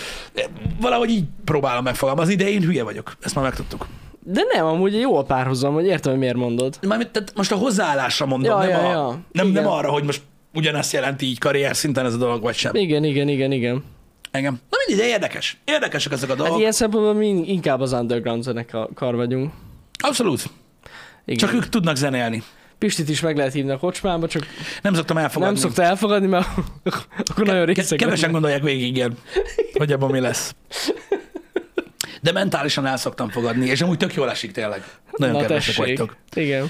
Valahogy 0.79 1.09
így 1.09 1.23
próbálom 1.45 1.83
megfogalmazni, 1.83 2.35
de 2.35 2.49
én 2.49 2.61
hülye 2.61 2.83
vagyok. 2.83 3.15
Ezt 3.21 3.35
már 3.35 3.43
megtudtuk. 3.43 3.87
De 4.19 4.41
nem, 4.53 4.65
amúgy 4.65 4.99
jó 4.99 5.17
a 5.17 5.23
párhuzam, 5.23 5.73
hogy 5.73 5.85
értem, 5.85 6.11
hogy 6.11 6.19
miért 6.19 6.35
mondod. 6.35 6.79
Mármint, 6.87 7.11
tehát 7.11 7.31
most 7.35 7.51
a 7.51 7.55
hozzáállásra 7.55 8.25
mondom, 8.25 8.51
Ja, 8.51 8.57
nem, 8.57 8.69
ja, 8.69 8.79
a, 8.79 8.91
ja. 8.91 9.19
Nem, 9.31 9.47
Igen. 9.47 9.63
nem 9.63 9.71
arra, 9.71 9.89
hogy 9.89 10.03
most 10.03 10.21
ugyanezt 10.53 10.93
jelenti 10.93 11.25
így 11.25 11.39
karrier 11.39 11.75
szinten 11.75 12.05
ez 12.05 12.13
a 12.13 12.17
dolog, 12.17 12.41
vagy 12.41 12.55
sem. 12.55 12.75
Igen, 12.75 13.03
igen, 13.03 13.27
igen, 13.27 13.51
igen. 13.51 13.83
Engem. 14.35 14.59
Na 14.69 14.77
mindegy, 14.87 15.05
de 15.05 15.11
érdekes. 15.11 15.57
Érdekesek 15.65 16.11
ezek 16.11 16.29
a 16.29 16.33
dolgok. 16.33 16.51
Hát 16.51 16.59
ilyen 16.59 16.71
szempontból 16.71 17.13
mi 17.13 17.27
inkább 17.27 17.79
az 17.81 17.93
underground 17.93 18.43
zenekar 18.43 19.15
vagyunk. 19.15 19.53
Abszolút. 19.99 20.49
Igen. 21.25 21.37
Csak 21.47 21.53
ők 21.53 21.69
tudnak 21.69 21.95
zenélni. 21.95 22.43
Pistit 22.77 23.09
is 23.09 23.19
meg 23.21 23.37
lehet 23.37 23.53
hívni 23.53 23.71
a 23.71 23.77
kocsmába, 23.77 24.27
csak 24.27 24.45
Nem 24.81 24.93
szoktam 24.93 25.17
elfogadni. 25.17 25.53
nem 25.53 25.63
szokta 25.63 25.83
elfogadni, 25.83 26.27
mert 26.27 26.47
akkor 27.31 27.45
nagyon 27.45 27.65
részeg. 27.65 27.97
Kevesen 27.97 28.31
gondolják 28.31 28.61
végig, 28.63 28.87
igen, 28.87 29.17
hogy 29.73 29.91
abban 29.91 30.11
mi 30.11 30.19
lesz. 30.19 30.55
De 32.21 32.31
mentálisan 32.31 32.85
el 32.85 32.97
szoktam 32.97 33.29
fogadni, 33.29 33.65
és 33.65 33.81
amúgy 33.81 33.97
tök 33.97 34.13
jól 34.13 34.29
esik 34.29 34.51
tényleg. 34.51 34.83
Nagyon 35.11 35.35
Na, 35.35 35.41
kedvesek 35.41 35.75
tessék. 35.75 35.97
vagytok. 35.97 36.15
Igen. 36.33 36.69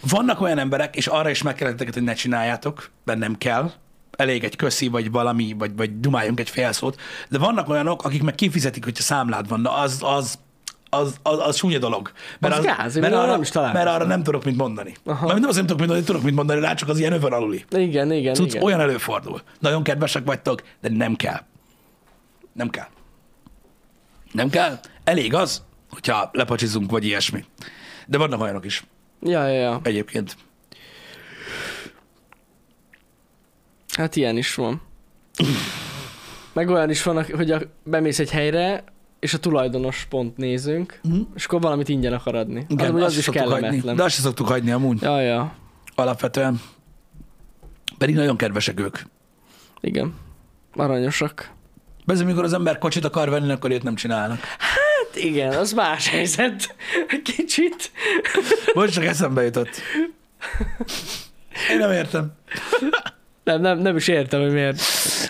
Vannak 0.00 0.40
olyan 0.40 0.58
emberek, 0.58 0.96
és 0.96 1.06
arra 1.06 1.30
is 1.30 1.42
megkérdeztek, 1.42 1.94
hogy 1.94 2.02
ne 2.02 2.12
csináljátok, 2.14 2.90
mert 3.04 3.18
nem 3.18 3.38
kell. 3.38 3.72
Elég 4.16 4.44
egy 4.44 4.56
köszi, 4.56 4.88
vagy 4.88 5.10
valami, 5.10 5.54
vagy, 5.58 5.76
vagy 5.76 6.00
dumáljunk 6.00 6.40
egy 6.40 6.50
fél 6.50 6.72
szót. 6.72 7.00
De 7.28 7.38
vannak 7.38 7.68
olyanok, 7.68 8.04
akik 8.04 8.22
meg 8.22 8.34
kifizetik, 8.34 8.84
hogyha 8.84 9.02
számlád 9.02 9.48
van. 9.48 9.60
Na, 9.60 9.76
az, 9.76 9.98
az, 10.02 10.38
az, 10.90 11.16
az, 11.22 11.38
az 11.38 11.56
súnya 11.56 11.78
dolog. 11.78 12.12
Mert, 12.38 12.58
Az 12.58 12.64
gáz, 12.64 12.96
én 12.96 13.02
mert, 13.02 13.14
arra 13.14 13.30
nem 13.30 13.42
is 13.42 13.52
mert 13.52 13.88
arra 13.88 14.04
nem 14.04 14.22
tudok 14.22 14.44
mit 14.44 14.56
mondani. 14.56 14.94
Aha. 15.04 15.26
Mert 15.26 15.38
nem 15.38 15.48
azt 15.48 15.56
nem 15.56 15.66
tudok 15.66 15.80
mit 15.80 15.88
mondani, 15.88 16.06
tudok 16.06 16.22
mit 16.22 16.34
mondani 16.34 16.60
rá, 16.60 16.74
csak 16.74 16.88
az 16.88 16.98
ilyen 16.98 17.12
övön 17.12 17.32
aluli. 17.32 17.64
Igen, 17.70 18.12
igen, 18.12 18.34
Cucc, 18.34 18.50
igen. 18.52 18.62
olyan 18.62 18.80
előfordul. 18.80 19.40
Nagyon 19.58 19.82
kedvesek 19.82 20.24
vagytok, 20.24 20.62
de 20.80 20.88
nem 20.88 21.16
kell. 21.16 21.40
Nem 22.52 22.70
kell. 22.70 22.86
Nem 24.32 24.50
kell. 24.50 24.78
Elég 25.04 25.34
az, 25.34 25.62
hogyha 25.90 26.30
lepacsizunk, 26.32 26.90
vagy 26.90 27.04
ilyesmi. 27.04 27.44
De 28.06 28.18
vannak 28.18 28.40
olyanok 28.40 28.64
is 28.64 28.84
Ja, 29.22 29.46
ja, 29.46 29.60
ja. 29.60 29.80
egyébként. 29.82 30.36
Hát 33.96 34.16
ilyen 34.16 34.36
is 34.36 34.54
van. 34.54 34.80
Meg 36.52 36.68
olyan 36.68 36.90
is 36.90 37.02
van, 37.02 37.24
hogy 37.24 37.50
a, 37.50 37.60
bemész 37.84 38.18
egy 38.18 38.30
helyre, 38.30 38.84
és 39.20 39.34
a 39.34 39.38
tulajdonos 39.38 40.06
pont 40.08 40.36
nézünk, 40.36 40.98
Mhm. 41.02 41.20
és 41.34 41.44
akkor 41.44 41.60
valamit 41.60 41.88
ingyen 41.88 42.12
akar 42.12 42.34
adni. 42.34 42.64
Igen, 42.68 42.94
az, 42.94 43.02
az, 43.02 43.16
is 43.16 43.24
szoktuk 43.24 43.42
hagyni. 43.42 43.60
kellemetlen. 43.60 43.96
De 43.96 44.02
azt 44.02 44.14
se 44.14 44.20
szoktuk 44.20 44.46
hagyni 44.48 44.70
amúgy, 44.70 45.02
Ja, 45.02 45.20
ja. 45.20 45.54
alapvetően. 45.94 46.60
Pedig 47.98 48.14
nagyon 48.14 48.36
kedvesek 48.36 48.80
ők. 48.80 48.98
Igen. 49.80 50.14
Aranyosak. 50.74 51.50
Bezem, 52.04 52.26
amikor 52.26 52.44
az 52.44 52.52
ember 52.52 52.78
kocsit 52.78 53.04
akar 53.04 53.30
venni, 53.30 53.50
akkor 53.52 53.70
ilyet 53.70 53.82
nem 53.82 53.94
csinálnak. 53.94 54.38
Hát 54.40 55.16
igen, 55.24 55.52
az 55.52 55.72
más 55.72 56.08
helyzet. 56.08 56.74
Kicsit. 57.22 57.92
Most 58.74 58.92
csak 58.92 59.04
eszembe 59.04 59.42
jutott. 59.42 59.80
Én 61.70 61.78
nem 61.78 61.90
értem. 61.90 62.32
Nem, 63.44 63.60
nem, 63.60 63.78
nem 63.78 63.96
is 63.96 64.08
értem, 64.08 64.40
hogy 64.40 64.52
miért. 64.52 64.80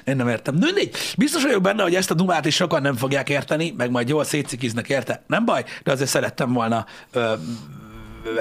Én 0.05 0.16
nem 0.16 0.29
értem. 0.29 0.59
De 0.59 0.64
mindegy, 0.66 0.90
biztos 1.18 1.42
vagyok 1.42 1.62
benne, 1.62 1.83
hogy 1.83 1.94
ezt 1.94 2.11
a 2.11 2.14
dumát 2.14 2.44
is 2.46 2.55
sokan 2.55 2.83
nem 2.83 2.96
fogják 2.96 3.29
érteni, 3.29 3.75
meg 3.77 3.90
majd 3.90 4.09
jól 4.09 4.25
szétcikiznek 4.25 4.88
érte. 4.88 5.22
Nem 5.27 5.44
baj, 5.44 5.64
de 5.85 5.92
azért 5.92 6.11
szerettem 6.11 6.53
volna 6.53 6.87
ö, 7.12 7.33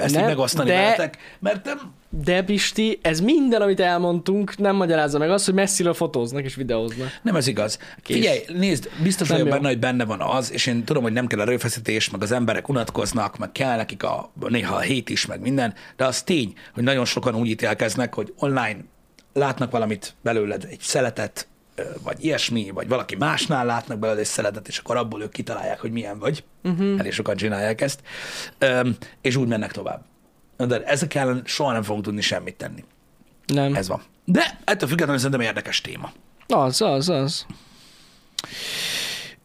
ezt 0.00 0.14
Nem, 0.14 0.22
így 0.22 0.28
megosztani 0.28 0.68
de- 0.70 0.76
veletek, 0.76 1.18
mert 1.38 1.64
nem, 1.64 1.78
De 2.24 2.42
Pisti, 2.42 2.98
ez 3.02 3.20
minden, 3.20 3.62
amit 3.62 3.80
elmondtunk, 3.80 4.56
nem 4.58 4.76
magyarázza 4.76 5.18
meg 5.18 5.30
azt, 5.30 5.44
hogy 5.44 5.54
messziről 5.54 5.94
fotóznak 5.94 6.44
és 6.44 6.54
videóznak. 6.54 7.08
nem 7.22 7.36
ez 7.36 7.46
igaz. 7.46 7.78
Kész. 8.02 8.16
Figyelj, 8.16 8.38
nézd, 8.48 8.88
biztos 9.02 9.28
Nem 9.28 9.36
vagyok 9.36 9.52
jó. 9.52 9.58
benne, 9.58 9.68
hogy 9.72 9.78
benne 9.80 10.04
van 10.04 10.20
az, 10.20 10.52
és 10.52 10.66
én 10.66 10.84
tudom, 10.84 11.02
hogy 11.02 11.12
nem 11.12 11.26
kell 11.26 11.40
erőfeszítés, 11.40 12.10
meg 12.10 12.22
az 12.22 12.32
emberek 12.32 12.68
unatkoznak, 12.68 13.38
meg 13.38 13.52
kell 13.52 13.76
nekik 13.76 14.02
a, 14.02 14.32
néha 14.48 14.74
a 14.74 14.80
hét 14.80 15.10
is, 15.10 15.26
meg 15.26 15.40
minden, 15.40 15.74
de 15.96 16.04
az 16.04 16.22
tény, 16.22 16.52
hogy 16.74 16.82
nagyon 16.82 17.04
sokan 17.04 17.34
úgy 17.34 17.48
ítélkeznek, 17.48 18.14
hogy 18.14 18.32
online 18.36 18.76
látnak 19.32 19.70
valamit 19.70 20.14
belőled, 20.22 20.66
egy 20.70 20.80
szeletet, 20.80 21.46
vagy 22.02 22.24
ilyesmi, 22.24 22.70
vagy 22.70 22.88
valaki 22.88 23.16
másnál 23.16 23.66
látnak 23.66 23.98
belőled 23.98 24.20
egy 24.20 24.28
szeletet, 24.28 24.68
és 24.68 24.78
akkor 24.78 24.96
abból 24.96 25.22
ők 25.22 25.32
kitalálják, 25.32 25.80
hogy 25.80 25.92
milyen 25.92 26.18
vagy. 26.18 26.44
Uh-huh. 26.62 26.98
Elég 26.98 27.12
sokan 27.12 27.36
csinálják 27.36 27.80
ezt, 27.80 28.00
Öm, 28.58 28.96
és 29.20 29.36
úgy 29.36 29.48
mennek 29.48 29.72
tovább. 29.72 30.04
De 30.56 30.82
ezek 30.84 31.14
ellen 31.14 31.42
soha 31.44 31.72
nem 31.72 31.82
fogunk 31.82 32.04
tudni 32.04 32.20
semmit 32.20 32.56
tenni. 32.56 32.84
Nem. 33.46 33.74
Ez 33.74 33.88
van. 33.88 34.02
De 34.24 34.60
ettől 34.64 34.88
függetlenül 34.88 35.20
szerintem 35.20 35.46
érdekes 35.46 35.80
téma. 35.80 36.12
Az, 36.48 36.80
az, 36.80 37.08
az. 37.08 37.46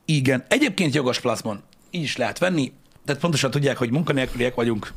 Igen. 0.05 0.45
Egyébként 0.47 0.93
jogos 0.93 1.19
plazmon 1.19 1.63
így 1.89 2.01
is 2.01 2.17
lehet 2.17 2.37
venni, 2.37 2.73
tehát 3.05 3.21
pontosan 3.21 3.51
tudják, 3.51 3.77
hogy 3.77 3.91
munkanélküliek 3.91 4.55
vagyunk, 4.55 4.93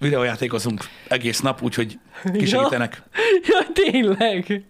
videójátékozunk 0.00 0.84
egész 1.08 1.40
nap, 1.40 1.62
úgyhogy 1.62 1.98
kisegítenek. 2.32 3.02
Ja, 3.46 3.66
tényleg. 3.72 4.64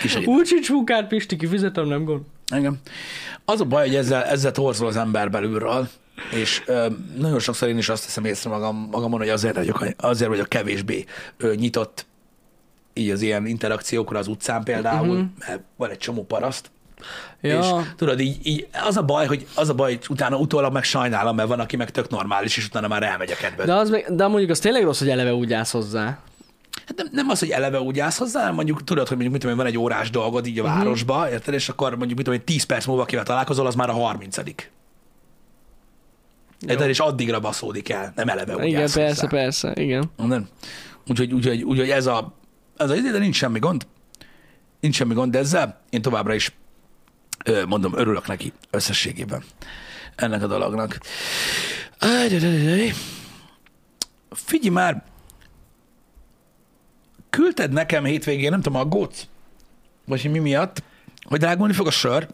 kisegítenek. 0.00 0.38
Úgy 0.38 0.46
sincs 0.46 0.70
munkát, 0.70 1.08
Pisti, 1.08 1.36
kifizetem, 1.36 1.86
nem 1.86 2.04
gond. 2.04 2.22
Engem. 2.46 2.78
Az 3.44 3.60
a 3.60 3.64
baj, 3.64 3.86
hogy 3.86 3.96
ezzel, 3.96 4.24
ezzel 4.24 4.52
torzol 4.52 4.88
az 4.88 4.96
ember 4.96 5.30
belülről, 5.30 5.88
és 6.32 6.62
ö, 6.66 6.86
nagyon 7.16 7.38
sokszor 7.38 7.68
én 7.68 7.78
is 7.78 7.88
azt 7.88 8.04
teszem 8.04 8.24
észre 8.24 8.50
magam, 8.50 8.88
magamon, 8.90 9.18
hogy 9.18 9.28
azért 9.28 9.54
vagyok, 9.54 9.86
azért 9.96 10.30
vagyok 10.30 10.48
kevésbé 10.48 11.04
ö, 11.36 11.54
nyitott 11.54 12.06
így 12.92 13.10
az 13.10 13.22
ilyen 13.22 13.46
interakciókra 13.46 14.18
az 14.18 14.28
utcán 14.28 14.62
például, 14.64 15.08
uh-huh. 15.08 15.28
mert 15.38 15.60
van 15.76 15.90
egy 15.90 15.98
csomó 15.98 16.24
paraszt, 16.24 16.70
Ja. 17.40 17.58
És 17.58 17.66
tudod, 17.96 18.20
így, 18.20 18.46
így, 18.46 18.66
az 18.86 18.96
a 18.96 19.02
baj, 19.02 19.26
hogy 19.26 19.46
az 19.54 19.68
a 19.68 19.74
baj, 19.74 19.94
hogy 19.94 20.06
utána 20.08 20.36
utólag 20.36 20.72
meg 20.72 20.84
sajnálom, 20.84 21.36
mert 21.36 21.48
van, 21.48 21.60
aki 21.60 21.76
meg 21.76 21.90
tök 21.90 22.08
normális, 22.08 22.56
és 22.56 22.66
utána 22.66 22.88
már 22.88 23.02
elmegy 23.02 23.30
a 23.30 23.34
kedved. 23.36 23.66
De, 23.66 23.74
az 23.74 23.90
meg, 23.90 24.14
de 24.14 24.26
mondjuk 24.26 24.50
az 24.50 24.58
tényleg 24.58 24.82
rossz, 24.82 24.98
hogy 24.98 25.08
eleve 25.08 25.34
úgy 25.34 25.52
állsz 25.52 25.70
hozzá. 25.72 26.18
Hát 26.86 26.96
nem, 26.96 27.08
nem 27.12 27.28
az, 27.28 27.38
hogy 27.38 27.50
eleve 27.50 27.80
úgy 27.80 27.98
állsz 27.98 28.18
hozzá, 28.18 28.40
hanem 28.40 28.54
mondjuk 28.54 28.84
tudod, 28.84 29.08
hogy 29.08 29.16
mondjuk 29.16 29.32
mit 29.32 29.40
tudom, 29.42 29.56
van 29.56 29.66
egy 29.66 29.78
órás 29.78 30.10
dolgod 30.10 30.46
így 30.46 30.58
a 30.58 30.62
Mhm. 30.62 30.72
városba, 30.72 31.30
érted, 31.30 31.54
és 31.54 31.68
akkor 31.68 31.88
mondjuk 31.96 32.16
mit 32.16 32.24
tudom, 32.24 32.40
én, 32.40 32.44
10 32.46 32.62
perc 32.62 32.86
múlva 32.86 33.04
kivel 33.04 33.24
találkozol, 33.24 33.66
az 33.66 33.74
már 33.74 33.88
a 33.88 33.92
30 33.92 34.36
Érted, 36.66 36.88
és 36.88 36.98
addigra 36.98 37.40
baszódik 37.40 37.88
el, 37.88 38.12
nem 38.16 38.28
eleve 38.28 38.56
úgy 38.56 38.64
Igen, 38.64 38.80
persze, 38.80 39.04
hozzá. 39.06 39.26
persze, 39.26 39.72
igen. 39.74 40.10
Nem. 40.16 40.48
Úgyhogy, 41.08 41.32
úgyhogy, 41.32 41.62
úgyhogy 41.62 41.90
ez 41.90 42.06
a, 42.06 42.34
ez 42.76 42.90
a 42.90 42.94
de 42.94 43.18
nincs 43.18 43.36
semmi 43.36 43.58
gond. 43.58 43.86
Nincs 44.80 44.94
semmi 44.94 45.14
gond 45.14 45.36
ezzel. 45.36 45.80
Én 45.90 46.02
továbbra 46.02 46.34
is 46.34 46.52
mondom, 47.68 47.92
örülök 47.96 48.26
neki 48.26 48.52
összességében 48.70 49.42
ennek 50.16 50.42
a 50.42 50.46
dolognak. 50.46 50.98
Figyelj 54.30 54.74
már, 54.74 55.02
küldted 57.30 57.72
nekem 57.72 58.04
hétvégén, 58.04 58.50
nem 58.50 58.60
tudom, 58.60 58.80
aggódsz? 58.80 59.26
Vagy 60.06 60.22
hogy 60.22 60.30
mi 60.30 60.38
miatt? 60.38 60.82
Hogy 61.22 61.38
drágulni 61.38 61.72
fog 61.72 61.86
a 61.86 61.90
sör? 61.90 62.28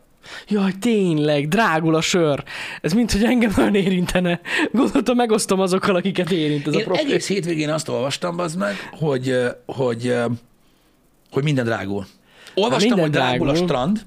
Jaj, 0.48 0.72
tényleg, 0.72 1.48
drágul 1.48 1.94
a 1.94 2.00
sör. 2.00 2.44
Ez 2.80 2.92
mint, 2.92 3.12
hogy 3.12 3.24
engem 3.24 3.52
nagyon 3.56 3.74
érintene. 3.74 4.40
Gondoltam, 4.72 5.16
megosztom 5.16 5.60
azokkal, 5.60 5.94
akiket 5.96 6.30
érint 6.30 6.66
ez 6.66 6.74
a 6.74 6.78
Én 6.78 6.84
profil. 6.84 7.04
egész 7.06 7.28
hétvégén 7.28 7.70
azt 7.70 7.88
olvastam, 7.88 8.38
az 8.38 8.54
meg, 8.54 8.74
hogy, 8.92 9.36
hogy, 9.66 10.06
ö, 10.06 10.26
hogy 11.30 11.42
minden 11.42 11.64
drágul. 11.64 12.06
Olvastam, 12.54 12.88
minden 12.88 13.04
hogy 13.04 13.14
drágul 13.14 13.48
a 13.48 13.50
drágul. 13.52 13.68
strand, 13.68 14.04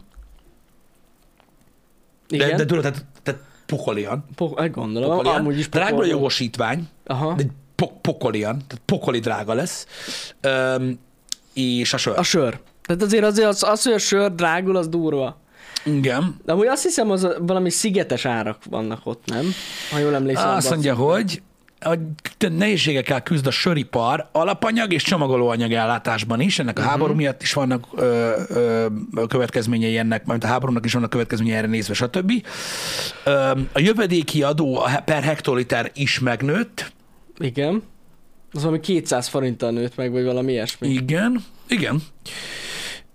Igen, 2.30 2.49
de, 2.49 2.55
de 2.55 2.65
tudod, 2.65 2.82
tehát, 2.84 3.05
tehát 3.23 3.41
pokolian. 3.65 4.25
Po- 4.36 4.59
hát 4.59 4.71
gondolom, 4.71 5.09
pokolian. 5.09 5.36
amúgy 5.36 5.57
is 5.59 5.69
drágul 5.69 5.88
a 5.88 5.91
pokol- 5.95 6.09
jogosítvány, 6.09 6.88
Aha. 7.05 7.34
de 7.34 7.43
po- 7.75 7.93
pokolian, 8.01 8.57
tehát 8.67 8.82
pokoli 8.86 9.19
drága 9.19 9.53
lesz. 9.53 9.86
Öm, 10.41 10.99
és 11.53 11.93
a 11.93 11.97
sör. 11.97 12.17
A 12.17 12.23
sör. 12.23 12.59
Tehát 12.86 13.01
azért, 13.01 13.23
azért 13.23 13.47
az, 13.47 13.63
az, 13.63 13.84
hogy 13.84 13.93
a 13.93 13.97
sör 13.97 14.36
drágul, 14.36 14.75
az 14.75 14.88
durva. 14.88 15.39
Igen. 15.86 16.36
De 16.45 16.51
amúgy 16.51 16.67
azt 16.67 16.84
hiszem, 16.84 17.11
az 17.11 17.27
valami 17.39 17.69
szigetes 17.69 18.25
árak 18.25 18.57
vannak 18.69 18.99
ott, 19.03 19.23
nem? 19.25 19.45
Ha 19.91 19.97
jól 19.97 20.15
emlékszem. 20.15 20.49
Azt 20.49 20.69
mondja, 20.69 20.95
hogy 20.95 21.41
nehézségekkel 22.49 23.23
küzd 23.23 23.47
a 23.47 23.51
söripar 23.51 24.30
alapanyag 24.32 24.93
és 24.93 25.03
csomagolóanyag 25.03 25.71
ellátásban 25.71 26.39
is. 26.41 26.59
Ennek 26.59 26.77
a 26.77 26.82
Mhm. 26.82 26.89
háború 26.89 27.13
miatt 27.13 27.41
is 27.41 27.53
vannak 27.53 27.86
ö, 27.95 28.32
ö, 28.49 28.86
következményei 29.27 29.97
ennek, 29.97 30.25
mert 30.25 30.43
a 30.43 30.47
háborúnak 30.47 30.86
is 30.86 30.93
vannak 30.93 31.09
következményei 31.09 31.55
erre 31.55 31.67
nézve, 31.67 31.93
stb. 31.93 32.32
Ö, 33.25 33.51
a 33.73 33.80
jövedéki 33.80 34.43
adó 34.43 34.77
a 34.80 35.01
per 35.05 35.23
hektoliter 35.23 35.91
is 35.93 36.19
megnőtt. 36.19 36.91
Igen. 37.38 37.84
Az 38.51 38.61
valami 38.61 38.80
200 38.80 39.27
forinttal 39.27 39.71
nőtt 39.71 39.95
meg, 39.95 40.11
vagy 40.11 40.23
valami 40.23 40.51
ilyesmi. 40.51 40.88
Igen, 40.88 41.43
igen. 41.67 42.01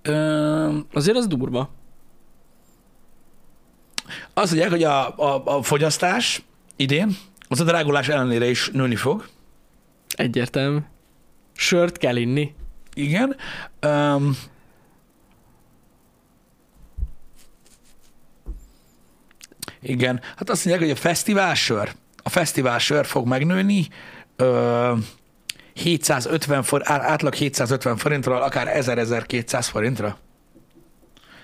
Ö, 0.02 0.78
Azért 0.92 1.16
az 1.16 1.26
durva. 1.26 1.70
azt 4.34 4.50
mondják, 4.50 4.70
hogy 4.70 4.82
a, 4.82 5.18
a, 5.18 5.42
a 5.44 5.62
fogyasztás 5.62 6.42
idén 6.76 7.16
az 7.49 7.61
a 7.61 7.64
drágulás 7.64 8.09
ellenére 8.09 8.47
is 8.47 8.70
nőni 8.72 8.97
fog. 8.97 9.28
Egyértelmű. 10.16 10.78
Sört 11.53 11.99
kell 11.99 12.16
inni. 12.16 12.55
Igen. 12.95 13.36
Um, 13.86 14.36
igen. 19.80 20.20
Hát 20.36 20.51
azt 20.51 20.64
mondják, 20.64 20.88
hogy 20.88 20.97
a 20.97 21.01
fesztiválsör, 21.01 21.92
a 22.22 22.28
fesztiválsör 22.28 23.07
fog 23.07 23.26
megnőni 23.26 23.88
ö, 24.36 24.92
750 25.72 26.62
for, 26.62 26.82
átlag 26.84 27.34
750 27.34 27.97
forintról, 27.97 28.42
akár 28.42 28.68
1000-1200 28.80 29.66
forintra. 29.70 30.18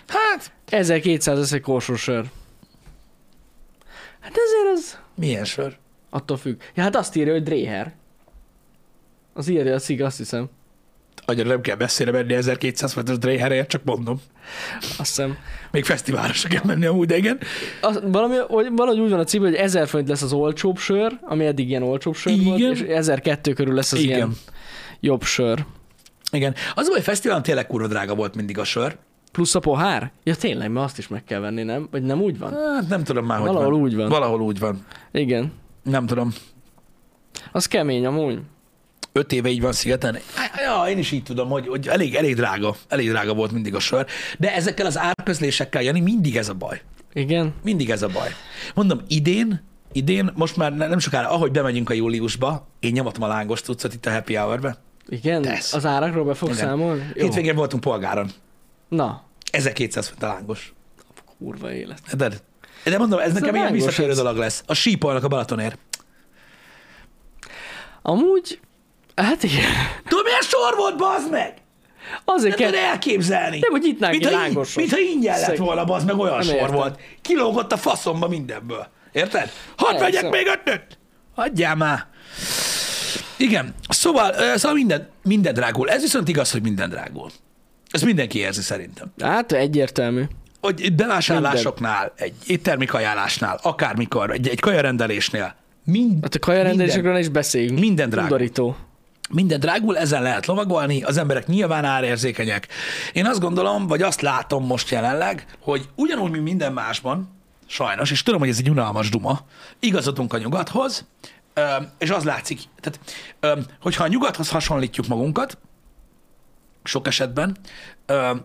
Hát, 0.07 0.53
1200 0.65 1.39
ez 1.39 1.53
egy 1.53 1.61
korsó 1.61 1.97
sör. 1.97 2.25
Hát 4.21 4.33
ezért 4.33 4.79
az... 4.79 4.99
milyen 5.15 5.45
sör? 5.45 5.79
Attól 6.11 6.37
függ. 6.37 6.61
Ja, 6.75 6.83
hát 6.83 6.97
azt 6.97 7.17
írja, 7.17 7.33
hogy 7.33 7.43
Dréher. 7.43 7.93
Az 9.33 9.49
írja 9.49 9.75
a 9.75 9.79
cig, 9.79 10.03
azt 10.03 10.17
hiszem. 10.17 10.49
Annyira 11.25 11.49
nem 11.49 11.61
kell 11.61 11.77
messzire 11.77 12.11
menni 12.11 12.35
1200 12.35 12.93
forintos 12.93 13.19
dréherért, 13.19 13.69
csak 13.69 13.85
mondom. 13.85 14.21
Azt 14.81 14.97
hiszem. 14.97 15.37
Még 15.71 15.85
fesztiválra 15.85 16.33
se 16.33 16.49
kell 16.49 16.63
menni 16.65 16.87
amúgy, 16.87 17.07
de 17.07 17.17
igen. 17.17 17.39
Az, 17.81 18.01
valami, 18.05 18.37
vagy 18.49 18.69
valahogy 18.77 19.01
úgy 19.01 19.11
van 19.11 19.19
a 19.19 19.25
cím, 19.25 19.43
hogy 19.43 19.55
1000 19.55 19.87
forint 19.89 20.09
lesz 20.09 20.23
az 20.23 20.33
olcsóbb 20.33 20.77
sör, 20.79 21.19
ami 21.23 21.47
eddig 21.47 21.69
ilyen 21.69 21.83
olcsóbb 21.83 22.15
sör 22.15 22.33
Igen. 22.33 22.45
volt, 22.45 22.61
és 22.61 22.81
1002 22.81 23.53
körül 23.53 23.75
lesz 23.75 23.93
az 23.93 23.99
Igen. 23.99 24.17
ilyen 24.17 24.33
jobb 25.01 25.23
sör. 25.23 25.65
Igen. 26.33 26.55
Az 26.75 26.85
a 26.85 26.89
baj, 26.89 26.95
hogy 26.95 27.03
fesztiválon 27.03 27.43
tényleg 27.43 27.67
kurva 27.67 27.87
drága 27.87 28.15
volt 28.15 28.35
mindig 28.35 28.59
a 28.59 28.65
sör. 28.65 28.97
Plusz 29.33 29.55
a 29.55 29.59
pohár? 29.61 30.13
Ja 30.25 30.35
tényleg, 30.35 30.71
mert 30.71 30.85
azt 30.87 30.99
is 30.99 31.09
meg 31.09 31.25
kell 31.25 31.41
venni, 31.41 31.63
nem? 31.63 31.89
Vagy 31.91 32.03
nem 32.03 32.21
úgy 32.21 32.39
van? 32.39 32.53
Hát 32.75 32.89
nem 32.89 33.05
tudom 33.05 33.27
már, 33.27 33.39
hogy 33.39 33.47
Valahol 33.49 33.71
van. 33.71 33.81
úgy 33.81 33.97
van. 33.97 34.09
Valahol 34.09 34.41
úgy 34.41 34.59
van. 34.59 34.87
Igen. 35.13 35.53
Nem 35.83 36.07
tudom. 36.07 36.33
Az 37.53 37.67
kemény 37.67 38.07
amúgy. 38.07 38.41
Öt 39.13 39.33
éve 39.33 39.49
így 39.49 39.61
van 39.61 39.73
szigeten. 39.73 40.19
Ja, 40.65 40.85
én 40.89 40.99
is 40.99 41.11
így 41.13 41.23
tudom, 41.23 41.49
hogy, 41.49 41.67
hogy 41.67 41.89
elég, 41.89 42.15
elég 42.15 42.35
drága. 42.35 42.77
Elég 42.89 43.09
drága 43.09 43.35
volt 43.35 43.53
mindig 43.53 43.75
a 43.75 43.81
sör. 43.81 44.07
De 44.39 44.55
ezekkel 44.55 44.87
az 44.87 44.99
árközlésekkel, 44.99 45.83
Jani, 45.83 46.01
mindig 46.01 46.37
ez 46.37 46.49
a 46.49 46.55
baj. 46.55 46.81
Igen. 47.13 47.55
Mindig 47.63 47.91
ez 47.91 48.03
a 48.03 48.09
baj. 48.09 48.29
Mondom, 48.75 49.01
idén, 49.09 49.63
idén, 49.93 50.31
most 50.35 50.57
már 50.57 50.77
ne- 50.77 50.87
nem 50.87 50.99
sokára, 50.99 51.31
ahogy 51.31 51.51
bemegyünk 51.51 51.91
a 51.91 51.95
júliusba, 51.95 52.67
én 52.81 52.93
nyomatom 52.93 53.23
a 53.23 53.27
lángos 53.27 53.61
cuccot 53.61 53.95
itt 53.95 54.07
a 54.07 54.11
happy 54.11 54.35
hour-be. 54.35 54.77
Igen? 55.09 55.43
Tesz. 55.43 55.73
Az 55.73 55.87
árakról 55.87 56.25
be 56.25 56.35
fogsz 56.35 56.57
számolni? 56.57 57.05
Jó. 57.15 57.25
Hétvégén 57.25 57.55
voltunk 57.55 57.83
polgáron. 57.83 58.31
Na, 58.89 59.23
1200 59.51 60.09
font 60.09 60.23
a 60.23 60.27
lángos. 60.27 60.73
kurva 61.39 61.73
élet. 61.73 62.17
De, 62.17 62.31
de 62.85 62.99
mondom, 62.99 63.19
ez, 63.19 63.33
nekem 63.33 63.49
a 63.49 63.53
ilyen 63.53 63.65
lángos, 63.65 63.85
visszatérő 63.85 64.11
ez- 64.11 64.17
dolog 64.17 64.37
lesz. 64.37 64.63
A 64.67 64.75
sípolnak 64.75 65.25
a 65.25 65.29
Balatonért. 65.29 65.79
Amúgy, 68.03 68.61
hát 69.17 69.43
igen. 69.43 69.65
Tudod, 70.09 70.25
milyen 70.25 70.41
sor 70.41 70.77
volt, 70.77 70.97
bazd 70.97 71.31
meg? 71.31 71.55
Azért 72.25 72.59
Nem 72.59 72.71
kell, 72.71 72.81
elképzelni. 72.81 73.59
Nem, 73.59 73.71
hogy 73.71 73.81
nyitnánk 73.83 74.13
mint 74.13 74.35
ha, 74.35 74.47
így, 74.47 74.77
mint 74.77 74.91
ha 74.91 74.99
ingyen 74.99 75.41
lett 75.41 75.57
volna, 75.57 75.83
az 75.85 76.05
meg 76.05 76.19
olyan 76.19 76.35
Nem 76.35 76.43
sor 76.43 76.55
értem. 76.55 76.75
volt. 76.75 77.01
Kilógott 77.23 77.73
a 77.73 77.77
faszomba 77.77 78.29
mindenből. 78.29 78.87
Érted? 79.13 79.51
Hadd 79.77 79.97
Persze. 79.99 80.05
vegyek 80.05 80.31
még 80.31 80.47
ötöt! 80.47 80.99
Hagyjál 81.35 81.75
már! 81.75 82.07
Igen, 83.37 83.75
szóval, 83.89 84.33
szóval 84.57 84.77
minden, 84.77 85.09
minden 85.23 85.55
drágul. 85.55 85.91
Ez 85.91 86.03
viszont 86.03 86.29
igaz, 86.29 86.51
hogy 86.51 86.63
minden 86.63 86.89
drágul. 86.89 87.31
Ez 87.91 88.03
mindenki 88.03 88.39
érzi 88.39 88.61
szerintem. 88.61 89.13
hát 89.23 89.53
egyértelmű. 89.53 90.23
Hogy 90.61 90.81
egy 90.83 90.95
bevásárlásoknál, 90.95 92.13
egy 92.17 92.35
éttermi 92.47 92.87
kajálásnál, 92.87 93.59
akármikor, 93.63 94.31
egy, 94.31 94.49
egy 94.49 94.61
kajarendelésnél, 94.61 95.55
mind, 95.85 96.23
Hát 96.23 96.35
a 96.35 96.39
kajarendelésekről 96.39 97.17
is 97.17 97.29
beszéljünk. 97.29 97.79
Minden 97.79 98.09
drága. 98.11 98.27
Udorító. 98.27 98.77
minden 99.31 99.61
drágul, 99.61 99.99
ezen 99.99 100.23
lehet 100.23 100.47
lovagolni, 100.47 101.03
az 101.03 101.17
emberek 101.17 101.47
nyilván 101.47 101.85
árérzékenyek. 101.85 102.69
Én 103.13 103.27
azt 103.27 103.41
gondolom, 103.41 103.87
vagy 103.87 104.03
azt 104.03 104.21
látom 104.21 104.67
most 104.67 104.91
jelenleg, 104.91 105.47
hogy 105.61 105.89
ugyanúgy, 105.95 106.31
mint 106.31 106.45
minden 106.45 106.73
másban, 106.73 107.29
sajnos, 107.67 108.11
és 108.11 108.23
tudom, 108.23 108.41
hogy 108.41 108.49
ez 108.49 108.59
egy 108.59 108.71
unalmas 108.71 109.09
duma, 109.09 109.41
igazodunk 109.79 110.33
a 110.33 110.39
nyugathoz, 110.39 111.07
és 111.99 112.11
az 112.11 112.25
látszik, 112.25 112.61
tehát, 112.81 113.01
hogyha 113.81 114.05
a 114.05 114.09
nyugathoz 114.09 114.51
hasonlítjuk 114.51 115.07
magunkat, 115.07 115.59
sok 116.85 117.07
esetben, 117.07 117.57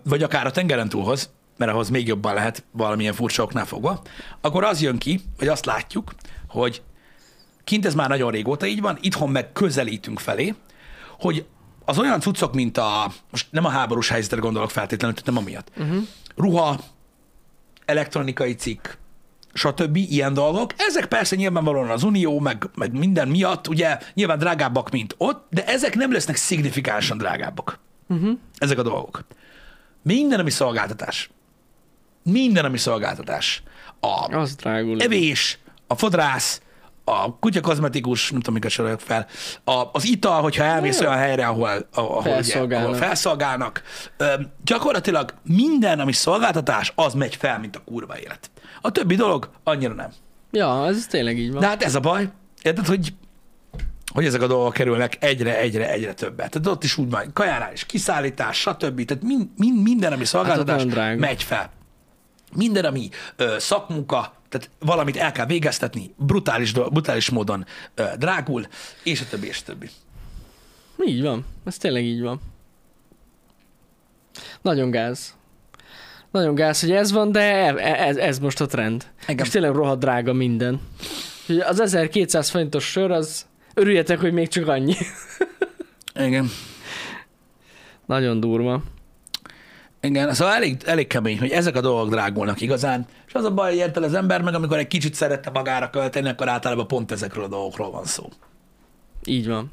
vagy 0.03 0.24
akár 0.24 0.45
a 0.45 0.51
tengeren 0.51 0.89
túlhoz, 0.89 1.30
mert 1.58 1.72
ahhoz 1.72 1.89
még 1.89 2.08
jobban 2.08 2.34
lehet 2.34 2.64
valamilyen 2.72 3.14
furcsa 3.14 3.43
oknál 3.43 3.66
fogva, 3.66 4.01
akkor 4.41 4.64
az 4.64 4.82
jön 4.82 4.97
ki, 4.97 5.22
vagy 5.38 5.47
azt 5.47 5.66
látjuk, 5.66 6.14
hogy 6.47 6.82
kint 7.64 7.86
ez 7.86 7.95
már 7.95 8.10
nagyon 8.10 8.32
régóta 8.32 8.66
így 8.66 8.82
van, 8.82 8.97
itthon 9.01 9.30
meg 9.30 9.51
közelítünk 9.51 10.20
felé, 10.20 10.56
hogy 11.20 11.45
az 11.86 11.99
olyan 11.99 12.20
cuccok, 12.20 12.53
mint 12.53 12.78
a, 12.78 13.12
most 13.32 13.47
nem 13.51 13.66
a 13.66 13.70
háborús 13.70 14.10
helyzetre 14.10 14.39
gondolok 14.39 14.72
feltétlenül, 14.72 15.16
tehát 15.16 15.30
nem 15.30 15.43
amiatt, 15.43 15.72
uh-huh. 15.78 16.03
ruha, 16.36 16.80
elektronikai 17.86 18.53
cikk, 18.53 18.88
stb. 19.53 19.95
ilyen 19.95 20.34
dolgok. 20.34 20.74
Ezek 20.78 21.06
persze 21.06 21.36
nyilvánvalóan 21.36 21.89
az 21.89 22.03
Unió, 22.03 22.39
meg, 22.39 22.70
meg 22.76 22.91
minden 22.91 23.28
miatt, 23.28 23.68
ugye 23.68 23.99
nyilván 24.14 24.38
drágábbak, 24.38 24.89
mint 24.89 25.16
ott, 25.18 25.47
de 25.49 25.66
ezek 25.66 25.95
nem 25.95 26.12
lesznek 26.12 26.36
szignifikánsan 26.36 27.18
drágábbak. 27.18 27.80
Uh-huh. 28.08 28.38
Ezek 28.58 28.78
a 28.78 28.84
dolgok. 28.84 29.26
Minden, 30.01 30.39
ami 30.39 30.49
szolgáltatás. 30.49 31.30
Minden, 32.32 32.65
ami 32.65 32.78
szolgáltatás. 32.78 33.63
A 33.99 34.36
Az 34.36 34.55
drágul. 34.55 35.01
evés, 35.01 35.59
a 35.88 35.95
fodrász, 35.95 36.61
a 37.03 37.39
kutyakozmetikus, 37.39 38.30
nem 38.30 38.39
tudom, 38.39 38.53
miket 38.53 38.71
soroljuk 38.71 38.99
fel, 38.99 39.28
a, 39.63 39.84
az 39.91 40.05
ital, 40.05 40.41
hogyha 40.41 40.63
elmész 40.63 40.99
olyan 40.99 41.17
helyre, 41.17 41.45
ahol, 41.47 41.88
ahol, 41.93 42.21
Felszolgálnak. 42.21 42.88
ahol 42.88 42.99
felszolgálnak. 42.99 43.82
Ö, 44.17 44.34
gyakorlatilag 44.63 45.34
minden, 45.43 45.99
ami 45.99 46.11
szolgáltatás, 46.11 46.91
az 46.95 47.13
megy 47.13 47.36
fel, 47.36 47.59
mint 47.59 47.76
a 47.76 47.82
kurva 47.86 48.19
élet. 48.19 48.51
A 48.82 48.91
többi 48.91 49.15
dolog 49.15 49.49
annyira 49.63 49.93
nem. 49.93 50.09
Ja, 50.51 50.88
ez 50.88 51.07
tényleg 51.09 51.38
így 51.38 51.51
van. 51.51 51.61
De 51.61 51.67
hát 51.67 51.84
ez 51.84 51.95
a 51.95 51.99
baj. 51.99 52.30
Érted, 52.61 52.86
hogy 52.86 53.13
hogy 54.13 54.26
ezek 54.26 54.41
a 54.41 54.47
dolgok 54.47 54.73
kerülnek 54.73 55.17
egyre, 55.19 55.57
egyre, 55.59 55.89
egyre 55.91 56.13
többet. 56.13 56.49
Tehát 56.51 56.67
ott 56.67 56.84
is 56.84 56.97
úgy 56.97 57.09
van, 57.09 57.30
kajánál 57.34 57.73
is 57.73 57.86
kiszállítás, 57.86 58.57
stb. 58.59 59.05
Tehát 59.05 59.23
mind, 59.23 59.47
mind, 59.57 59.82
minden, 59.82 60.11
ami 60.13 60.26
szolgáltatás, 60.26 60.76
nagyon 60.76 60.88
drága. 60.91 61.19
megy 61.19 61.43
fel. 61.43 61.69
Minden, 62.56 62.86
ami 62.86 63.10
ö, 63.36 63.56
szakmunka, 63.60 64.34
tehát 64.49 64.70
valamit 64.80 65.18
el 65.18 65.32
kell 65.32 65.45
végeztetni, 65.45 66.14
brutális, 66.18 66.72
brutális 66.72 67.30
módon 67.30 67.66
ö, 67.95 68.03
drágul, 68.18 68.68
és 69.03 69.22
a 69.22 69.26
többi, 69.30 69.47
és 69.47 69.60
a 69.62 69.64
többi. 69.66 69.89
Így 71.06 71.22
van. 71.22 71.45
Ez 71.66 71.78
tényleg 71.78 72.03
így 72.03 72.22
van. 72.22 72.41
Nagyon 74.62 74.91
gáz. 74.91 75.36
Nagyon 76.32 76.56
gáz, 76.56 76.80
hogy 76.82 76.91
ez 76.91 77.12
van, 77.12 77.32
de 77.32 77.41
e- 77.41 78.08
ez, 78.08 78.18
ez 78.18 78.39
most 78.39 78.62
a 78.62 78.66
trend. 78.66 79.06
Engem. 79.26 79.45
És 79.45 79.51
tényleg 79.51 79.72
rohadt 79.72 79.99
drága 79.99 80.34
minden. 80.34 80.82
Úgyhogy 81.41 81.60
az 81.60 81.80
1200 81.80 82.49
forintos 82.49 82.86
sör, 82.86 83.12
az 83.12 83.45
örüljetek, 83.74 84.20
hogy 84.20 84.34
még 84.34 84.47
csak 84.47 84.68
annyi. 84.68 84.95
Igen. 86.20 86.49
Nagyon 88.06 88.39
durva. 88.39 88.84
Igen, 90.06 90.34
szóval 90.34 90.53
elég, 90.53 90.78
elég 90.86 91.08
kemény, 91.08 91.39
hogy 91.39 91.49
ezek 91.49 91.76
a 91.76 91.82
dolgok 91.82 92.10
drágulnak 92.10 92.62
igazán, 92.62 93.06
és 93.28 93.34
az 93.34 93.43
a 93.43 93.51
baj, 93.51 93.70
hogy 93.70 93.78
érted 93.80 94.03
az 94.03 94.14
ember 94.14 94.41
meg, 94.41 94.53
amikor 94.53 94.78
egy 94.78 94.88
kicsit 94.88 95.14
szerette 95.14 95.49
magára 95.49 95.89
költeni, 95.89 96.30
akkor 96.30 96.49
általában 96.49 96.88
pont 96.88 97.12
ezekről 97.12 97.43
a 97.43 97.47
dolgokról 97.47 97.91
van 97.91 98.06
szó. 98.06 98.30
Így 99.26 99.47
van. 99.47 99.72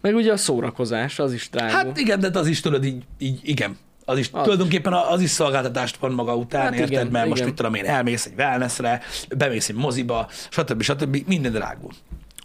Meg 0.00 0.14
ugye 0.14 0.32
a 0.32 0.36
szórakozás, 0.36 1.18
az 1.18 1.32
is 1.32 1.50
drága. 1.50 1.72
Hát 1.72 1.98
igen, 1.98 2.20
de 2.20 2.38
az 2.38 2.46
is 2.46 2.60
tudod 2.60 2.84
így, 2.84 3.02
így 3.18 3.40
igen. 3.42 3.78
Az 4.04 4.18
is, 4.18 4.28
Az. 4.32 4.42
tulajdonképpen 4.42 4.92
az 4.92 5.20
is 5.20 5.30
szolgáltatást 5.30 5.96
van 5.96 6.12
maga 6.12 6.36
után, 6.36 6.62
Hát 6.62 6.72
érted? 6.72 6.90
igen, 6.90 7.06
Mert 7.06 7.24
most 7.26 7.36
igen. 7.36 7.46
mit 7.46 7.56
tudom 7.56 7.74
én, 7.74 7.84
elmész 7.84 8.26
egy 8.26 8.32
wellnessre, 8.36 9.00
bemész 9.36 9.68
egy 9.68 9.74
moziba, 9.74 10.28
stb. 10.50 10.82
stb. 10.82 11.16
Minden 11.26 11.52
drágul. 11.52 11.90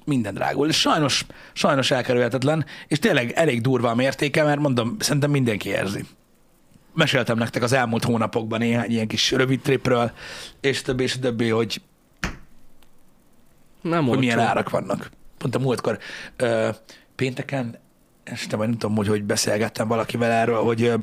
Minden 0.06 0.34
drágul. 0.34 0.68
És 0.68 0.80
sajnos, 0.80 1.26
sajnos 1.54 1.92
elkerülhetetlen, 1.92 2.66
és 2.88 3.00
tényleg 3.00 3.32
elég 3.32 3.62
durva 3.62 3.90
a 3.90 3.96
mértéke, 3.96 4.44
mert 4.44 4.60
mondom, 4.60 4.96
szerintem 5.00 5.32
mindenki 5.32 5.70
érzi. 5.70 6.06
Meséltem 7.00 7.38
nektek 7.38 7.64
az 7.64 7.74
elmúlt 7.74 8.04
hónapokban 8.04 8.60
néhány 8.60 8.92
ilyen 8.92 9.08
kis 9.08 9.32
rövid 9.32 9.62
tripről, 9.62 10.12
és 10.62 10.82
többi, 10.82 11.04
és 11.04 11.20
többi, 11.20 11.50
hogy 11.50 11.82
Nem 13.82 14.06
hogy 14.06 14.18
milyen 14.18 14.40
árak 14.40 14.70
vannak. 14.70 15.10
Pont 15.38 15.56
a 15.56 15.60
múltkor 15.60 16.00
ö, 16.36 16.70
pénteken, 17.16 17.78
este 18.24 18.56
vagy 18.56 18.68
nem 18.68 18.78
tudom, 18.78 18.96
hogy, 18.96 19.08
hogy 19.08 19.24
beszélgettem 19.24 19.88
valakivel 19.88 20.32
erről, 20.32 20.64
hogy, 20.64 20.94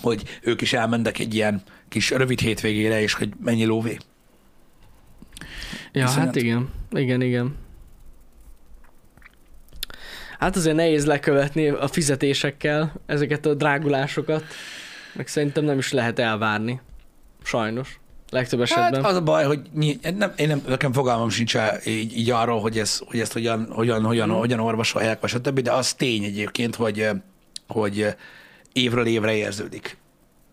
hogy 0.00 0.38
ők 0.42 0.60
is 0.60 0.72
elmentek 0.72 1.18
egy 1.18 1.34
ilyen 1.34 1.62
kis 1.88 2.10
rövid 2.10 2.40
hétvégére, 2.40 3.00
és 3.00 3.12
hogy 3.12 3.32
mennyi 3.44 3.64
lóvé. 3.64 3.96
Ja, 5.92 6.04
Iszonyat. 6.04 6.26
hát 6.26 6.36
igen. 6.36 6.70
Igen, 6.90 7.20
igen. 7.20 7.56
Hát 10.38 10.56
azért 10.56 10.76
nehéz 10.76 11.06
lekövetni 11.06 11.68
a 11.68 11.88
fizetésekkel 11.88 12.92
ezeket 13.06 13.46
a 13.46 13.54
drágulásokat, 13.54 14.44
meg 15.14 15.26
szerintem 15.26 15.64
nem 15.64 15.78
is 15.78 15.92
lehet 15.92 16.18
elvárni. 16.18 16.80
Sajnos. 17.42 18.00
Legtöbb 18.30 18.58
Hát 18.58 18.70
esetben. 18.78 19.04
az 19.04 19.16
a 19.16 19.22
baj, 19.22 19.44
hogy 19.44 19.60
nem, 20.16 20.32
én 20.36 20.48
nem, 20.48 20.62
nekem 20.66 20.92
fogalmam 20.92 21.28
sincs 21.28 21.54
így, 21.84 22.16
így 22.18 22.30
arról, 22.30 22.60
hogy, 22.60 22.78
ez, 22.78 23.00
hogy 23.06 23.20
ezt 23.20 23.32
hogyan, 23.32 23.68
hogyan, 23.72 24.04
hogyan, 24.04 24.28
Mhm. 24.28 24.38
hogyan 24.38 24.60
orvosolják, 24.60 25.20
vagy 25.20 25.30
stb., 25.30 25.60
de 25.60 25.72
az 25.72 25.94
tény 25.94 26.24
egyébként, 26.24 26.74
hogy, 26.74 27.08
hogy 27.68 28.06
évről 28.72 29.06
évre 29.06 29.34
érződik. 29.34 29.96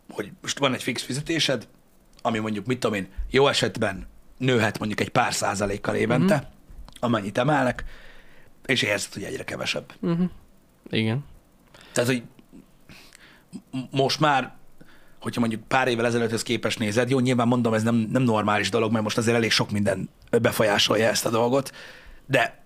Hogy 0.10 0.32
most 0.42 0.60
van 0.60 0.74
egy 0.74 0.84
fix 0.84 1.02
fizetésed, 1.02 1.68
ami 2.22 2.40
mondjuk, 2.40 2.66
mit 2.66 2.80
tudom 2.80 2.96
én, 2.96 3.08
jó 3.30 3.48
esetben 3.48 4.08
nőhet 4.38 4.80
mondjuk 4.80 5.00
egy 5.00 5.10
pár 5.10 5.34
százalékkal 5.34 5.96
évente, 5.96 6.36
Mhm. 6.36 6.46
amennyit 7.00 7.38
emelnek, 7.38 7.84
és 8.66 8.82
érzed, 8.82 9.14
hogy 9.14 9.24
egyre 9.24 9.44
kevesebb. 9.44 9.94
Uh-huh. 10.00 10.30
Igen. 10.90 11.26
Tehát, 11.92 12.10
hogy 12.10 12.24
most 13.92 14.20
már, 14.20 14.54
hogyha 15.20 15.40
mondjuk 15.40 15.68
pár 15.68 15.88
évvel 15.88 16.06
ezelőtthöz 16.06 16.44
képest 16.44 16.80
nézed, 16.80 17.10
jó, 17.10 17.20
nyilván 17.20 17.48
mondom, 17.48 17.74
ez 17.74 17.84
nem, 17.84 17.96
nem 17.96 18.22
normális 18.22 18.70
dolog, 18.70 18.92
mert 18.92 19.04
most 19.04 19.18
azért 19.18 19.38
elég 19.38 19.52
sok 19.52 19.72
minden 19.72 20.10
befolyásolja 20.42 21.08
ezt 21.08 21.26
a 21.26 21.30
dolgot, 21.30 21.72
de 22.26 22.64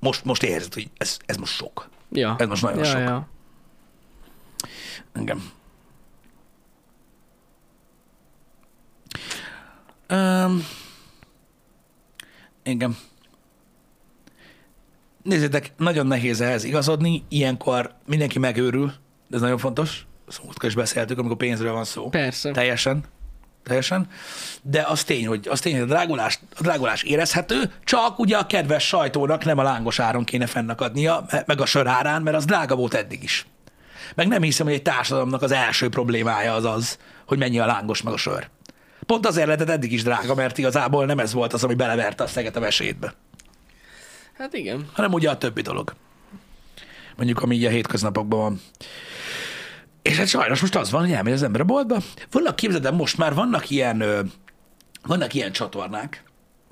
most, 0.00 0.24
most 0.24 0.42
érzed, 0.42 0.74
hogy 0.74 0.90
ez, 0.96 1.16
ez 1.26 1.36
most 1.36 1.52
sok. 1.52 1.88
Ja. 2.10 2.34
Ez 2.38 2.48
most 2.48 2.62
nagyon 2.62 2.78
ja, 2.78 2.84
sok. 2.84 3.00
Ja. 3.00 3.28
Igen. 5.20 5.42
Um, 10.10 10.66
igen. 12.62 12.96
Nézzétek, 15.22 15.72
nagyon 15.76 16.06
nehéz 16.06 16.40
ehhez 16.40 16.64
igazodni, 16.64 17.24
ilyenkor 17.28 17.94
mindenki 18.06 18.38
megőrül, 18.38 18.92
de 19.28 19.36
ez 19.36 19.40
nagyon 19.40 19.58
fontos, 19.58 20.06
ezt 20.28 20.42
múltkor 20.42 20.68
is 20.68 20.74
beszéltük, 20.74 21.18
amikor 21.18 21.36
pénzről 21.36 21.72
van 21.72 21.84
szó. 21.84 22.08
Persze. 22.08 22.50
Teljesen. 22.50 23.04
Teljesen. 23.64 24.08
De 24.62 24.82
az 24.82 25.04
tény, 25.04 25.26
hogy, 25.26 25.48
az 25.50 25.60
tény, 25.60 25.72
hogy 25.72 25.82
a, 25.82 25.86
drágulás, 25.86 26.38
a 26.56 26.62
drágulás 26.62 27.02
érezhető, 27.02 27.72
csak 27.84 28.18
ugye 28.18 28.36
a 28.36 28.46
kedves 28.46 28.86
sajtónak 28.86 29.44
nem 29.44 29.58
a 29.58 29.62
lángos 29.62 29.98
áron 29.98 30.24
kéne 30.24 30.46
fennakadnia, 30.46 31.26
me- 31.30 31.46
meg 31.46 31.60
a 31.60 31.66
sör 31.66 31.86
árán, 31.86 32.22
mert 32.22 32.36
az 32.36 32.44
drága 32.44 32.74
volt 32.76 32.94
eddig 32.94 33.22
is. 33.22 33.46
Meg 34.14 34.28
nem 34.28 34.42
hiszem, 34.42 34.66
hogy 34.66 34.74
egy 34.74 34.82
társadalomnak 34.82 35.42
az 35.42 35.52
első 35.52 35.88
problémája 35.88 36.54
az 36.54 36.64
az, 36.64 36.98
hogy 37.26 37.38
mennyi 37.38 37.58
a 37.58 37.66
lángos 37.66 38.02
meg 38.02 38.12
a 38.12 38.16
sör. 38.16 38.48
Pont 39.06 39.26
azért 39.26 39.46
lehetett 39.46 39.68
eddig 39.68 39.92
is 39.92 40.02
drága, 40.02 40.34
mert 40.34 40.58
igazából 40.58 41.06
nem 41.06 41.18
ez 41.18 41.32
volt 41.32 41.52
az, 41.52 41.64
ami 41.64 41.74
beleverte 41.74 42.24
a 42.24 42.26
szeget 42.26 42.56
a 42.56 42.60
vesétbe, 42.60 43.14
Hát 44.38 44.54
igen. 44.54 44.88
hanem 44.92 45.12
ugye 45.12 45.30
a 45.30 45.38
többi 45.38 45.62
dolog. 45.62 45.94
Mondjuk, 47.16 47.42
ami 47.42 47.54
így 47.54 47.64
a 47.64 47.70
hétköznapokban 47.70 48.40
van. 48.40 48.60
És 50.02 50.16
hát 50.16 50.28
sajnos 50.28 50.60
most 50.60 50.76
az 50.76 50.90
van, 50.90 51.00
hogy 51.00 51.12
elmegy 51.12 51.32
az 51.32 51.42
ember 51.42 51.60
a 51.60 51.64
boltba. 51.64 51.98
Vannak, 52.30 52.56
képzeld 52.56 52.84
el, 52.84 52.92
most 52.92 53.18
már 53.18 53.34
vannak 53.34 53.70
ilyen, 53.70 54.04
vannak 55.02 55.34
ilyen 55.34 55.52
csatornák, 55.52 56.22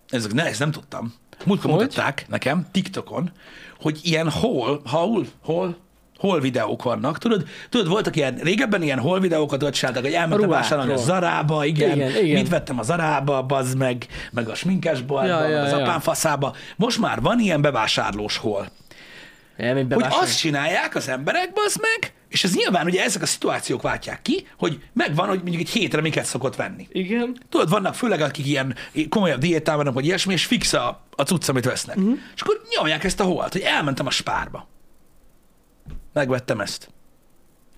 ezek, 0.08 0.32
ne, 0.32 0.44
ezt 0.44 0.58
nem 0.58 0.70
tudtam. 0.70 1.14
Múltkor 1.44 1.70
mutatták 1.70 2.24
nekem 2.28 2.66
TikTokon, 2.72 3.32
hogy 3.80 4.00
ilyen 4.02 4.30
hol, 4.30 4.82
haul, 4.84 5.26
hol, 5.42 5.76
hol 6.18 6.40
videók 6.40 6.82
vannak. 6.82 7.18
Tudod, 7.18 7.44
tudod, 7.68 7.88
voltak 7.88 8.16
ilyen, 8.16 8.34
régebben 8.34 8.82
ilyen 8.82 8.98
hol 8.98 9.20
videókat 9.20 9.62
ott 9.62 9.72
csináltak, 9.72 10.02
hogy 10.02 10.12
elmentem 10.12 10.48
vásárolni 10.48 10.92
a. 10.92 10.96
Zarába, 10.96 11.64
igen, 11.64 11.96
Igen, 11.96 12.24
igen. 12.24 12.40
mit 12.40 12.48
vettem 12.48 12.78
a 12.78 12.82
Zarába, 12.82 13.42
bazd 13.42 13.76
meg, 13.76 14.06
meg 14.32 14.48
a 14.48 14.54
sminkesboltba, 14.54 15.26
Ja, 15.28 15.48
ja, 15.48 15.60
az 15.60 15.70
ja. 15.70 15.76
apám 15.76 16.00
faszába. 16.00 16.54
Most 16.76 16.98
már 16.98 17.20
van 17.20 17.38
ilyen 17.40 17.60
bevásárlós 17.60 18.36
hol. 18.36 18.68
Elmegy 19.56 19.92
Hogy 19.92 20.04
azt 20.08 20.38
csinálják 20.38 20.94
az 20.94 21.08
emberek, 21.08 21.52
bazd 21.52 21.80
meg, 21.80 22.12
és 22.28 22.44
ez 22.44 22.54
nyilván 22.54 22.86
ugye 22.86 23.04
ezek 23.04 23.22
a 23.22 23.26
szituációk 23.26 23.82
váltják 23.82 24.22
ki, 24.22 24.46
hogy 24.58 24.80
megvan, 24.92 25.28
hogy 25.28 25.40
mondjuk 25.42 25.60
egy 25.60 25.68
hétre 25.68 26.00
miket 26.00 26.24
szokott 26.24 26.56
venni. 26.56 26.86
Igen. 26.90 27.36
Tudod, 27.48 27.68
vannak 27.68 27.94
főleg, 27.94 28.20
akik 28.20 28.46
ilyen 28.46 28.74
komolyabb 29.08 29.40
diétában 29.40 29.92
vagy 29.92 30.04
ilyesmi, 30.04 30.32
és 30.32 30.46
fix 30.46 30.72
a, 30.72 31.02
a 31.10 31.22
cucc, 31.22 31.48
amit 31.48 31.64
vesznek. 31.64 31.96
Uh-huh. 31.96 32.18
És 32.34 32.40
akkor 32.40 32.60
nyomják 32.76 33.04
ezt 33.04 33.20
a 33.20 33.24
holt, 33.24 33.52
hogy 33.52 33.60
elmentem 33.60 34.06
a 34.06 34.10
spárba. 34.10 34.68
Megvettem 36.16 36.60
ezt. 36.60 36.88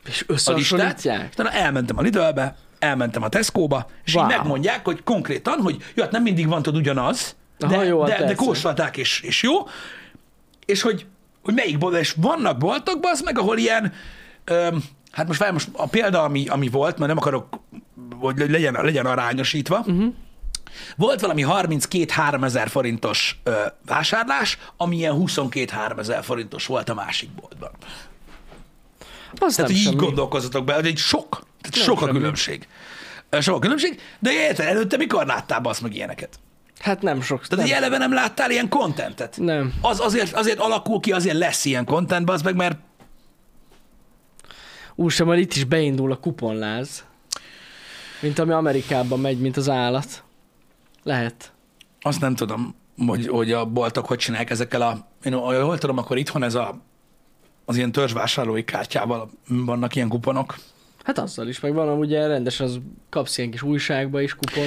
És 0.04 0.24
A 0.26 0.32
listát, 0.32 0.54
összehasonlítják? 0.54 1.28
utána 1.32 1.50
elmentem 1.50 1.98
a 1.98 2.00
Lidlbe, 2.00 2.56
elmentem 2.78 3.22
a 3.22 3.28
Tesco-ba, 3.28 3.86
és 4.04 4.14
Wow. 4.14 4.24
így 4.24 4.30
megmondják, 4.36 4.84
hogy 4.84 5.02
konkrétan, 5.02 5.60
hogy 5.60 5.76
jó, 5.94 6.02
hát 6.02 6.12
nem 6.12 6.22
mindig 6.22 6.48
van 6.48 6.62
tudod 6.62 6.80
ugyanaz, 6.80 7.36
de, 7.58 7.66
Aha, 7.66 7.82
jó, 7.82 8.04
de, 8.04 8.24
de 8.24 8.34
kóstolták, 8.34 8.96
és, 8.96 9.20
és 9.20 9.42
jó, 9.42 9.52
és 10.64 10.82
hogy, 10.82 11.06
hogy 11.42 11.54
melyik 11.54 11.78
bolt, 11.78 11.96
és 11.96 12.14
vannak 12.16 12.58
boltokban, 12.58 13.10
az 13.12 13.20
meg, 13.20 13.38
ahol 13.38 13.58
ilyen, 13.58 13.92
öm, 14.44 14.84
hát 15.10 15.26
most, 15.26 15.38
várj, 15.38 15.52
most 15.52 15.68
a 15.72 15.86
példa, 15.86 16.22
ami, 16.22 16.48
ami 16.48 16.68
volt, 16.68 16.98
mert 16.98 17.08
nem 17.08 17.18
akarok, 17.18 17.60
hogy 18.20 18.38
legyen, 18.38 18.76
legyen 18.82 19.06
arányosítva, 19.06 19.78
uh-huh. 19.78 20.14
volt 20.96 21.20
valami 21.20 21.44
32-3 21.48 22.44
ezer 22.44 22.68
forintos 22.68 23.40
ö, 23.42 23.66
vásárlás, 23.86 24.58
ami 24.76 24.96
ilyen 24.96 25.14
22-3 25.26 25.98
ezer 25.98 26.24
forintos 26.24 26.66
volt 26.66 26.88
a 26.88 26.94
másik 26.94 27.30
boltban. 27.30 27.70
Az 29.38 29.54
Tehát, 29.54 29.70
hogy 29.70 29.80
így 29.80 29.96
gondolkozzatok 29.96 30.64
be, 30.64 30.74
hogy 30.74 30.86
egy 30.86 30.96
sok. 30.96 31.28
Tehát 31.60 31.76
Nem 31.76 31.84
sok 31.84 32.00
a 32.00 32.04
semmi. 32.04 32.18
különbség. 32.18 32.68
Ö, 33.30 33.40
Sok 33.40 33.54
a 33.56 33.58
különbség, 33.58 34.00
de 34.18 34.32
érted, 34.32 34.66
előtte 34.66 34.96
mikor 34.96 35.26
láttál 35.26 35.60
azt 35.62 35.80
meg 35.82 35.94
ilyeneket? 35.94 36.38
Hát 36.78 37.02
nem 37.02 37.20
sok. 37.22 37.46
Tehát 37.46 37.66
nem. 37.66 37.76
eleve 37.76 37.98
nem 37.98 38.12
láttál 38.12 38.50
ilyen 38.50 38.68
kontentet. 38.68 39.36
Nem. 39.36 39.74
Az 39.80 40.00
azért, 40.00 40.32
azért 40.34 40.58
alakul 40.58 41.00
ki, 41.00 41.12
azért 41.12 41.36
lesz 41.36 41.64
ilyen 41.64 41.84
content, 41.84 42.30
az 42.30 42.42
meg, 42.42 42.56
mert 42.56 42.78
Úristen, 44.94 45.26
majd 45.26 45.38
itt 45.38 45.54
is 45.54 45.64
beindul 45.64 46.12
a 46.12 46.16
kuponláz. 46.16 47.04
Mint 48.20 48.38
ami 48.38 48.52
Amerikában 48.52 49.20
megy, 49.20 49.38
mint 49.40 49.56
az 49.56 49.68
állat. 49.68 50.22
Lehet. 51.02 51.52
azt 52.00 52.20
nem 52.20 52.34
tudom, 52.34 52.74
hogy, 53.06 53.26
hogy 53.28 53.52
a 53.52 53.64
boltok 53.64 54.06
hogy 54.06 54.18
csinálják 54.18 54.50
ezekkel 54.50 54.82
a... 54.82 55.08
Én 55.24 55.32
jól 55.32 55.78
tudom, 55.78 55.98
akkor 55.98 56.18
itthon 56.18 56.42
ez 56.42 56.54
a 56.54 56.80
az 57.68 57.76
ilyen 57.76 57.92
törzsvásárlói 57.92 58.64
kártyával 58.64 59.30
vannak 59.48 59.94
ilyen 59.94 60.08
kuponok. 60.08 60.58
Hát 61.04 61.18
azzal 61.18 61.48
is, 61.48 61.60
meg 61.60 61.74
van 61.74 61.98
ugye 61.98 62.26
rendesen, 62.26 62.66
az 62.66 62.78
kapsz 63.08 63.38
ilyen 63.38 63.50
kis 63.50 63.62
újságba 63.62 64.20
is 64.20 64.34
kupon, 64.34 64.64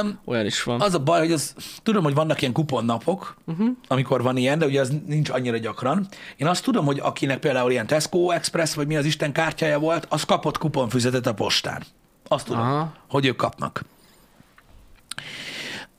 Um, 0.00 0.18
olyan 0.24 0.46
is 0.46 0.62
van. 0.62 0.80
az 0.80 0.94
a 0.94 0.98
baj, 0.98 1.18
hogy 1.18 1.32
az, 1.32 1.54
tudom, 1.82 2.02
hogy 2.02 2.14
vannak 2.14 2.40
ilyen 2.40 2.52
kuponnapok, 2.52 3.36
uh-huh. 3.46 3.68
amikor 3.88 4.22
van 4.22 4.36
ilyen, 4.36 4.58
de 4.58 4.66
ugye 4.66 4.80
az 4.80 4.92
nincs 5.06 5.30
annyira 5.30 5.56
gyakran. 5.56 6.06
Én 6.36 6.46
azt 6.46 6.64
tudom, 6.64 6.84
hogy 6.84 6.98
akinek 6.98 7.38
például 7.38 7.70
ilyen 7.70 7.86
Tesco 7.86 8.30
Express, 8.30 8.74
vagy 8.74 8.86
mi 8.86 8.96
az 8.96 9.04
Isten 9.04 9.32
kártyája 9.32 9.78
volt, 9.78 10.06
az 10.08 10.24
kapott 10.24 10.58
kuponfüzetet 10.58 11.26
a 11.26 11.34
postán. 11.34 11.82
Azt 12.28 12.46
tudom, 12.46 12.60
Aha. 12.60 12.92
hogy 13.08 13.26
ők 13.26 13.36
kapnak. 13.36 13.84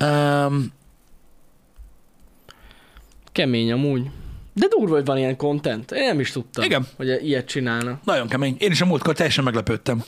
Um, 0.03 0.71
Kemény 3.31 3.71
amúgy. 3.71 4.09
De 4.57 4.67
durva, 4.69 4.95
hogy 4.95 5.05
van 5.05 5.17
ilyen 5.17 5.35
content. 5.35 5.91
Én 5.91 6.05
nem 6.05 6.19
is 6.19 6.31
tudtam, 6.31 6.63
Igen. 6.63 6.87
hogy 6.97 7.19
ilyet 7.23 7.47
csinálna. 7.47 7.99
nagyon 8.03 8.27
kemény. 8.27 8.55
Én 8.59 8.71
is 8.71 8.81
a 8.81 8.85
múltkor 8.85 9.15
teljesen 9.15 9.43
meglepődtem. 9.43 10.03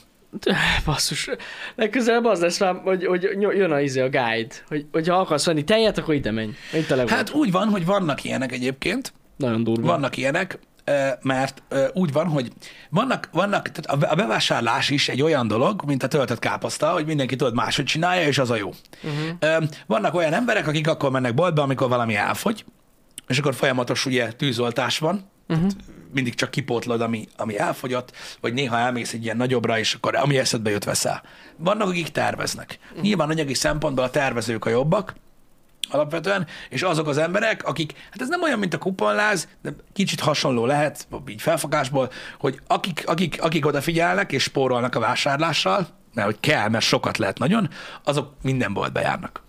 Basszus. 0.86 1.30
Legközelebb 1.76 2.26
az 2.26 2.40
lesz 2.40 2.60
már, 2.60 2.76
hogy, 2.84 3.06
hogy 3.06 3.24
jön 3.40 3.72
a, 3.72 3.80
izé, 3.80 4.00
a 4.02 4.10
guide, 4.10 4.56
hogy, 4.68 4.86
hogyha 4.92 5.16
akarsz 5.16 5.46
venni 5.46 5.64
tejet, 5.64 5.98
akkor 5.98 6.14
ide 6.14 6.32
menj. 6.32 6.52
Mint 6.74 6.92
a. 6.92 7.10
Hát 7.10 7.34
úgy 7.34 7.52
van, 7.52 7.68
hogy 7.68 7.86
vannak 7.86 8.24
ilyenek 8.24 8.52
egyébként, 8.52 9.14
Nagyon 9.38 9.64
durva. 9.64 9.88
vannak 9.88 10.18
ilyenek, 10.18 10.60
mert 11.22 11.62
úgy 11.94 12.12
van, 12.12 12.28
hogy 12.28 12.52
vannak, 12.90 13.30
vannak 13.32 13.70
tehát 13.70 14.12
a 14.12 14.16
bevásárlás 14.16 14.90
is 14.90 15.10
egy 15.10 15.22
olyan 15.22 15.48
dolog, 15.48 15.82
mint 15.86 16.04
a 16.04 16.08
töltött 16.08 16.40
káposzta, 16.40 16.92
hogy 16.92 17.06
mindenki 17.06 17.36
tudod 17.36 17.54
máshogy 17.54 17.86
csinálja, 17.86 18.28
és 18.28 18.38
az 18.38 18.50
a 18.50 18.56
jó. 18.56 18.74
Uh-huh. 19.04 19.64
Vannak 19.88 20.16
olyan 20.16 20.34
emberek, 20.34 20.68
akik 20.68 20.88
akkor 20.88 21.12
mennek 21.12 21.34
boltba, 21.34 21.62
amikor 21.62 21.90
valami 21.90 22.16
elfogy, 22.16 22.66
és 23.30 23.40
akkor 23.40 23.56
folyamatos 23.56 24.06
ugye 24.06 24.32
tűzoltás 24.32 25.00
van, 25.00 25.30
uh-huh. 25.48 25.70
mindig 26.14 26.36
csak 26.36 26.52
kipótlod, 26.52 27.02
ami, 27.02 27.28
ami 27.38 27.60
elfogyott, 27.60 28.12
vagy 28.42 28.54
néha 28.54 28.78
elmész 28.78 29.14
egy 29.14 29.24
ilyen 29.24 29.38
nagyobbra, 29.38 29.80
és 29.80 29.94
akkor 29.94 30.16
ami 30.16 30.38
eszedbe 30.38 30.70
jut 30.70 30.84
veszel. 30.84 31.22
Vannak, 31.58 31.88
akik 31.88 32.10
terveznek. 32.10 32.80
Uh-huh. 32.88 33.02
Nyilván 33.02 33.30
anyagi 33.30 33.54
szempontból 33.54 34.04
a 34.04 34.10
tervezők 34.10 34.66
a 34.66 34.70
jobbak, 34.70 35.16
alapvetően, 35.90 36.48
és 36.70 36.82
azok 36.82 37.08
az 37.08 37.18
emberek, 37.18 37.64
akik, 37.68 37.94
hát 38.12 38.22
ez 38.22 38.28
nem 38.28 38.42
olyan, 38.42 38.60
mint 38.60 38.74
a 38.74 38.78
kuponláz, 38.78 39.48
de 39.62 39.74
kicsit 39.94 40.20
hasonló 40.20 40.66
lehet, 40.66 41.08
így 41.28 41.42
felfogásból, 41.42 42.12
hogy 42.40 42.60
akik, 42.68 43.04
akik, 43.06 43.42
akik 43.42 43.66
odafigyelnek 43.66 44.32
és 44.32 44.44
spórolnak 44.44 44.96
a 44.96 45.00
vásárlással, 45.00 45.88
mert 46.14 46.28
hogy 46.28 46.40
kell, 46.40 46.70
mert 46.70 46.86
sokat 46.86 47.18
lehet 47.18 47.38
nagyon, 47.38 47.70
azok 48.04 48.34
minden 48.42 48.74
boltba 48.74 49.00
járnak. 49.00 49.48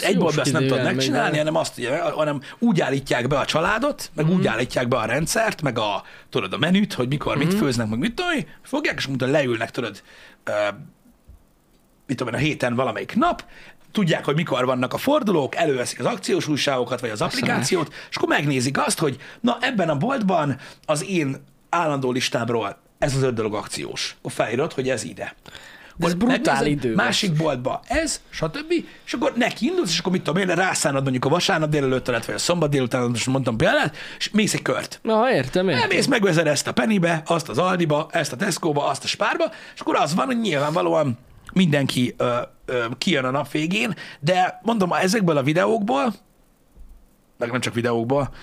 Egy 0.00 0.18
boltba 0.18 0.40
ezt 0.40 0.52
nem 0.52 0.62
tudod 0.66 0.82
megcsinálni, 0.82 1.30
vele. 1.30 1.38
hanem 1.38 1.54
azt, 1.56 1.84
hanem 2.14 2.40
úgy 2.58 2.80
állítják 2.80 3.28
be 3.28 3.38
a 3.38 3.44
családot, 3.44 4.10
meg 4.14 4.24
Mhm. 4.26 4.34
úgy 4.34 4.46
állítják 4.46 4.88
be 4.88 4.96
a 4.96 5.04
rendszert, 5.04 5.62
meg 5.62 5.78
a, 5.78 6.02
tudod, 6.30 6.52
a 6.52 6.58
menüt, 6.58 6.92
hogy 6.92 7.08
mikor 7.08 7.36
Mhm. 7.36 7.46
mit 7.46 7.56
főznek, 7.56 7.88
meg 7.88 7.98
mit 7.98 8.14
tudom, 8.14 8.30
fogják, 8.62 8.94
és 8.98 9.06
mondta, 9.06 9.26
leülnek, 9.26 9.70
tudod, 9.70 10.02
ö, 10.44 10.52
mit 12.06 12.16
tudom 12.16 12.32
én, 12.34 12.40
a 12.40 12.42
héten 12.42 12.74
valamelyik 12.74 13.14
nap, 13.14 13.44
tudják, 13.92 14.24
hogy 14.24 14.34
mikor 14.34 14.64
vannak 14.64 14.92
a 14.94 14.98
fordulók, 14.98 15.54
előveszik 15.54 15.98
az 16.00 16.06
akciós 16.06 16.48
újságokat, 16.48 17.00
vagy 17.00 17.10
az 17.10 17.20
applikációt, 17.22 17.94
és 18.10 18.16
akkor 18.16 18.28
megnézik 18.28 18.78
azt, 18.86 18.98
hogy 18.98 19.16
na 19.40 19.58
ebben 19.60 19.88
a 19.88 19.96
boltban 19.96 20.56
az 20.86 21.04
én 21.08 21.36
állandó 21.68 22.10
listámról 22.12 22.76
ez 22.98 23.14
az 23.16 23.22
öt 23.22 23.34
dolog 23.34 23.54
akciós. 23.54 24.16
Akkor 24.18 24.32
felírod, 24.32 24.72
hogy 24.72 24.88
ez 24.88 25.04
ide. 25.04 25.34
De 25.96 26.06
ez 26.06 26.14
brutál 26.14 26.66
idő. 26.66 26.94
Másik 26.94 27.32
boltba 27.32 27.80
ez, 27.86 28.20
stb. 28.30 28.72
És 29.04 29.12
akkor 29.12 29.32
neki 29.36 29.66
indulsz, 29.66 29.90
és 29.90 29.98
akkor 29.98 30.12
mit 30.12 30.22
tudom 30.22 30.48
én, 30.48 30.54
rászánod 30.54 31.02
mondjuk 31.02 31.24
a 31.24 31.28
vasárnap 31.28 31.70
délelőtt, 31.70 32.06
vagy 32.06 32.34
a 32.34 32.38
szombat 32.38 32.70
délután, 32.70 33.10
most 33.10 33.26
mondtam 33.26 33.56
példát, 33.56 33.96
és 34.18 34.30
mész 34.30 34.54
egy 34.54 34.62
kört. 34.62 34.98
Na, 35.02 35.32
értem, 35.32 35.68
értem. 35.68 35.82
Elmész, 35.82 36.06
megvezed 36.06 36.46
ezt 36.46 36.66
a 36.66 36.72
Pennybe, 36.72 37.22
azt 37.26 37.48
az 37.48 37.58
Aldiba, 37.58 38.08
ezt 38.10 38.32
a 38.32 38.36
Tescoba, 38.36 38.86
azt 38.86 39.04
a 39.04 39.06
Spárba, 39.06 39.44
és 39.74 39.80
akkor 39.80 39.96
az 39.96 40.14
van, 40.14 40.26
hogy 40.26 40.40
nyilvánvalóan 40.40 41.18
mindenki 41.52 42.14
ö, 42.16 42.36
ö, 42.66 42.84
kijön 42.98 43.24
a 43.24 43.30
nap 43.30 43.50
végén, 43.50 43.94
de 44.20 44.60
mondom, 44.62 44.92
ezekből 44.92 45.36
a 45.36 45.42
videókból, 45.42 46.14
meg 47.38 47.50
nem 47.50 47.60
csak 47.60 47.74
videókból, 47.74 48.34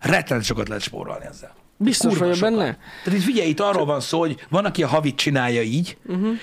rettenet 0.00 0.44
sokat 0.44 0.68
lehet 0.68 0.82
spórolni 0.82 1.24
ezzel. 1.24 1.57
Biztos 1.78 2.16
vagyok 2.16 2.34
sokat. 2.34 2.50
benne. 2.50 2.78
Tehát 3.04 3.18
itt 3.18 3.24
figyelj, 3.24 3.48
itt 3.48 3.60
arról 3.60 3.84
van 3.84 4.00
szó, 4.00 4.18
hogy 4.18 4.46
van, 4.48 4.64
aki 4.64 4.82
a 4.82 4.88
havit 4.88 5.16
csinálja 5.16 5.62
így, 5.62 5.96
uh-huh. 6.06 6.38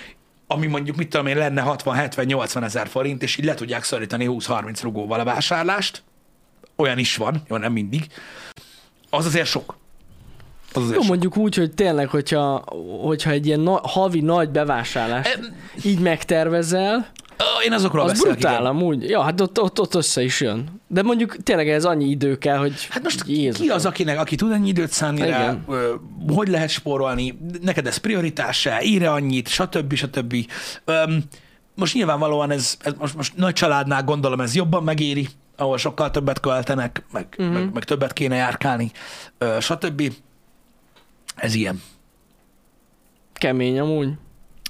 ami 0.47 0.67
mondjuk, 0.67 0.95
mit 0.95 1.09
tudom 1.09 1.27
én, 1.27 1.37
lenne 1.37 1.63
60-70-80 1.65 2.63
ezer 2.63 2.87
forint, 2.87 3.23
és 3.23 3.37
így 3.37 3.45
le 3.45 3.53
tudják 3.53 3.83
szorítani 3.83 4.25
20-30 4.29 4.79
rugóval 4.81 5.19
a 5.19 5.23
vásárlást. 5.23 6.03
Olyan 6.75 6.97
is 6.97 7.15
van, 7.15 7.41
jó, 7.47 7.57
nem 7.57 7.71
mindig. 7.71 8.07
Az 9.09 9.25
azért 9.25 9.47
sok. 9.47 9.77
Az 10.75 10.81
azért 10.83 11.01
Jó, 11.01 11.07
mondjuk 11.07 11.37
úgy, 11.37 11.55
hogy 11.55 11.71
tényleg, 11.73 12.09
hogyha, 12.09 12.63
hogyha 13.01 13.29
egy 13.29 13.45
ilyen 13.45 13.59
na, 13.59 13.79
havi 13.83 14.21
nagy 14.21 14.49
bevásárlást 14.49 15.35
Em, 15.35 15.55
így 15.83 15.99
megtervezel, 15.99 17.13
Én 17.65 17.73
azokról 17.73 18.03
az 18.03 18.11
beszélek, 18.11 18.33
brutál 18.37 18.53
igen. 18.53 18.65
amúgy. 18.65 19.09
Ja, 19.09 19.21
hát 19.21 19.41
ott, 19.41 19.61
ott, 19.61 19.79
ott 19.79 19.95
össze 19.95 20.23
is 20.23 20.41
jön. 20.41 20.81
De 20.87 21.01
mondjuk 21.01 21.35
tényleg 21.43 21.69
ez 21.69 21.85
annyi 21.85 22.09
idő 22.09 22.37
kell, 22.37 22.57
hogy 22.57 22.87
Hát 22.89 23.03
most 23.03 23.23
Jézus. 23.27 23.59
ki 23.61 23.69
az, 23.69 23.85
akinek, 23.85 24.19
aki 24.19 24.35
tud 24.35 24.51
ennyi 24.51 24.67
időt 24.67 24.91
szánni 24.91 25.29
rá, 25.29 25.57
ö, 25.67 25.93
hogy 26.27 26.47
lehet 26.47 26.69
spórolni, 26.69 27.39
neked 27.61 27.87
ez 27.87 27.97
prioritás 27.97 28.67
ír 28.81 29.05
annyit, 29.05 29.47
stb. 29.47 29.93
stb. 29.93 30.35
Öm, 30.85 31.23
most 31.75 31.93
nyilvánvalóan 31.93 32.51
ez, 32.51 32.77
ez 32.79 32.93
most, 32.99 33.15
most 33.15 33.35
nagy 33.35 33.53
családnál 33.53 34.03
gondolom 34.03 34.41
ez 34.41 34.55
jobban 34.55 34.83
megéri, 34.83 35.27
ahol 35.57 35.77
sokkal 35.77 36.11
többet 36.11 36.39
költenek, 36.39 37.03
meg, 37.11 37.27
uh-huh. 37.37 37.53
meg, 37.53 37.73
meg 37.73 37.83
többet 37.83 38.13
kéne 38.13 38.35
járkálni, 38.35 38.91
ö, 39.37 39.57
stb. 39.59 40.13
Ez 41.35 41.53
ilyen. 41.53 41.81
kemény 43.33 43.79
amúgy. 43.79 44.09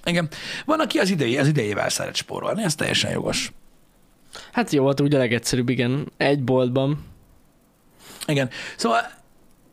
Igen. 0.03 0.30
Van, 0.66 0.80
aki 0.80 0.99
az, 0.99 1.09
idei, 1.09 1.38
az 1.38 1.47
idejével 1.47 1.89
szeret 1.89 2.16
spórolni, 2.16 2.63
ez 2.63 2.76
teljesen 2.76 3.11
jogos. 3.11 3.51
Hát 4.51 4.72
jó, 4.72 4.88
hát 4.88 5.01
úgy 5.01 5.16
a 5.16 5.18
legegyszerűbb, 5.18 5.70
igen. 5.70 6.11
Egy 6.18 6.43
boltban. 6.43 7.05
Igen. 8.28 8.49
Szóval, 8.78 8.99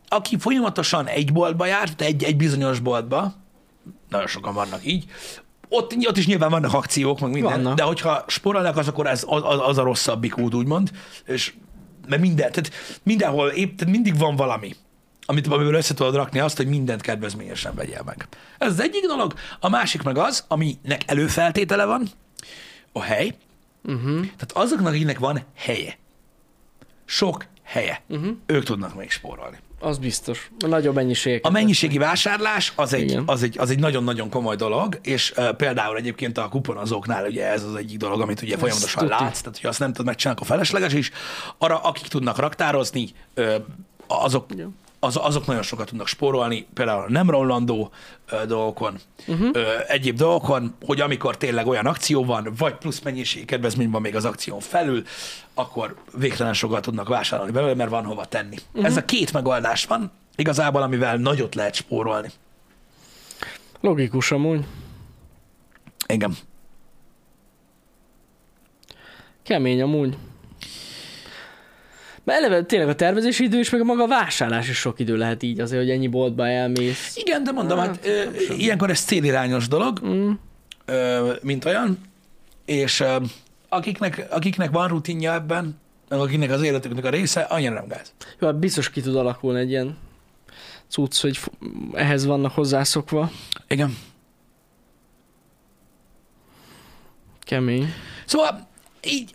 aki 0.09 0.39
folyamatosan 0.39 1.07
egy 1.07 1.33
boltba 1.33 1.67
jár, 1.67 1.91
tehát 1.91 2.13
egy, 2.13 2.25
egy 2.25 2.37
bizonyos 2.37 2.79
boltba, 2.79 3.35
nagyon 4.09 4.27
sokan 4.27 4.55
vannak 4.55 4.87
így, 4.87 5.05
ott, 5.69 5.95
ott 6.07 6.17
is 6.17 6.27
nyilván 6.27 6.51
vannak 6.51 6.75
akciók, 6.75 7.21
meg 7.21 7.31
minden, 7.31 7.53
Vannak. 7.53 7.77
de 7.77 7.83
hogyha 7.83 8.25
sporolnak, 8.27 8.77
az 8.77 8.89
akkor 8.89 9.07
ez, 9.07 9.25
az, 9.27 9.43
az 9.45 9.79
a 9.79 9.83
rosszabbik 9.83 10.39
út, 10.39 10.55
úgymond, 10.55 10.91
és 11.27 11.55
mert 12.09 12.23
minden, 12.23 12.53
tehát 12.53 12.71
mindenhol, 13.03 13.49
épp, 13.49 13.77
tehát 13.77 13.95
mindig 13.95 14.19
van 14.19 14.37
valami, 14.37 14.75
amit, 15.27 15.47
amiből 15.47 15.75
össze 15.75 15.95
tudod 15.95 16.15
rakni 16.15 16.39
azt, 16.39 16.57
hogy 16.57 16.67
mindent 16.67 17.01
kedvezményesen 17.01 17.75
vegyél 17.75 18.03
meg. 18.05 18.29
Ez 18.59 18.73
az 18.73 18.81
egyik 18.81 19.07
dolog. 19.07 19.35
A 19.61 19.69
másik 19.69 20.03
meg 20.03 20.19
az, 20.19 20.45
aminek 20.49 21.03
előfeltétele 21.07 21.85
van, 21.85 22.09
a 22.93 23.03
hely. 23.03 23.35
Uh-huh. 23.85 24.21
Tehát 24.21 24.53
azoknak, 24.53 24.93
akiknek 24.93 25.19
van 25.19 25.45
helye, 25.55 25.99
sok 27.05 27.47
helye, 27.63 28.03
uh-huh. 28.09 28.37
ők 28.47 28.65
tudnak 28.65 28.95
még 28.95 29.11
spórolni. 29.11 29.59
Az 29.81 29.99
biztos. 29.99 30.51
A 30.65 30.67
nagyobb 30.67 30.95
mennyiségeket. 30.95 31.47
A 31.47 31.51
mennyiségi 31.51 31.99
vásárlás 31.99 32.73
az 32.77 32.93
egy, 32.93 33.03
Igen. 33.03 33.23
az 33.27 33.43
egy, 33.43 33.59
az 33.59 33.71
egy 33.71 33.79
nagyon-nagyon 33.79 34.31
komoly 34.31 34.57
dolog, 34.57 34.99
és 35.03 35.33
uh, 35.37 35.53
például 35.53 35.97
egyébként 35.97 36.39
a 36.39 36.49
kuponozóknál 36.49 37.27
ugye 37.27 37.47
ez 37.47 37.65
az 37.65 37.75
egyik 37.75 37.99
dolog, 37.99 38.21
amit 38.21 38.43
ugye 38.43 38.57
folyamatosan 38.57 39.03
tuti. 39.03 39.23
látsz, 39.23 39.41
tehát 39.41 39.59
hogy 39.61 39.71
azt 39.71 39.79
nem 39.79 39.91
tudod 39.91 40.07
megcsinálni, 40.07 40.41
akkor 40.41 40.57
felesleges 40.57 40.93
is. 40.93 41.11
Arra, 41.59 41.79
akik 41.79 42.07
tudnak 42.07 42.39
raktározni, 42.39 43.09
ö, 43.35 43.57
azok, 44.07 44.47
Igen. 44.53 44.77
Az, 45.05 45.19
azok 45.21 45.47
nagyon 45.47 45.63
sokat 45.63 45.89
tudnak 45.89 46.07
spórolni, 46.07 46.67
például 46.75 47.07
nem 47.09 47.31
rollandó 47.31 47.91
ö, 48.31 48.47
dolgokon, 48.47 48.99
uh-huh. 49.27 49.49
ö, 49.53 49.79
egyéb 49.89 50.17
dolgokon, 50.17 50.75
hogy 50.87 51.01
amikor 51.01 51.37
tényleg 51.37 51.67
olyan 51.67 51.87
akció 51.87 52.25
van, 52.25 52.53
vagy 52.59 52.75
plusz 52.75 53.01
mennyiségi 53.01 53.45
kedvezmény 53.45 53.91
van 53.91 54.01
még 54.01 54.17
az 54.17 54.25
akción 54.25 54.61
felül, 54.61 55.03
akkor 55.55 55.95
végtelen 56.19 56.55
sokat 56.55 56.83
tudnak 56.83 57.09
vásárolni 57.09 57.53
belőle, 57.53 57.75
mert 57.75 57.91
van 57.91 58.05
hova 58.05 58.25
tenni. 58.25 58.57
Uh-huh. 58.69 58.85
Ez 58.85 58.97
a 58.97 59.05
két 59.05 59.33
megoldás 59.33 59.85
van, 59.85 60.11
igazából, 60.37 60.83
amivel 60.83 61.17
nagyot 61.17 61.55
lehet 61.55 61.75
spórolni. 61.75 62.31
Logikus 63.81 64.33
amúgy. 64.33 64.65
Igen. 66.07 66.37
Kemény 69.43 69.83
amúgy. 69.83 70.17
Mert 72.25 72.39
eleve 72.39 72.63
tényleg 72.65 72.89
a 72.89 72.95
tervezési 72.95 73.45
idő 73.45 73.59
is, 73.59 73.71
meg 73.71 73.81
a 73.81 73.85
maga 73.85 74.03
a 74.03 74.07
vásárlás 74.07 74.69
is 74.69 74.77
sok 74.79 74.99
idő 75.01 75.17
lehet 75.17 75.43
így, 75.43 75.61
azért, 75.61 75.83
hogy 75.83 75.91
ennyi 75.91 76.07
boltba 76.09 76.49
elmész. 76.49 77.17
Igen, 77.17 77.45
de 77.45 77.53
mondom, 77.53 77.79
hát, 77.79 77.87
Hát, 77.89 78.07
ö, 78.07 78.23
ilyenkor 78.57 78.91
ez 78.91 79.01
célirányos 79.01 79.69
dolog, 79.69 80.01
Mm. 80.07 80.31
ö, 80.85 81.33
mint 81.43 81.65
olyan, 81.65 81.99
és 82.65 83.01
ö, 83.01 83.17
akiknek, 83.69 84.27
akiknek 84.31 84.71
van 84.71 84.89
rutinja 84.89 85.33
ebben, 85.33 85.81
meg 86.09 86.19
akiknek 86.21 86.51
az 86.51 86.63
életüknek 86.63 87.05
a 87.05 87.11
része, 87.11 87.41
annyira 87.41 87.75
nem 87.75 87.87
gáz. 87.89 88.13
Jó, 88.39 88.47
hát 88.47 88.59
biztos 88.59 88.91
ki 88.91 89.01
tud 89.01 89.17
alakulni 89.17 89.61
egy 89.61 89.71
ilyen 89.71 89.97
cucc, 90.89 91.21
hogy 91.21 91.39
ehhez 91.93 92.25
vannak 92.25 92.53
hozzászokva. 92.53 93.31
Igen. 93.69 93.97
Kemény. 97.41 97.93
Szóval 98.27 98.69
így, 99.05 99.35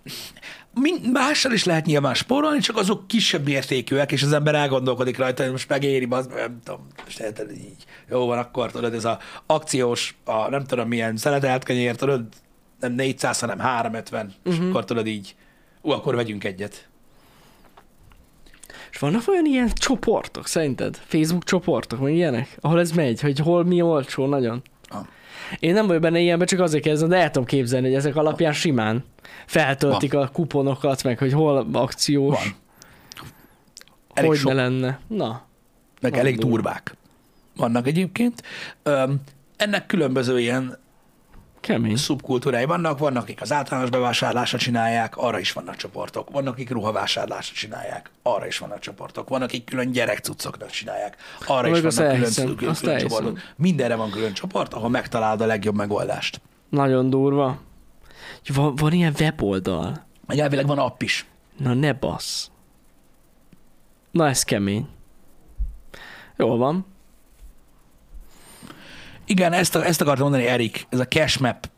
Mind, 0.80 1.12
mással 1.12 1.52
is 1.52 1.64
lehet 1.64 1.86
nyilván 1.86 2.14
spórolni, 2.14 2.60
csak 2.60 2.78
azok 2.78 3.08
kisebb 3.08 3.46
mértékűek, 3.46 4.12
és 4.12 4.24
az 4.24 4.34
ember 4.34 4.56
elgondolkodik 4.56 5.18
rajta, 5.18 5.44
hogy 5.44 5.52
most 5.52 5.70
megéri, 5.70 6.08
az, 6.10 6.28
nem 6.28 6.60
tudom, 6.64 6.88
most 7.04 7.20
érted, 7.20 7.52
így, 7.52 7.86
jó 8.10 8.26
van, 8.26 8.38
akkor 8.38 8.72
tudod, 8.72 8.94
ez 8.94 9.06
a 9.06 9.20
akciós, 9.46 10.18
a 10.24 10.50
nem 10.50 10.66
tudom 10.66 10.88
milyen 10.88 11.18
szeletelt 11.18 11.64
kenyér, 11.64 11.96
tudod, 11.96 12.22
nem 12.80 12.94
400, 12.94 13.40
hanem 13.40 13.60
350, 13.60 14.34
uh-huh. 14.46 14.64
és 14.64 14.70
akkor 14.70 14.86
tudod 14.86 15.08
így, 15.08 15.36
ú, 15.82 15.90
akkor 15.92 16.16
vegyünk 16.16 16.44
egyet. 16.44 16.88
És 18.92 18.98
vannak 19.00 19.28
olyan 19.28 19.46
ilyen 19.46 19.72
csoportok, 19.74 20.48
szerinted? 20.48 21.00
Facebook 21.06 21.44
csoportok, 21.44 22.00
meg 22.00 22.14
ilyenek? 22.14 22.58
Ahol 22.62 22.80
ez 22.80 22.92
megy, 22.92 23.22
hogy 23.22 23.40
hol 23.40 23.64
mi 23.64 23.82
olcsó 23.82 24.26
nagyon? 24.26 24.62
Ah. 24.88 25.06
Én 25.60 25.74
nem 25.74 25.88
vagyok 25.88 26.02
benne 26.02 26.20
ilyenben, 26.20 26.48
csak 26.48 26.60
azért 26.60 26.84
kezdem, 26.84 27.10
de 27.10 27.18
el 27.18 27.32
tudom 27.32 27.48
képzelni, 27.48 27.88
hogy 27.88 27.96
ezek 27.96 28.16
alapján 28.16 28.54
simán 28.54 29.04
feltöltik 29.46 30.14
a 30.14 30.30
kuponokat, 30.34 31.04
meg 31.04 31.18
hogy 31.18 31.34
hol 31.34 31.68
akciós. 31.72 32.36
Van. 32.44 32.56
Elég 34.14 34.30
hogy 34.30 34.40
sok. 34.40 34.54
ne 34.54 34.62
lenne. 34.62 35.00
Na, 35.08 35.42
meg 36.02 36.12
Van 36.12 36.20
elég 36.20 36.36
durva. 36.36 36.50
durvák 36.50 36.96
vannak 37.58 37.88
egyébként. 37.88 38.44
Öm, 38.84 39.22
ennek 39.58 39.86
különböző 39.86 40.40
ilyen 40.40 40.78
kemény. 41.60 41.96
szubkultúrái 41.96 42.66
vannak, 42.66 43.00
vannak, 43.00 43.24
akik 43.24 43.42
az 43.42 43.52
általános 43.52 43.90
bevásárlásra 43.90 44.58
csinálják, 44.58 45.18
arra 45.18 45.40
is 45.40 45.52
vannak 45.54 45.76
csoportok. 45.76 46.30
Vannak, 46.30 46.54
akik 46.54 46.70
ruhavásárlásra 46.70 47.56
csinálják, 47.56 48.10
arra 48.24 48.48
is 48.48 48.58
vannak 48.58 48.80
csoportok. 48.80 49.30
Vannak, 49.30 49.48
akik 49.48 49.66
külön 49.66 49.92
gyerekcuccoknak 49.92 50.70
csinálják, 50.70 51.18
arra 51.46 51.70
Meg 51.70 51.72
is 51.72 51.82
vannak 51.82 51.96
külön, 51.96 52.12
elhiszem, 52.12 52.56
külön, 52.56 52.74
külön 52.76 52.98
csoportok. 52.98 53.40
Mindenre 53.56 53.96
van 53.96 54.10
külön 54.10 54.34
csoport, 54.34 54.74
ahol 54.74 54.90
megtalálod 54.90 55.42
a 55.42 55.46
legjobb 55.46 55.76
megoldást. 55.76 56.42
Nagyon 56.70 57.10
durva. 57.10 57.58
Van, 58.54 58.76
van 58.76 58.94
ilyen 58.94 59.14
weboldal. 59.20 60.06
Egy 60.28 60.40
elvileg 60.40 60.68
van 60.68 60.78
app 60.78 61.02
is. 61.02 61.26
Na 61.58 61.74
ne 61.74 61.94
bassz. 61.94 62.50
Na 64.12 64.28
ez 64.28 64.44
kemény. 64.44 64.88
Jól 66.38 66.58
van. 66.58 66.86
Igen, 69.26 69.54
ezt, 69.54 69.76
ezt 69.76 70.02
akartam 70.02 70.24
mondani, 70.24 70.48
Erik, 70.50 70.86
ez 70.90 71.00
a 71.00 71.08
cash 71.08 71.42
map, 71.42 71.70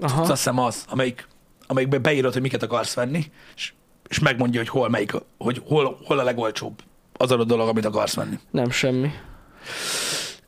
Aha. 0.00 0.20
azt 0.20 0.30
hiszem 0.30 0.58
az, 0.58 0.84
amelyik, 0.88 1.28
amelyikben 1.66 2.02
beírod, 2.02 2.32
hogy 2.32 2.42
miket 2.42 2.62
akarsz 2.62 2.94
venni, 2.94 3.32
és, 3.56 3.72
és 4.08 4.18
megmondja, 4.18 4.60
hogy 4.60 4.68
hol, 4.68 4.88
melyik, 4.88 5.12
hogy 5.38 5.62
hol, 5.66 5.98
hol 6.04 6.18
a 6.18 6.22
legolcsóbb 6.22 6.82
az 7.12 7.32
adott 7.32 7.46
dolog, 7.46 7.68
amit 7.68 7.84
akarsz 7.84 8.14
venni. 8.14 8.38
Nem 8.50 8.70
semmi. 8.70 9.10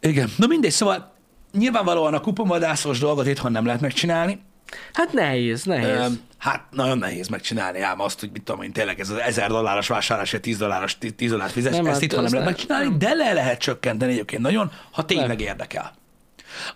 Igen. 0.01 0.31
Na 0.37 0.47
mindegy, 0.47 0.71
szóval 0.71 1.13
nyilvánvalóan 1.53 2.15
a 2.15 2.21
kuponvadászos 2.21 2.99
dolgot 2.99 3.27
itthon 3.27 3.53
nem 3.53 3.65
lehet 3.67 3.81
megcsinálni. 3.81 4.41
Hát 4.93 5.13
nehéz, 5.13 5.65
nehéz. 5.65 5.99
Öm, 6.07 6.21
hát 6.39 6.63
nagyon 6.71 6.99
nehéz 6.99 7.29
megcsinálni 7.29 7.81
ám 7.81 8.01
azt, 8.01 8.21
hogy 8.21 8.31
mit 8.33 8.43
tudom 8.43 8.63
én, 8.63 8.73
tényleg 8.73 9.01
ez 9.01 9.11
az 9.11 9.19
1000 9.19 9.49
dolláros 9.49 9.89
vásárlás, 9.89 10.31
vagy 10.31 10.41
10 10.41 10.59
dolláros, 10.59 10.99
10 11.17 11.31
dollárt 11.31 11.53
fizes, 11.53 11.73
Nem, 11.73 11.85
ezt 11.85 11.95
hát 11.95 12.03
itthon 12.03 12.23
nem 12.23 12.33
lehet 12.33 12.47
nem. 12.47 12.55
megcsinálni, 12.55 12.97
de 12.97 13.15
le 13.15 13.33
lehet 13.33 13.61
csökkenteni 13.61 14.13
egyébként 14.13 14.43
nagyon, 14.43 14.73
ha 14.91 15.05
tényleg 15.05 15.41
érdekel. 15.41 15.97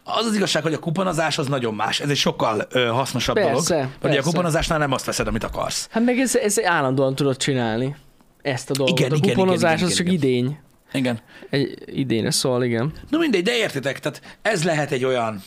Az 0.04 0.26
az 0.26 0.34
igazság, 0.34 0.62
hogy 0.62 0.74
a 0.74 0.78
kuponozás 0.78 1.38
az 1.38 1.46
nagyon 1.46 1.74
más. 1.74 2.00
Ez 2.00 2.08
egy 2.08 2.16
sokkal 2.16 2.66
ö, 2.70 2.86
hasznosabb 2.86 3.34
Persze, 3.34 3.74
dolog. 3.74 3.90
Hogy 4.00 4.10
a 4.10 4.14
persze. 4.14 4.30
kuponozásnál 4.30 4.78
nem 4.78 4.92
azt 4.92 5.04
veszed, 5.04 5.26
amit 5.26 5.44
akarsz. 5.44 5.88
Hát 5.90 6.04
meg 6.04 6.18
ez, 6.18 6.36
ez 6.36 6.64
állandóan 6.64 7.14
tudod 7.14 7.36
csinálni. 7.36 7.96
Ezt 8.42 8.70
a 8.70 8.72
dolgot. 8.72 8.98
Igen, 8.98 9.12
a 9.12 9.14
igen, 9.14 9.34
kuponozás 9.34 9.72
igen, 9.72 9.84
az 9.84 10.00
igen, 10.00 10.04
csak 10.06 10.14
igen. 10.14 10.30
idény. 10.30 10.58
Igen. 10.92 11.20
Egy 11.50 11.82
idénre 11.86 12.30
szól, 12.30 12.64
igen. 12.64 12.92
No 13.08 13.18
mindegy, 13.18 13.42
de 13.42 13.56
értitek, 13.56 14.00
tehát 14.00 14.38
ez 14.42 14.64
lehet 14.64 14.90
egy 14.90 15.04
olyan, 15.04 15.42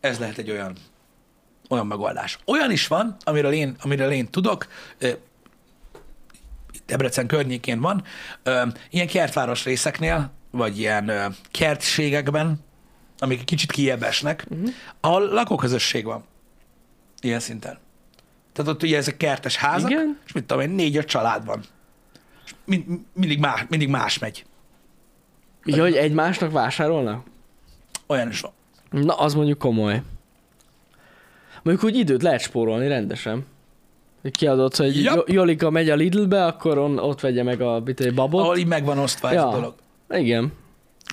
ez 0.00 0.18
lehet 0.18 0.38
egy 0.38 0.50
olyan, 0.50 0.76
olyan 1.74 1.86
megoldás. 1.86 2.38
Olyan 2.44 2.70
is 2.70 2.86
van, 2.86 3.16
amiről 3.24 3.52
én, 3.52 3.76
amiről 3.80 4.10
én 4.10 4.30
tudok, 4.30 4.66
Debrecen 6.86 7.26
környékén 7.26 7.80
van, 7.80 8.04
ilyen 8.90 9.06
kertváros 9.06 9.64
részeknél, 9.64 10.30
vagy 10.50 10.78
ilyen 10.78 11.34
kertségekben, 11.50 12.64
amik 13.18 13.44
kicsit 13.44 13.72
kiebb 13.72 14.02
esnek, 14.02 14.46
uh-huh. 14.48 14.68
ahol 15.00 15.28
lakóközösség 15.28 16.04
van. 16.04 16.24
Ilyen 17.20 17.40
szinten. 17.40 17.78
Tehát 18.52 18.70
ott 18.70 18.82
ugye 18.82 18.96
ezek 18.96 19.16
kertes 19.16 19.56
házak, 19.56 19.90
Igen. 19.90 20.18
és 20.26 20.32
mit 20.32 20.44
tudom 20.44 20.62
én, 20.62 20.70
négy-öt 20.70 21.06
család 21.06 21.44
van. 21.44 21.64
És 22.44 22.54
mind, 22.64 22.84
mindig, 23.12 23.38
más, 23.38 23.64
mindig 23.68 23.88
más 23.88 24.18
megy. 24.18 24.44
Ja, 25.64 25.82
hogy 25.82 25.96
egymásnak 25.96 26.52
vásárolnak? 26.52 27.26
Olyan 28.06 28.28
is 28.28 28.40
van. 28.40 28.52
Na, 28.90 29.14
az 29.14 29.34
mondjuk 29.34 29.58
komoly. 29.58 30.02
Mondjuk 31.64 31.86
úgy 31.90 31.96
időt 31.98 32.22
lehet 32.22 32.40
spórolni 32.40 32.88
rendesen. 32.88 33.46
Kiadod, 34.30 34.76
hogy 34.76 35.02
Yep. 35.02 35.28
Jolika 35.28 35.70
megy 35.70 35.90
a 35.90 35.94
Lidlbe, 35.94 36.44
akkor 36.46 36.78
on, 36.78 36.98
ott 36.98 37.20
vegye 37.20 37.42
meg 37.42 37.60
a 37.60 37.82
egy 37.84 38.14
babot. 38.14 38.42
Ahol 38.42 38.56
így 38.56 38.66
meg 38.66 38.84
van 38.84 38.98
osztva 38.98 39.28
ez 39.28 39.34
Ja. 39.34 39.48
a 39.48 39.52
dolog. 39.52 39.74
Igen. 40.10 40.52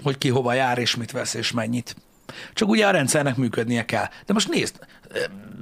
hogy 0.03 0.17
ki 0.17 0.29
hova 0.29 0.53
jár, 0.53 0.77
és 0.77 0.95
mit 0.95 1.11
vesz, 1.11 1.33
és 1.33 1.51
mennyit. 1.51 1.95
Csak 2.53 2.69
ugye 2.69 2.87
a 2.87 2.91
rendszernek 2.91 3.35
működnie 3.35 3.85
kell. 3.85 4.05
De 4.25 4.33
most 4.33 4.49
nézd, 4.49 4.79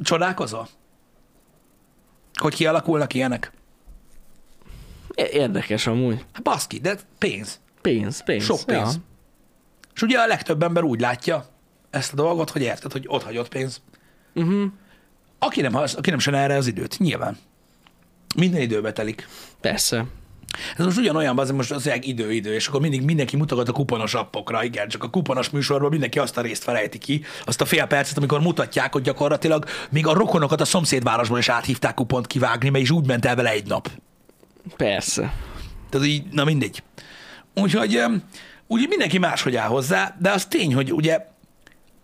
csodálkozol? 0.04 0.68
Hogy 2.34 2.54
kialakulnak 2.56 3.14
ilyenek? 3.14 3.52
Érdekes 5.16 5.88
amúgy. 5.88 6.26
Hát 6.34 6.44
baszki, 6.44 6.80
de 6.80 6.96
pénz. 7.18 7.60
Pénz, 7.82 8.24
pénz. 8.24 8.44
Sok 8.44 8.62
pénz. 8.66 8.94
Ja. 8.94 9.02
És 9.96 10.02
ugye 10.02 10.20
a 10.20 10.28
legtöbb 10.28 10.64
ember 10.64 10.84
úgy 10.84 11.00
látja 11.00 11.46
ezt 11.90 12.14
a 12.14 12.16
dolgot, 12.16 12.50
hogy 12.50 12.62
érted, 12.62 12.92
hogy 12.92 13.06
ott 13.08 13.24
hagyott 13.24 13.48
pénz. 13.50 13.82
Uh-huh. 14.34 14.71
Aki 15.39 15.61
nem, 15.61 15.73
hasz- 15.73 15.97
aki 15.97 16.09
nem 16.09 16.36
erre 16.36 16.55
az 16.55 16.67
időt, 16.67 16.99
nyilván. 16.99 17.38
Minden 18.36 18.61
időbe 18.61 18.93
telik. 18.93 19.27
Persze. 19.61 20.05
Ez 20.77 20.86
most 20.86 20.97
ugyanolyan, 20.97 21.39
az 21.39 21.51
most 21.51 21.71
az 21.71 21.89
idő, 22.01 22.32
idő, 22.32 22.53
és 22.53 22.67
akkor 22.67 22.82
mindig 22.82 23.01
mindenki 23.01 23.38
mutogat 23.38 23.69
a 23.69 23.71
kuponos 23.71 24.13
appokra, 24.13 24.63
igen, 24.63 24.88
csak 24.88 25.03
a 25.03 25.09
kuponos 25.09 25.49
műsorban 25.49 25.89
mindenki 25.89 26.19
azt 26.19 26.38
a 26.38 26.41
részt 26.41 26.63
felejti 26.63 26.97
ki, 26.97 27.23
azt 27.45 27.61
a 27.61 27.65
fél 27.65 27.86
percet, 27.86 28.17
amikor 28.17 28.41
mutatják, 28.41 28.93
hogy 28.93 29.01
gyakorlatilag 29.01 29.65
még 29.89 30.07
a 30.07 30.13
rokonokat 30.13 30.61
a 30.61 30.65
szomszédvárosból 30.65 31.38
is 31.38 31.49
áthívták 31.49 31.93
kupont 31.93 32.27
kivágni, 32.27 32.69
mert 32.69 32.84
is 32.84 32.91
úgy 32.91 33.07
ment 33.07 33.25
el 33.25 33.36
vele 33.36 33.49
egy 33.49 33.67
nap. 33.67 33.89
Persze. 34.77 35.34
Tehát 35.89 36.07
így, 36.07 36.23
na 36.32 36.43
mindegy. 36.43 36.84
Úgyhogy 37.55 38.03
úgy 38.67 38.86
mindenki 38.89 39.17
máshogy 39.17 39.55
áll 39.55 39.67
hozzá, 39.67 40.15
de 40.19 40.32
az 40.32 40.45
tény, 40.45 40.73
hogy 40.73 40.93
ugye 40.93 41.27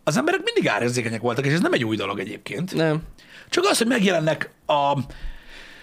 az 0.08 0.18
emberek 0.18 0.42
mindig 0.44 0.68
árérzékenyek 0.68 1.22
voltak, 1.22 1.46
és 1.46 1.54
ez 1.54 1.62
nem 1.62 1.74
egy 1.74 1.84
új 1.84 1.96
dolog 1.96 2.20
egyébként. 2.20 2.74
Nem. 2.76 3.02
Csak 3.50 3.64
az, 3.64 3.78
hogy 3.78 3.88
megjelennek 3.88 4.50
a 4.66 4.98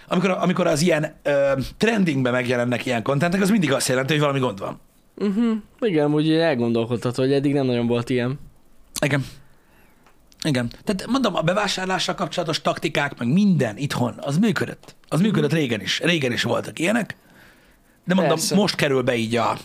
amikor, 0.08 0.30
amikor 0.30 0.66
az 0.66 0.80
ilyen 0.80 1.14
ö, 1.22 1.52
trendingbe 1.76 2.30
megjelennek 2.30 2.86
ilyen 2.86 3.02
kontentek, 3.02 3.40
az 3.40 3.50
mindig 3.50 3.72
azt 3.72 3.88
jelenti, 3.88 4.12
hogy 4.12 4.20
valami 4.20 4.38
gond 4.38 4.58
van. 4.58 4.80
Uh-huh. 5.16 5.56
Igen, 5.80 6.14
úgy 6.14 6.30
elgondolkodható, 6.30 7.22
hogy 7.22 7.32
eddig 7.32 7.52
nem 7.52 7.66
nagyon 7.66 7.86
volt 7.86 8.10
ilyen. 8.10 8.38
Igen. 9.04 9.24
Igen. 10.44 10.70
Tehát 10.84 11.06
mondom, 11.06 11.34
a 11.36 11.40
bevásárlással 11.40 12.14
kapcsolatos 12.14 12.60
taktikák, 12.60 13.18
meg 13.18 13.28
minden 13.28 13.76
itthon, 13.76 14.14
az 14.20 14.38
működött. 14.38 14.94
Az 15.08 15.20
működött 15.20 15.52
régen 15.52 15.80
is. 15.80 16.00
Régen 16.00 16.32
is 16.32 16.42
voltak 16.42 16.78
ilyenek. 16.78 17.16
De 18.04 18.14
mondom, 18.14 18.34
Persze. 18.34 18.54
most 18.54 18.74
kerül 18.74 19.02
be 19.02 19.14
így 19.14 19.36
a, 19.36 19.56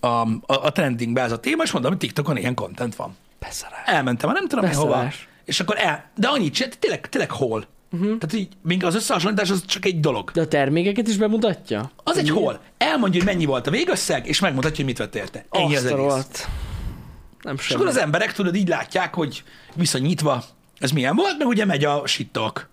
a, 0.00 0.06
a, 0.06 0.40
a 0.46 0.72
trendingbe 0.72 1.22
ez 1.22 1.32
a 1.32 1.40
téma, 1.40 1.62
és 1.62 1.70
mondom, 1.70 1.90
hogy 1.90 2.00
TikTokon 2.00 2.36
ilyen 2.36 2.54
content 2.54 2.96
van. 2.96 3.16
Beszarás. 3.40 3.82
Elmentem, 3.84 4.30
nem 4.32 4.48
tudom, 4.48 4.66
hogy 4.66 4.76
hova. 4.76 5.08
És 5.44 5.60
akkor 5.60 5.76
el, 5.78 6.10
de 6.16 6.28
annyit 6.28 6.54
csinál, 6.54 6.72
tényleg, 6.78 7.08
tényleg 7.08 7.30
hol. 7.30 7.66
Uh-huh. 7.92 8.18
Tehát 8.18 8.32
így, 8.34 8.48
még 8.62 8.84
az 8.84 8.94
összehasonlítás 8.94 9.50
az 9.50 9.64
csak 9.66 9.84
egy 9.84 10.00
dolog. 10.00 10.30
De 10.30 10.40
a 10.40 10.48
termékeket 10.48 11.08
is 11.08 11.16
bemutatja? 11.16 11.90
Az 12.04 12.16
egy 12.18 12.30
hol. 12.30 12.60
Elmondja, 12.78 13.20
hogy 13.22 13.32
mennyi 13.32 13.44
volt 13.44 13.66
a 13.66 13.70
végösszeg, 13.70 14.26
és 14.26 14.40
megmutatja, 14.40 14.76
hogy 14.76 14.84
mit 14.84 14.98
vett 14.98 15.14
érte. 15.14 15.44
Ennyi 15.50 15.76
az 15.76 15.84
egész. 15.84 16.48
Nem 17.42 17.54
És 17.54 17.62
semmi. 17.62 17.80
akkor 17.80 17.90
az 17.92 17.98
emberek, 17.98 18.32
tudod, 18.32 18.54
így 18.54 18.68
látják, 18.68 19.14
hogy 19.14 19.44
viszonyítva, 19.74 20.44
ez 20.78 20.90
milyen 20.90 21.16
volt, 21.16 21.38
meg 21.38 21.46
ugye 21.46 21.64
megy 21.64 21.84
a 21.84 22.06
sittok. 22.06 22.68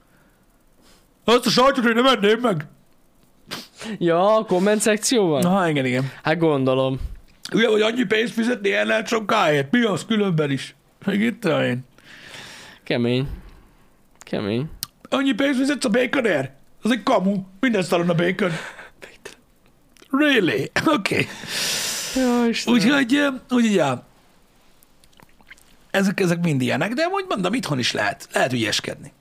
Azt 1.23 1.45
a 1.45 1.49
sajtot 1.49 1.85
én 1.85 1.93
nem 1.93 2.05
enném 2.05 2.39
meg. 2.39 2.65
Ja, 3.97 4.35
a 4.35 4.45
komment 4.45 4.81
szekcióban? 4.81 5.41
Na, 5.41 5.69
igen, 5.69 5.85
igen. 5.85 6.11
Hát 6.23 6.37
gondolom. 6.37 6.99
Ugye, 7.53 7.67
hogy 7.67 7.81
annyi 7.81 8.03
pénzt 8.03 8.33
fizetni 8.33 8.73
el 8.73 8.85
lehet 8.85 9.07
sokáért. 9.07 9.71
Mi 9.71 9.81
az 9.81 10.05
különben 10.05 10.51
is? 10.51 10.75
Meg 11.05 11.21
itt 11.21 11.45
én. 11.45 11.85
Kemény. 12.83 13.27
Kemény. 14.19 14.69
Annyi 15.09 15.33
pénzt 15.33 15.59
fizetsz 15.59 15.85
a 15.85 15.89
baconért? 15.89 16.51
Az 16.81 16.91
egy 16.91 17.03
kamu. 17.03 17.43
Minden 17.59 17.83
szalon 17.83 18.09
a 18.09 18.13
bacon. 18.13 18.51
Really? 20.09 20.71
Oké. 20.95 21.27
Okay. 22.15 22.73
Úgyhogy, 22.73 23.17
úgyhogy, 23.49 23.73
ja. 23.73 24.05
Ezek, 25.91 26.19
ezek 26.19 26.39
mind 26.39 26.61
ilyenek, 26.61 26.93
de 26.93 27.07
úgy 27.07 27.25
mondom, 27.27 27.53
itthon 27.53 27.79
is 27.79 27.91
lehet. 27.91 28.27
Lehet 28.33 28.53
ügyeskedni. 28.53 29.11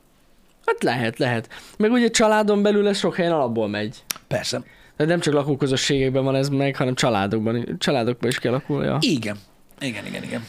Hát 0.65 0.83
lehet, 0.83 1.17
lehet. 1.17 1.49
Meg 1.77 1.91
ugye 1.91 2.09
családon 2.09 2.61
belül 2.61 2.87
ez 2.87 2.97
sok 2.97 3.15
helyen 3.15 3.31
alapból 3.31 3.67
megy. 3.67 4.03
Persze. 4.27 4.63
De 4.97 5.05
nem 5.05 5.19
csak 5.19 5.33
lakóközösségekben 5.33 6.23
van 6.23 6.35
ez 6.35 6.49
meg, 6.49 6.75
hanem 6.75 6.95
családokban, 6.95 7.77
családokban 7.79 8.29
is 8.29 8.39
kialakulja. 8.39 8.97
Igen. 9.01 9.37
Igen, 9.79 10.05
igen, 10.05 10.23
igen. 10.23 10.43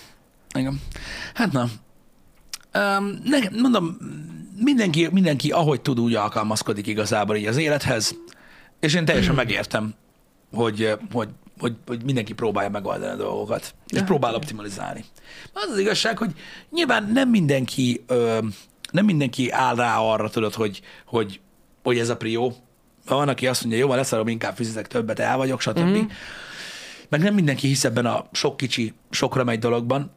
Igen. 0.54 0.80
Hát 1.34 1.52
na. 1.52 1.68
Um, 2.74 3.18
ne, 3.24 3.38
mondom, 3.60 3.96
mindenki, 4.64 5.08
mindenki 5.12 5.50
ahogy 5.50 5.80
tud, 5.80 6.00
úgy 6.00 6.14
alkalmazkodik 6.14 6.86
igazából 6.86 7.36
így 7.36 7.46
az 7.46 7.56
élethez, 7.56 8.14
és 8.80 8.94
én 8.94 9.04
teljesen 9.04 9.34
megértem, 9.34 9.94
hogy, 10.52 10.92
hogy, 11.12 11.28
hogy, 11.58 11.76
hogy 11.86 12.04
mindenki 12.04 12.32
próbálja 12.32 12.70
megoldani 12.70 13.12
a 13.12 13.16
dolgokat, 13.16 13.74
és 13.86 13.98
Ja. 13.98 14.04
próbál 14.04 14.34
optimalizálni. 14.34 15.04
Az 15.52 15.70
az 15.70 15.78
igazság, 15.78 16.18
hogy 16.18 16.32
nyilván 16.70 17.10
nem 17.12 17.28
mindenki, 17.28 18.04
ö, 18.06 18.38
nem 18.92 19.04
mindenki 19.04 19.50
áll 19.50 19.74
rá 19.74 19.98
arra, 19.98 20.30
tudod, 20.30 20.54
hogy, 20.54 20.80
hogy, 21.06 21.40
hogy 21.82 21.98
ez 21.98 22.08
a 22.08 22.16
prió. 22.16 22.54
Van, 23.08 23.28
aki 23.28 23.46
azt 23.46 23.60
mondja, 23.60 23.80
jó, 23.80 23.86
van, 23.88 23.96
leszarom, 23.96 24.28
inkább 24.28 24.56
fizetek 24.56 24.86
többet, 24.86 25.18
el 25.18 25.36
vagyok, 25.36 25.60
stb. 25.60 25.80
Mm-hmm. 25.80 26.04
Meg 27.08 27.20
nem 27.20 27.34
mindenki 27.34 27.66
hisz 27.66 27.84
ebben 27.84 28.06
a 28.06 28.26
sok 28.32 28.56
kicsi, 28.56 28.94
sokra 29.10 29.44
megy 29.44 29.58
dologban. 29.58 30.10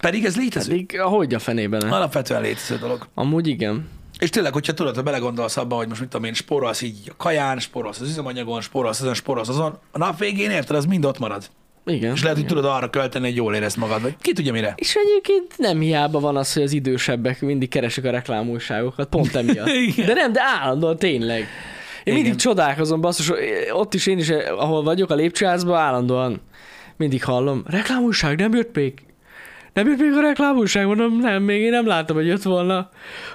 Pedig 0.00 0.24
ez 0.24 0.36
létező. 0.36 0.70
Pedig 0.70 1.00
ahogy 1.00 1.34
a 1.34 1.38
fenében. 1.38 1.90
Alapvetően 1.90 2.42
létező 2.42 2.76
dolog. 2.76 3.06
Amúgy 3.14 3.46
igen. 3.46 3.88
És 4.18 4.30
tényleg, 4.30 4.52
hogyha 4.52 4.74
tudod, 4.74 4.94
ha 4.94 5.02
belegondolsz 5.02 5.56
abba, 5.56 5.76
hogy 5.76 5.88
most 5.88 6.00
mit 6.00 6.08
tudom 6.08 6.26
én, 6.26 6.34
spórolsz 6.34 6.82
így 6.82 6.98
a 7.08 7.16
kaján, 7.16 7.58
spórolsz 7.58 8.00
az 8.00 8.08
üzemanyagon, 8.08 8.60
spórolsz 8.60 9.00
azon, 9.00 9.14
spórolsz 9.14 9.48
azon, 9.48 9.78
a 9.90 9.98
nap 9.98 10.18
végén 10.18 10.50
érted, 10.50 10.76
az 10.76 10.84
mind 10.84 11.04
ott 11.04 11.18
marad. 11.18 11.50
Igen. 11.86 12.12
És 12.12 12.22
lehet, 12.22 12.36
hogy 12.36 12.46
igen. 12.46 12.56
tudod 12.56 12.70
arra 12.76 12.90
költeni, 12.90 13.26
hogy 13.26 13.36
jól 13.36 13.54
érezd 13.54 13.78
magad, 13.78 14.02
vagy 14.02 14.16
ki 14.20 14.32
tudja 14.32 14.52
mire. 14.52 14.74
És 14.76 14.94
egyébként 14.94 15.58
nem 15.58 15.80
hiába 15.80 16.20
van 16.20 16.36
az, 16.36 16.52
hogy 16.52 16.62
az 16.62 16.72
idősebbek 16.72 17.40
mindig 17.40 17.68
keresik 17.68 18.04
a 18.04 18.10
reklámújságokat, 18.10 19.08
pont 19.08 19.34
emiatt. 19.34 19.68
De 20.06 20.14
nem, 20.14 20.32
de 20.32 20.40
állandóan 20.62 20.96
tényleg. 20.96 21.46
Én 22.04 22.14
mindig 22.14 22.34
csodálkozom, 22.34 23.00
basszus, 23.00 23.32
ott 23.72 23.94
is 23.94 24.06
én 24.06 24.18
is, 24.18 24.28
ahol 24.56 24.82
vagyok, 24.82 25.10
a 25.10 25.14
lépcsőházban 25.14 25.78
állandóan 25.78 26.40
mindig 26.96 27.24
hallom, 27.24 27.62
reklámújság 27.66 28.38
nem 28.38 28.54
jött 28.54 28.74
még? 28.74 28.94
Nem 29.72 29.88
jött 29.88 29.98
még 29.98 30.12
a 30.12 30.20
reklámújság? 30.20 30.86
Mondom, 30.86 31.18
nem, 31.18 31.42
még 31.42 31.60
én 31.60 31.70
nem 31.70 31.86
láttam, 31.86 32.16
hogy 32.16 32.26
jött 32.26 32.42
volna. 32.42 32.88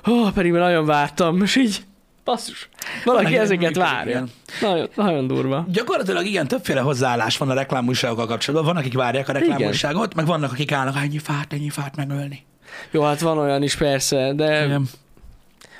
Ó, 0.10 0.30
pedig 0.34 0.52
már 0.52 0.62
nagyon 0.62 0.86
vártam, 0.86 1.42
és 1.42 1.56
így, 1.56 1.78
basszus, 2.24 2.70
valaki 3.06 3.26
aki 3.26 3.38
ezeket 3.38 3.76
várja. 3.76 4.12
igen. 4.12 4.30
Nagyon, 4.62 4.90
nagyon 4.96 5.28
durva. 5.28 5.66
Gyakorlatilag 5.72 6.26
igen, 6.26 6.48
többféle 6.48 6.80
hozzáállás 6.80 7.38
van 7.38 7.50
a 7.50 7.54
reklámújságokkal 7.54 8.26
kapcsolatban. 8.26 8.74
Van, 8.74 8.82
akik 8.82 8.94
várják 8.94 9.30
a 9.30 9.32
reklámújságot, 9.32 10.16
meg 10.16 10.26
vannak, 10.26 10.52
akik 10.52 10.72
állnak, 10.72 10.96
ennyi 10.98 11.20
fát, 11.20 11.54
ennyi 11.54 11.70
fát 11.70 11.96
megölni. 11.96 12.46
Jó, 12.92 13.04
hát 13.04 13.20
van 13.20 13.38
olyan 13.38 13.64
is 13.64 13.76
persze, 13.76 14.34
de 14.34 14.66
Igen. 14.66 14.88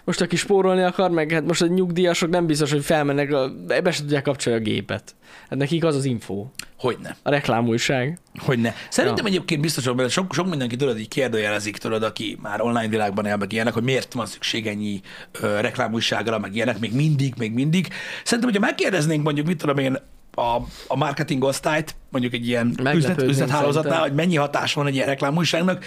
Most 0.08 0.22
aki 0.22 0.36
spórolni 0.36 0.82
akar, 0.82 1.12
meg 1.12 1.32
hát 1.32 1.46
most 1.46 1.62
a 1.62 1.68
nyugdíjasok 1.68 2.30
nem 2.30 2.46
biztos, 2.46 2.72
hogy 2.72 2.86
felmennek, 2.86 3.34
ebbe 3.68 3.92
se 3.92 4.00
tudják 4.02 4.24
kapcsolni 4.24 4.60
a 4.60 4.62
gépet. 4.62 5.16
Hát 5.50 5.60
nekik 5.60 5.84
az 5.86 5.96
az 5.96 6.06
info, 6.06 6.46
Hogyne. 6.80 7.16
a 7.24 7.30
reklámújság. 7.30 8.20
Hogyne. 8.40 8.76
Szerintem 8.90 9.26
Ja. 9.26 9.32
egyébként 9.32 9.62
biztos, 9.62 9.86
hogy 9.86 10.10
sok, 10.10 10.34
sok 10.34 10.50
mindenki 10.50 10.76
tudod, 10.76 11.00
így 11.00 11.08
kérdőjelezik, 11.08 11.78
tudod, 11.78 12.04
aki 12.04 12.38
már 12.42 12.62
online 12.62 12.88
világban 12.88 13.26
él, 13.26 13.36
meg 13.38 13.52
ilyenek, 13.54 13.74
hogy 13.74 13.84
miért 13.84 14.14
van 14.14 14.26
szükség 14.26 14.68
ennyi 14.68 15.02
ö, 15.42 15.60
reklámújságra, 15.60 16.40
meg 16.40 16.56
ilyenek, 16.56 16.80
még 16.80 16.94
mindig, 16.96 17.34
még 17.38 17.54
mindig. 17.54 17.88
Szerintem, 18.24 18.50
hogyha 18.50 18.66
megkérdeznénk 18.68 19.24
mondjuk, 19.24 19.48
mit 19.48 19.58
tudom 19.58 19.78
én, 19.78 19.98
a, 20.34 20.58
a 20.88 20.96
marketing 20.96 21.44
osztályt, 21.44 21.96
mondjuk 22.10 22.34
egy 22.34 22.48
ilyen 22.48 22.68
üzlet, 22.68 22.84
Meglepődnénk 22.84 23.30
üzlethálózatnál, 23.30 23.92
szerintem. 23.94 24.02
hogy 24.02 24.14
mennyi 24.26 24.36
hatás 24.36 24.74
van 24.74 24.88
egy 24.88 24.96
ilyen 24.96 25.08
reklámújságnak, 25.08 25.86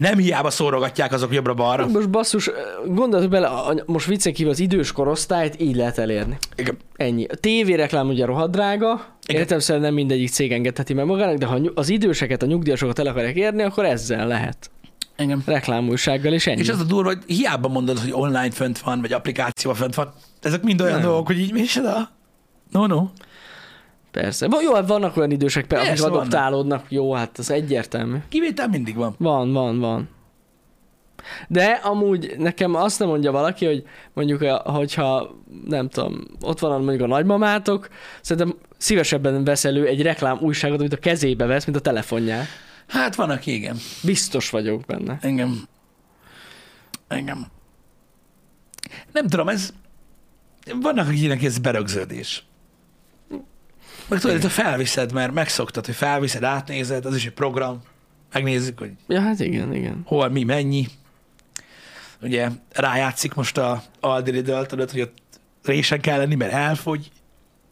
nem 0.00 0.18
hiába 0.18 0.50
szórogatják 0.50 1.12
azok 1.12 1.34
jobbra-balra. 1.34 1.86
Most 1.86 2.10
basszus, 2.10 2.50
gondolj 2.86 3.26
bele, 3.26 3.46
a- 3.46 3.82
most 3.86 4.06
viccen 4.06 4.32
kívül 4.32 4.52
az 4.52 4.58
idős 4.60 4.92
korosztályt 4.92 5.60
így 5.60 5.76
lehet 5.76 5.98
elérni. 5.98 6.36
Igen. 6.56 6.76
Ennyi. 6.96 7.24
A 7.24 7.34
tévéreklám 7.34 8.08
ugye 8.08 8.24
rohadt 8.24 8.50
drága, 8.50 9.06
Igen. 9.26 9.40
értem 9.40 9.58
szerint 9.58 9.84
nem 9.84 9.94
mindegyik 9.94 10.28
cég 10.28 10.52
engedheti 10.52 10.92
meg 10.94 11.04
magának, 11.06 11.36
de 11.38 11.46
ha 11.46 11.58
az 11.74 11.88
időseket, 11.88 12.42
a 12.42 12.46
nyugdíjasokat 12.46 12.98
el 12.98 13.06
akarják 13.06 13.36
érni, 13.36 13.62
akkor 13.62 13.84
ezzel 13.84 14.26
lehet. 14.26 14.70
Igen. 15.18 15.42
Reklámújsággal, 15.46 16.32
és 16.32 16.46
ennyi. 16.46 16.60
És 16.60 16.68
az 16.68 16.80
a 16.80 16.84
durva, 16.84 17.08
hogy 17.08 17.22
hiába 17.36 17.68
mondod, 17.68 17.98
hogy 17.98 18.12
online 18.12 18.50
fönt 18.50 18.78
van, 18.78 19.00
vagy 19.00 19.12
applikáció 19.12 19.72
fönt 19.72 19.94
van, 19.94 20.12
ezek 20.42 20.62
mind 20.62 20.80
olyan 20.80 20.92
Nem. 20.98 21.02
dolgok, 21.02 21.26
hogy 21.26 21.38
így 21.38 21.52
mi 21.52 21.60
is 21.60 21.76
oda? 21.76 22.10
No, 22.70 22.86
no. 22.86 23.08
Persze. 24.10 24.48
Van, 24.48 24.62
jó, 24.62 24.74
hát 24.74 24.88
vannak 24.88 25.16
olyan 25.16 25.30
idősek, 25.30 25.66
például, 25.66 25.90
akik 25.90 26.00
Persze, 26.02 26.10
vannak. 26.10 26.26
adoptálódnak. 26.26 26.84
Jó, 26.88 27.12
hát 27.12 27.38
az 27.38 27.50
egyértelmű. 27.50 28.16
Kivétel 28.28 28.68
mindig 28.68 28.96
van. 28.96 29.14
Van, 29.18 29.52
van, 29.52 29.78
van. 29.78 30.08
De 31.48 31.64
amúgy 31.64 32.34
nekem 32.38 32.74
azt 32.74 32.98
nem 32.98 33.08
mondja 33.08 33.32
valaki, 33.32 33.66
hogy 33.66 33.84
mondjuk, 34.12 34.42
eh, 34.42 34.56
hogyha 34.58 35.36
nem 35.66 35.88
tudom, 35.88 36.20
ott 36.40 36.58
van 36.58 36.82
mondjuk 36.82 37.02
a 37.02 37.06
nagymamátok, 37.06 37.88
szerintem 38.20 38.58
szívesebben 38.76 39.44
vesz 39.44 39.64
elő 39.64 39.86
egy 39.86 40.02
reklám 40.02 40.38
újságot, 40.40 40.78
amit 40.80 40.92
a 40.92 40.96
kezébe 40.96 41.46
vesz, 41.46 41.64
mint 41.64 41.76
a 41.78 41.80
telefonját. 41.80 42.46
Hát 42.86 43.14
van, 43.14 43.30
aki 43.30 43.52
igen. 43.52 43.76
Biztos 44.02 44.50
vagyok 44.50 44.84
benne. 44.86 45.18
Engem. 45.20 45.62
Engem. 47.08 47.46
Nem 49.12 49.28
tudom, 49.28 49.48
ez... 49.48 49.72
Vannak, 50.80 51.08
akiknek 51.08 51.42
ez 51.42 51.58
berögződés. 51.58 52.44
Meg 54.10 54.20
tudod, 54.20 54.40
hogy 54.40 54.50
felviszed, 54.50 55.12
mert 55.12 55.32
megszoktad, 55.32 55.86
hogy 55.86 55.94
felviszed, 55.94 56.42
átnézed, 56.42 57.04
az 57.04 57.16
is 57.16 57.26
egy 57.26 57.32
program. 57.32 57.82
Megnézzük, 58.32 58.78
hogy 58.78 58.90
Ja, 59.08 59.20
hát 59.20 59.40
igen, 59.40 59.74
igen. 59.74 60.02
hol, 60.04 60.28
mi, 60.28 60.44
mennyi. 60.44 60.86
Ugye 62.22 62.48
rájátszik 62.72 63.34
most 63.34 63.58
a 63.58 63.82
Aldi 64.00 64.42
tudod, 64.42 64.90
hogy 64.90 65.00
ott 65.00 65.16
résen 65.64 66.00
kell 66.00 66.18
lenni, 66.18 66.34
mert 66.34 66.52
elfogy. 66.52 67.10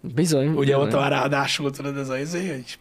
Bizony. 0.01 0.47
Ugye 0.49 0.59
bizony. 0.59 0.80
ott 0.80 0.93
van 0.93 1.09
ráadásul, 1.09 1.70
tudod, 1.70 1.97
ez 1.97 2.09
az 2.09 2.18
izé, 2.18 2.49
hogy 2.51 2.78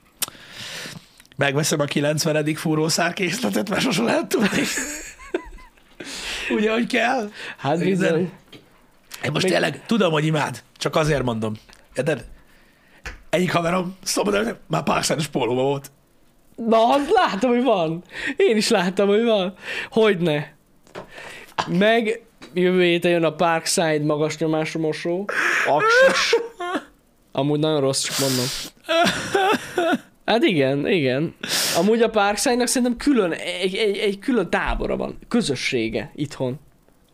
megveszem 1.36 1.80
a 1.80 1.86
90. 1.86 2.56
fúrószárkészletet, 2.56 3.70
mert 3.70 3.82
sosem 3.82 4.06
lehet 4.06 4.28
tudni. 4.28 4.62
Ugye, 6.58 6.72
hogy 6.72 6.88
kell. 6.88 7.32
Hát 7.58 7.80
bizony. 7.80 8.32
Én 9.24 9.32
most 9.32 9.44
Még- 9.44 9.52
tényleg 9.52 9.86
tudom, 9.86 10.12
hogy 10.12 10.26
imád, 10.26 10.64
csak 10.78 10.96
azért 10.96 11.24
mondom. 11.24 11.54
Érted? 11.96 12.26
Egyik 13.30 13.52
haverom 13.52 13.98
szombaton 14.04 14.58
már 14.68 14.84
Parkszános 14.84 15.28
pólóba 15.28 15.62
volt. 15.62 15.92
Na, 16.56 16.90
azt 16.94 17.12
látom, 17.12 17.50
hogy 17.50 17.64
van. 17.64 18.04
Én 18.38 18.58
is 18.58 18.70
láttam, 18.70 19.08
hogy 19.08 19.24
van. 19.24 19.54
Hogyne. 19.90 20.56
Meg 21.68 22.22
jövő 22.54 22.84
héten 22.84 23.12
jön 23.12 23.24
a 23.24 23.36
Parkside 23.36 24.04
magas 24.06 24.38
nyomású 24.38 24.80
mosó. 24.80 25.26
Aksis. 25.68 26.36
Amúgy 27.32 27.60
nagyon 27.60 27.80
rossz, 27.80 28.04
csak 28.04 28.16
mondom. 28.20 28.46
Hát 30.26 30.44
igen, 30.44 30.88
igen. 30.88 31.36
Amúgy 31.78 32.02
a 32.02 32.10
Parkside-nak 32.10 32.68
szerintem 32.68 32.98
külön, 32.98 33.32
egy, 33.32 33.76
egy, 33.76 33.98
egy 33.98 34.20
külön 34.20 34.50
tábora 34.50 34.98
van. 34.98 35.18
Közössége 35.28 36.12
itthon. 36.16 36.60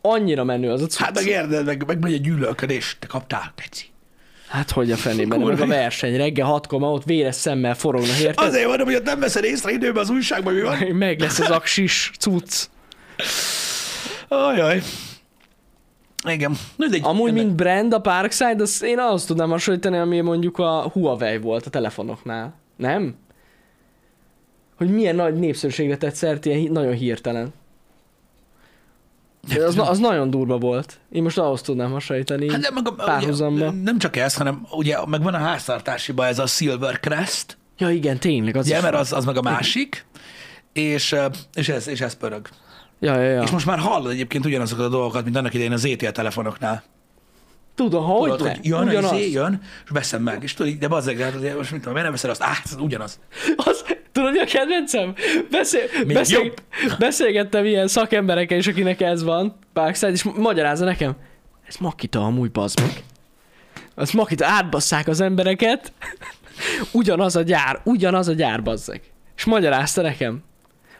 Annyira 0.01 0.43
menő 0.43 0.71
az 0.71 0.81
a 0.81 0.85
cucc. 0.85 1.03
Hát 1.03 1.15
meg 1.15 1.25
érted, 1.25 1.65
meg, 1.65 1.85
meg 1.87 1.99
megy 1.99 2.13
a 2.13 2.17
gyűlölködés. 2.17 2.97
Te 2.99 3.07
kaptál, 3.07 3.53
tetszik. 3.55 3.92
Hát 4.53 4.71
hogy 4.71 4.91
a 4.91 4.95
fenében, 4.95 5.39
Kurva 5.41 5.63
a 5.63 5.67
verseny, 5.67 6.17
reggel 6.17 6.45
hatkor 6.45 6.79
már 6.79 6.89
ott 6.89 7.03
véres 7.03 7.35
szemmel 7.35 7.75
forognak, 7.75 8.19
érted? 8.19 8.47
Azért 8.47 8.67
mondom, 8.67 8.85
hogy 8.85 8.95
ott 8.95 9.03
nem 9.03 9.19
veszed 9.19 9.43
észre 9.43 9.71
időben 9.71 10.03
az 10.03 10.09
újságban, 10.09 10.53
mi 10.53 10.61
van. 10.61 10.77
Meg 10.95 11.19
lesz 11.19 11.39
az 11.39 11.49
aksis 11.49 12.11
cucc. 12.19 12.65
Ajaj. 14.27 14.81
Igen. 16.27 16.57
Mindegy. 16.75 17.01
Amúgy, 17.03 17.29
Ennek- 17.29 17.43
mint 17.43 17.55
brand, 17.55 17.93
a 17.93 17.99
Parkside, 17.99 18.61
az 18.61 18.81
én 18.83 18.99
ahhoz 18.99 19.25
tudnám 19.25 19.49
hasonlítani, 19.49 19.97
ami 19.97 20.19
mondjuk 20.21 20.57
a 20.57 20.89
Huawei 20.93 21.37
volt 21.37 21.65
a 21.65 21.69
telefonoknál. 21.69 22.53
Nem? 22.75 23.15
Hogy 24.77 24.89
milyen 24.93 25.15
nagy 25.15 25.35
népszerűségre 25.35 25.97
tett 25.97 26.15
szert, 26.15 26.45
ilyen 26.45 26.71
nagyon 26.71 26.93
hirtelen. 26.93 27.53
De 29.47 29.63
az, 29.63 29.77
az 29.77 29.99
nagyon 29.99 30.29
durva 30.29 30.57
volt. 30.57 30.99
Én 31.11 31.23
most 31.23 31.37
ahhoz 31.37 31.61
tudnám 31.61 31.91
hasonlítani. 31.91 32.51
Hát 32.51 32.61
nem, 32.61 32.73
meg 32.73 32.87
a, 32.87 32.91
párhuzamba. 32.91 33.67
ugye, 33.67 33.81
nem 33.83 33.97
csak 33.97 34.15
ez, 34.15 34.35
hanem 34.35 34.67
ugye 34.71 34.97
meg 35.05 35.23
van 35.23 35.33
a 35.33 35.37
háztartásiba 35.37 36.25
ez 36.25 36.39
a 36.39 36.45
Silver 36.45 36.99
Crest, 36.99 37.57
Ja 37.77 37.89
igen, 37.89 38.19
tényleg. 38.19 38.55
Az 38.55 38.65
ugye, 38.65 38.81
mert 38.81 38.95
az, 38.95 39.13
az 39.13 39.25
meg 39.25 39.37
a 39.37 39.41
másik, 39.41 40.05
és, 40.73 41.15
és, 41.53 41.69
ez, 41.69 41.87
és 41.87 42.01
ez 42.01 42.13
pörög. 42.13 42.47
Ja, 42.99 43.15
ja, 43.21 43.29
ja. 43.29 43.41
És 43.41 43.49
most 43.49 43.65
már 43.65 43.79
hallod 43.79 44.11
egyébként 44.11 44.45
ugyanazokat 44.45 44.85
a 44.85 44.89
dolgokat, 44.89 45.23
mint 45.23 45.35
annak 45.35 45.53
idején 45.53 45.71
az 45.71 45.85
ETL 45.85 46.07
telefonoknál. 46.07 46.83
Tudom, 47.75 48.03
hogy 48.03 48.31
Tudod, 48.31 48.47
hogy 48.47 48.65
jön, 48.65 48.87
Ugyanaz. 48.87 49.11
Ugyanaz. 49.11 49.31
jön, 49.33 49.61
és 49.83 49.89
veszem 49.89 50.21
meg. 50.21 50.43
És 50.43 50.53
tudod, 50.53 50.73
de 50.73 50.87
bazzeg, 50.87 51.17
most 51.57 51.71
mit 51.71 51.79
tudom, 51.79 51.93
miért 51.93 52.03
nem 52.03 52.11
veszed 52.11 52.29
azt? 52.29 52.43
Á, 52.43 52.51
ez 52.63 52.75
ugyanaz. 52.79 53.19
Az, 53.55 53.83
tudod, 54.13 54.31
mi 54.31 54.39
a 54.39 54.45
kedvencem? 54.45 55.13
Beszél, 55.51 55.81
beszél, 56.07 56.53
beszélgettem 56.99 57.65
ilyen 57.65 57.87
szakemberekkel 57.87 58.57
is, 58.57 58.67
akinek 58.67 59.01
ez 59.01 59.23
van, 59.23 59.55
Parkside, 59.73 60.11
és 60.11 60.23
magyarázza 60.23 60.85
nekem, 60.85 61.15
ez 61.67 61.75
Makita 61.75 62.25
amúgy, 62.25 62.51
bazd 62.51 62.79
meg. 62.79 63.03
Az 63.95 64.11
Makita, 64.11 64.45
átbasszák 64.45 65.07
az 65.07 65.21
embereket, 65.21 65.91
ugyanaz 66.91 67.35
a 67.35 67.41
gyár, 67.41 67.81
ugyanaz 67.83 68.27
a 68.27 68.33
gyár, 68.33 68.63
bazzeg. 68.63 69.01
És 69.35 69.45
magyarázta 69.45 70.01
nekem, 70.01 70.43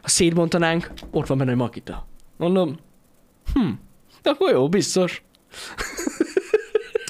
ha 0.02 0.10
szétbontanánk, 0.10 0.92
ott 1.12 1.28
van 1.28 1.38
benne 1.38 1.52
egy 1.52 1.58
Makita. 1.58 2.08
Mondom, 2.38 2.78
hm, 3.54 3.70
akkor 4.24 4.52
jó, 4.52 4.70
biztos. 4.70 5.24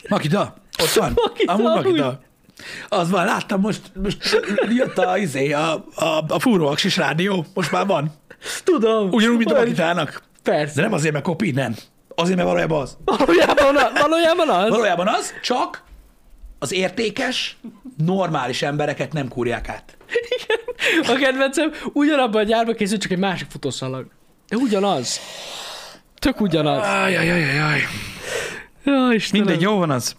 Makita, 0.10 0.56
ott 0.82 0.90
van. 0.94 1.14
Makita, 1.16 1.54
amúgy. 1.54 1.84
Makita. 1.84 2.22
Az 2.88 3.10
van, 3.10 3.26
láttam 3.26 3.60
most, 3.62 3.82
most 4.04 4.40
jött 4.78 4.98
a, 4.98 5.18
izé, 5.18 5.52
a, 5.52 5.86
a, 5.96 6.24
a 6.28 6.40
fúróaksis 6.40 6.98
rádió, 6.98 7.46
most 7.54 7.72
már 7.72 7.86
van. 7.86 8.12
Tudom. 8.64 9.10
Ugyanúgy, 9.12 9.38
mint 9.38 9.52
a 9.52 9.58
Makitának. 9.58 10.24
Persze. 10.44 10.76
De 10.76 10.82
nem 10.82 10.94
azért, 10.94 11.14
mert 11.14 11.26
kopi, 11.26 11.52
nem. 11.52 11.76
Azért, 12.16 12.36
mert 12.36 12.48
valójában 12.48 12.82
az. 12.82 12.98
Valójában, 13.06 13.76
a- 13.76 13.92
valójában 14.00 14.50
az. 14.50 14.70
Valójában 14.70 15.08
az, 15.08 15.34
csak 15.42 15.84
az 16.60 16.74
értékes, 16.74 17.58
normális 18.06 18.62
embereket 18.62 19.14
nem 19.14 19.28
kúrják 19.28 19.70
át. 19.70 19.98
A 21.04 21.14
kedvencem 21.20 21.72
ugyanabban 21.94 22.42
a 22.42 22.46
gyárban 22.46 22.76
készült, 22.76 23.02
csak 23.02 23.12
egy 23.12 23.18
másik 23.18 23.48
futószalag. 23.50 24.06
De 24.48 24.56
ugyanaz. 24.56 25.20
Tök 26.20 26.42
ugyanaz. 26.42 26.86
Ajajajajaj. 26.88 27.82
Ja, 28.84 29.10
Istenem. 29.14 29.46
Mindegy, 29.46 29.62
jó 29.64 29.78
van 29.78 29.90
az. 29.92 30.16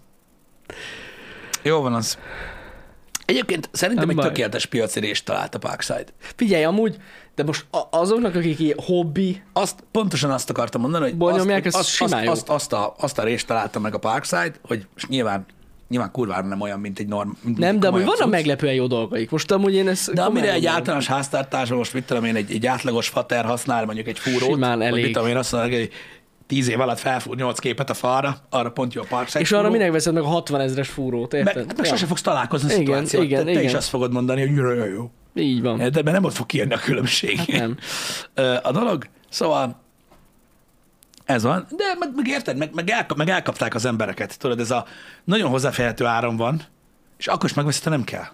Jó 1.64 1.80
van 1.80 1.94
az. 1.94 2.18
Egyébként 3.24 3.68
szerintem 3.72 4.06
Nem 4.06 4.16
egy 4.16 4.22
baj. 4.22 4.26
tökéletes 4.32 4.66
piacirést 4.66 5.24
talált 5.24 5.54
a 5.54 5.58
Parkside. 5.58 6.04
Figyelj, 6.18 6.64
amúgy, 6.64 6.96
de 7.34 7.42
most 7.44 7.64
a- 7.70 7.88
azoknak, 7.98 8.34
akik 8.34 8.58
ilyen 8.60 8.78
hobbi, 8.84 9.42
Azt, 9.52 9.84
pontosan 9.90 10.30
azt 10.30 10.50
akartam 10.50 10.80
mondani, 10.80 11.10
hogy 11.18 11.34
azt, 11.34 11.48
ez 11.66 11.74
azt, 11.74 11.88
simán 11.88 12.28
azt, 12.28 12.28
azt, 12.28 12.48
azt, 12.48 12.72
a, 12.72 12.94
azt 12.98 13.18
a 13.18 13.22
részt 13.24 13.46
találta 13.46 13.78
meg 13.80 13.94
a 13.94 13.98
Parkside, 13.98 14.52
hogy 14.62 14.86
most 14.94 15.08
nyilván, 15.08 15.46
nyilván 15.88 16.10
kurvára 16.10 16.46
nem 16.46 16.60
olyan, 16.60 16.80
mint 16.80 16.98
egy 16.98 17.06
norm. 17.06 17.30
Mint 17.42 17.58
nem, 17.58 17.80
de 17.80 17.86
amúgy 17.88 18.00
vannak 18.00 18.16
cucc. 18.20 18.30
meglepően 18.30 18.74
jó 18.74 18.86
dolgaik. 18.86 19.30
Most 19.30 19.50
amúgy 19.50 19.74
én 19.74 19.88
ezt 19.88 20.12
De 20.14 20.22
amire 20.22 20.46
egy 20.46 20.52
mondom. 20.52 20.72
általános 20.74 21.06
háztartásban 21.06 21.78
most 21.78 21.92
mit 21.94 22.04
tudom 22.04 22.24
én, 22.24 22.36
egy, 22.36 22.52
egy 22.52 22.66
átlagos 22.66 23.08
fater 23.08 23.44
használ 23.44 23.84
mondjuk 23.84 24.06
egy 24.06 24.18
fúrót, 24.18 24.48
Simán 24.52 24.78
vagy 24.78 24.86
elég. 24.86 25.04
mit 25.04 25.12
tudom 25.12 25.28
én 25.28 25.36
azt 25.36 25.52
mondom, 25.52 25.70
hogy 25.70 25.90
tíz 26.54 26.68
év 26.68 26.80
alatt 26.80 26.98
felfúr 26.98 27.36
nyolc 27.36 27.58
képet 27.58 27.90
a 27.90 27.94
falra, 27.94 28.36
arra 28.50 28.70
pont 28.70 28.94
jó 28.94 29.02
a 29.02 29.04
Parkside 29.08 29.40
És 29.40 29.52
arra 29.52 29.70
minek 29.70 29.90
veszed 29.90 30.14
meg 30.14 30.22
a 30.22 30.26
60 30.26 30.60
ezres 30.60 30.88
fúrót, 30.88 31.34
érted? 31.34 31.76
meg 31.76 31.86
sose 31.86 32.06
fogsz 32.06 32.20
találkozni 32.20 32.68
a 32.72 32.72
Igen, 32.72 32.84
szituációt. 32.84 33.24
igen, 33.24 33.38
te, 33.38 33.44
te 33.44 33.50
is 33.58 33.64
igen. 33.64 33.76
azt 33.76 33.88
fogod 33.88 34.12
mondani, 34.12 34.40
hogy 34.46 34.56
jó, 34.56 34.84
jó. 34.84 35.10
Így 35.34 35.62
van. 35.62 35.76
De 35.76 35.84
ebben 35.84 36.12
nem 36.12 36.24
ott 36.24 36.32
fog 36.32 36.46
kijönni 36.46 36.74
a 36.74 36.78
különbség. 36.78 37.36
Hát 37.36 37.46
nem. 37.46 37.76
A 38.62 38.72
dolog, 38.72 39.06
szóval 39.28 39.80
ez 41.24 41.42
van, 41.42 41.66
de 41.76 41.84
meg, 41.98 42.08
meg 42.16 42.26
érted, 42.26 42.56
meg, 42.56 42.74
meg, 42.74 42.90
elkap, 42.90 43.16
meg 43.16 43.28
elkapták 43.28 43.74
az 43.74 43.84
embereket. 43.84 44.38
Tudod, 44.38 44.60
ez 44.60 44.70
a 44.70 44.84
nagyon 45.24 45.50
hozzáférhető 45.50 46.04
áram 46.04 46.36
van, 46.36 46.62
és 47.18 47.26
akkor 47.26 47.44
is 47.48 47.54
megveszed, 47.54 47.92
nem 47.92 48.04
kell. 48.04 48.24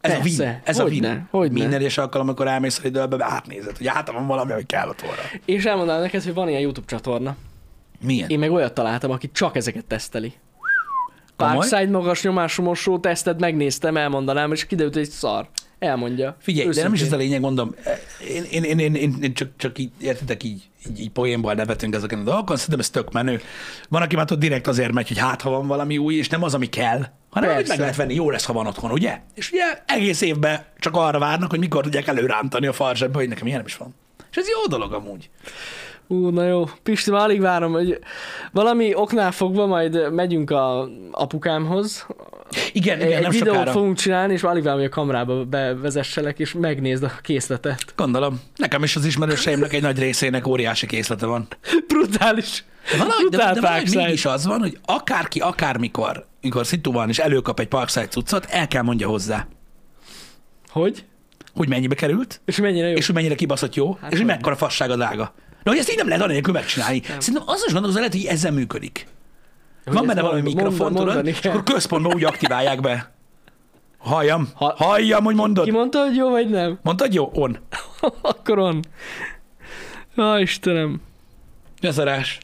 Ez 0.00 0.12
a 0.12 0.18
Persze, 0.20 0.42
win. 0.44 0.60
Ez 0.64 0.78
a 0.78 0.82
hogyne, 0.82 1.08
win. 1.08 1.26
hogyne. 1.30 1.58
Minden 1.58 1.78
egyes 1.78 1.98
alkalom, 1.98 2.26
amikor 2.26 2.46
elmész 2.46 2.80
a 2.84 2.86
időbe, 2.86 3.24
átnézed, 3.24 3.76
hogy 3.76 3.86
hát 3.86 4.10
van 4.10 4.26
valami, 4.26 4.52
ami 4.52 4.62
kell 4.66 4.88
ott 4.88 5.00
volna. 5.00 5.20
És 5.44 5.64
elmondanám 5.64 6.00
neked, 6.02 6.22
hogy 6.22 6.34
van 6.34 6.48
ilyen 6.48 6.60
YouTube 6.60 6.86
csatorna. 6.86 7.36
Milyen? 8.00 8.28
Én 8.28 8.38
meg 8.38 8.50
olyat 8.50 8.74
találtam, 8.74 9.10
aki 9.10 9.30
csak 9.32 9.56
ezeket 9.56 9.84
teszteli. 9.84 10.34
Parkside 11.36 11.90
magas 11.90 12.22
nyomású 12.22 12.62
mosó 12.62 12.98
tesztet 12.98 13.40
megnéztem, 13.40 13.96
elmondanám, 13.96 14.52
és 14.52 14.66
kiderült, 14.66 14.94
hogy 14.94 15.02
egy 15.02 15.10
szar. 15.10 15.48
Elmondja. 15.78 16.36
Figyelj, 16.40 16.68
de 16.68 16.82
nem 16.82 16.92
is 16.92 17.00
ez 17.00 17.12
a 17.12 17.16
Őszintén. 17.16 17.26
lényeg, 17.26 17.40
mondom, 17.40 17.74
én, 18.50 18.62
én, 18.64 18.78
én, 18.78 18.94
én, 18.94 19.14
én, 19.22 19.34
csak, 19.34 19.48
csak 19.56 19.78
így, 19.78 19.90
értitek, 20.00 20.42
így, 20.42 20.62
így, 20.88 21.00
így 21.00 21.10
poénból 21.10 21.54
nevetünk 21.54 21.94
ezeken 21.94 22.18
a 22.18 22.22
dolgokon, 22.22 22.56
szerintem 22.56 22.78
ez 22.78 22.90
tök 22.90 23.12
menő. 23.12 23.40
Van, 23.88 24.02
aki 24.02 24.16
már 24.16 24.24
tudod, 24.24 24.42
direkt 24.42 24.66
azért 24.66 24.92
megy, 24.92 25.08
hogy 25.08 25.18
hát, 25.18 25.42
ha 25.42 25.50
van 25.50 25.66
valami 25.66 25.98
új, 25.98 26.14
és 26.14 26.28
nem 26.28 26.42
az, 26.42 26.54
ami 26.54 26.66
kell, 26.68 27.06
hanem 27.30 27.50
amit 27.50 27.56
meg 27.56 27.66
Persze. 27.66 27.80
lehet 27.80 27.96
venni, 27.96 28.14
jó 28.14 28.30
lesz, 28.30 28.44
ha 28.44 28.52
van 28.52 28.66
otthon, 28.66 28.90
ugye? 28.90 29.20
És 29.34 29.50
ugye 29.50 29.64
egész 29.86 30.20
évben 30.20 30.64
csak 30.78 30.96
arra 30.96 31.18
várnak, 31.18 31.50
hogy 31.50 31.58
mikor 31.58 31.82
tudják 31.82 32.06
előrántani 32.06 32.66
a 32.66 32.72
farzsebbe, 32.72 33.18
hogy 33.18 33.28
nekem 33.28 33.46
ilyen 33.46 33.58
nem 33.58 33.66
is 33.66 33.76
van. 33.76 33.94
És 34.30 34.36
ez 34.36 34.48
jó 34.48 34.66
dolog 34.68 34.92
amúgy. 34.92 35.30
Ú, 36.08 36.28
na 36.28 36.44
jó. 36.46 36.64
Pisti, 36.82 37.10
már 37.10 37.20
alig 37.20 37.40
várom, 37.40 37.72
hogy 37.72 37.98
valami 38.52 38.94
oknál 38.94 39.32
fogva 39.32 39.66
majd 39.66 40.12
megyünk 40.12 40.50
a 40.50 40.88
apukámhoz. 41.10 42.06
Igen, 42.72 43.00
igen, 43.00 43.12
egy 43.12 43.22
nem 43.22 43.30
videót 43.30 43.54
sokára. 43.54 43.70
fogunk 43.72 43.96
csinálni, 43.96 44.32
és 44.32 44.42
alig 44.42 44.62
várom, 44.62 44.78
hogy 44.78 44.88
a 44.88 44.94
kamerába 44.94 45.44
bevezesselek, 45.44 46.38
és 46.38 46.52
megnézd 46.52 47.02
a 47.02 47.12
készletet. 47.22 47.92
Gondolom. 47.96 48.40
Nekem 48.56 48.82
is 48.82 48.96
az 48.96 49.04
ismerőseimnek 49.04 49.72
egy 49.72 49.82
nagy 49.82 49.98
részének 49.98 50.46
óriási 50.46 50.86
készlete 50.86 51.26
van. 51.26 51.46
Brutális. 51.86 52.64
Valahogy, 52.98 53.24
de, 53.24 53.28
Brutál 53.36 53.54
de 53.54 53.60
valahogy 53.60 53.80
Parkside. 53.82 54.04
mégis 54.04 54.24
az 54.24 54.46
van, 54.46 54.58
hogy 54.60 54.78
akárki, 54.84 55.40
akármikor, 55.40 56.26
mikor 56.40 56.66
szitu 56.66 56.92
van, 56.92 57.08
és 57.08 57.18
előkap 57.18 57.60
egy 57.60 57.68
Parkside 57.68 58.06
cuccot, 58.08 58.44
el 58.50 58.68
kell 58.68 58.82
mondja 58.82 59.08
hozzá, 59.08 59.46
Hogy? 60.68 61.04
hogy 61.54 61.68
mennyibe 61.68 61.94
került, 61.94 62.40
És 62.44 62.56
mennyire 62.60 62.88
jó? 62.88 62.96
és 62.96 63.06
hogy 63.06 63.14
mennyire 63.14 63.34
kibaszott 63.34 63.74
jó, 63.74 63.86
hát 63.92 64.12
és 64.12 64.18
hogy 64.18 64.18
hogy 64.18 64.26
mekkora 64.26 64.56
fasság 64.56 64.90
a 64.90 64.96
drága. 64.96 65.34
De 65.66 65.72
hogy 65.72 65.80
ezt 65.80 65.90
így 65.90 65.96
nem 65.96 66.08
lehet 66.08 66.22
anélkül 66.22 66.52
megcsinálni. 66.52 67.02
Nem. 67.08 67.20
Szerintem 67.20 67.48
az 67.48 67.62
is 67.66 67.72
gondolom, 67.72 67.96
lehet, 67.96 68.12
hogy 68.12 68.24
ezzel 68.24 68.52
működik. 68.52 69.06
Hogy 69.84 69.94
Van 69.94 70.06
benne 70.06 70.20
valami 70.20 70.40
mond- 70.40 70.54
mikrofon, 70.54 70.78
mond- 70.78 70.96
tudod, 70.96 71.06
mondani 71.14 71.28
és 71.28 71.44
akkor 71.44 71.62
központban 71.62 72.14
úgy 72.14 72.24
aktiválják 72.24 72.80
be. 72.80 73.12
Halljam, 73.98 74.48
Ha- 74.54 74.74
halljam, 74.76 75.24
hogy 75.24 75.34
mondod. 75.34 75.64
Ki 75.64 75.70
mondta, 75.70 76.04
hogy 76.04 76.16
jó 76.16 76.30
vagy 76.30 76.48
nem? 76.50 76.78
Mondtad 76.82 77.14
jó? 77.14 77.30
On. 77.34 77.58
Akkor 78.22 78.58
on. 78.58 78.80
Ja, 80.16 80.38
Istenem. 80.38 81.00
Leszarás. 81.80 82.38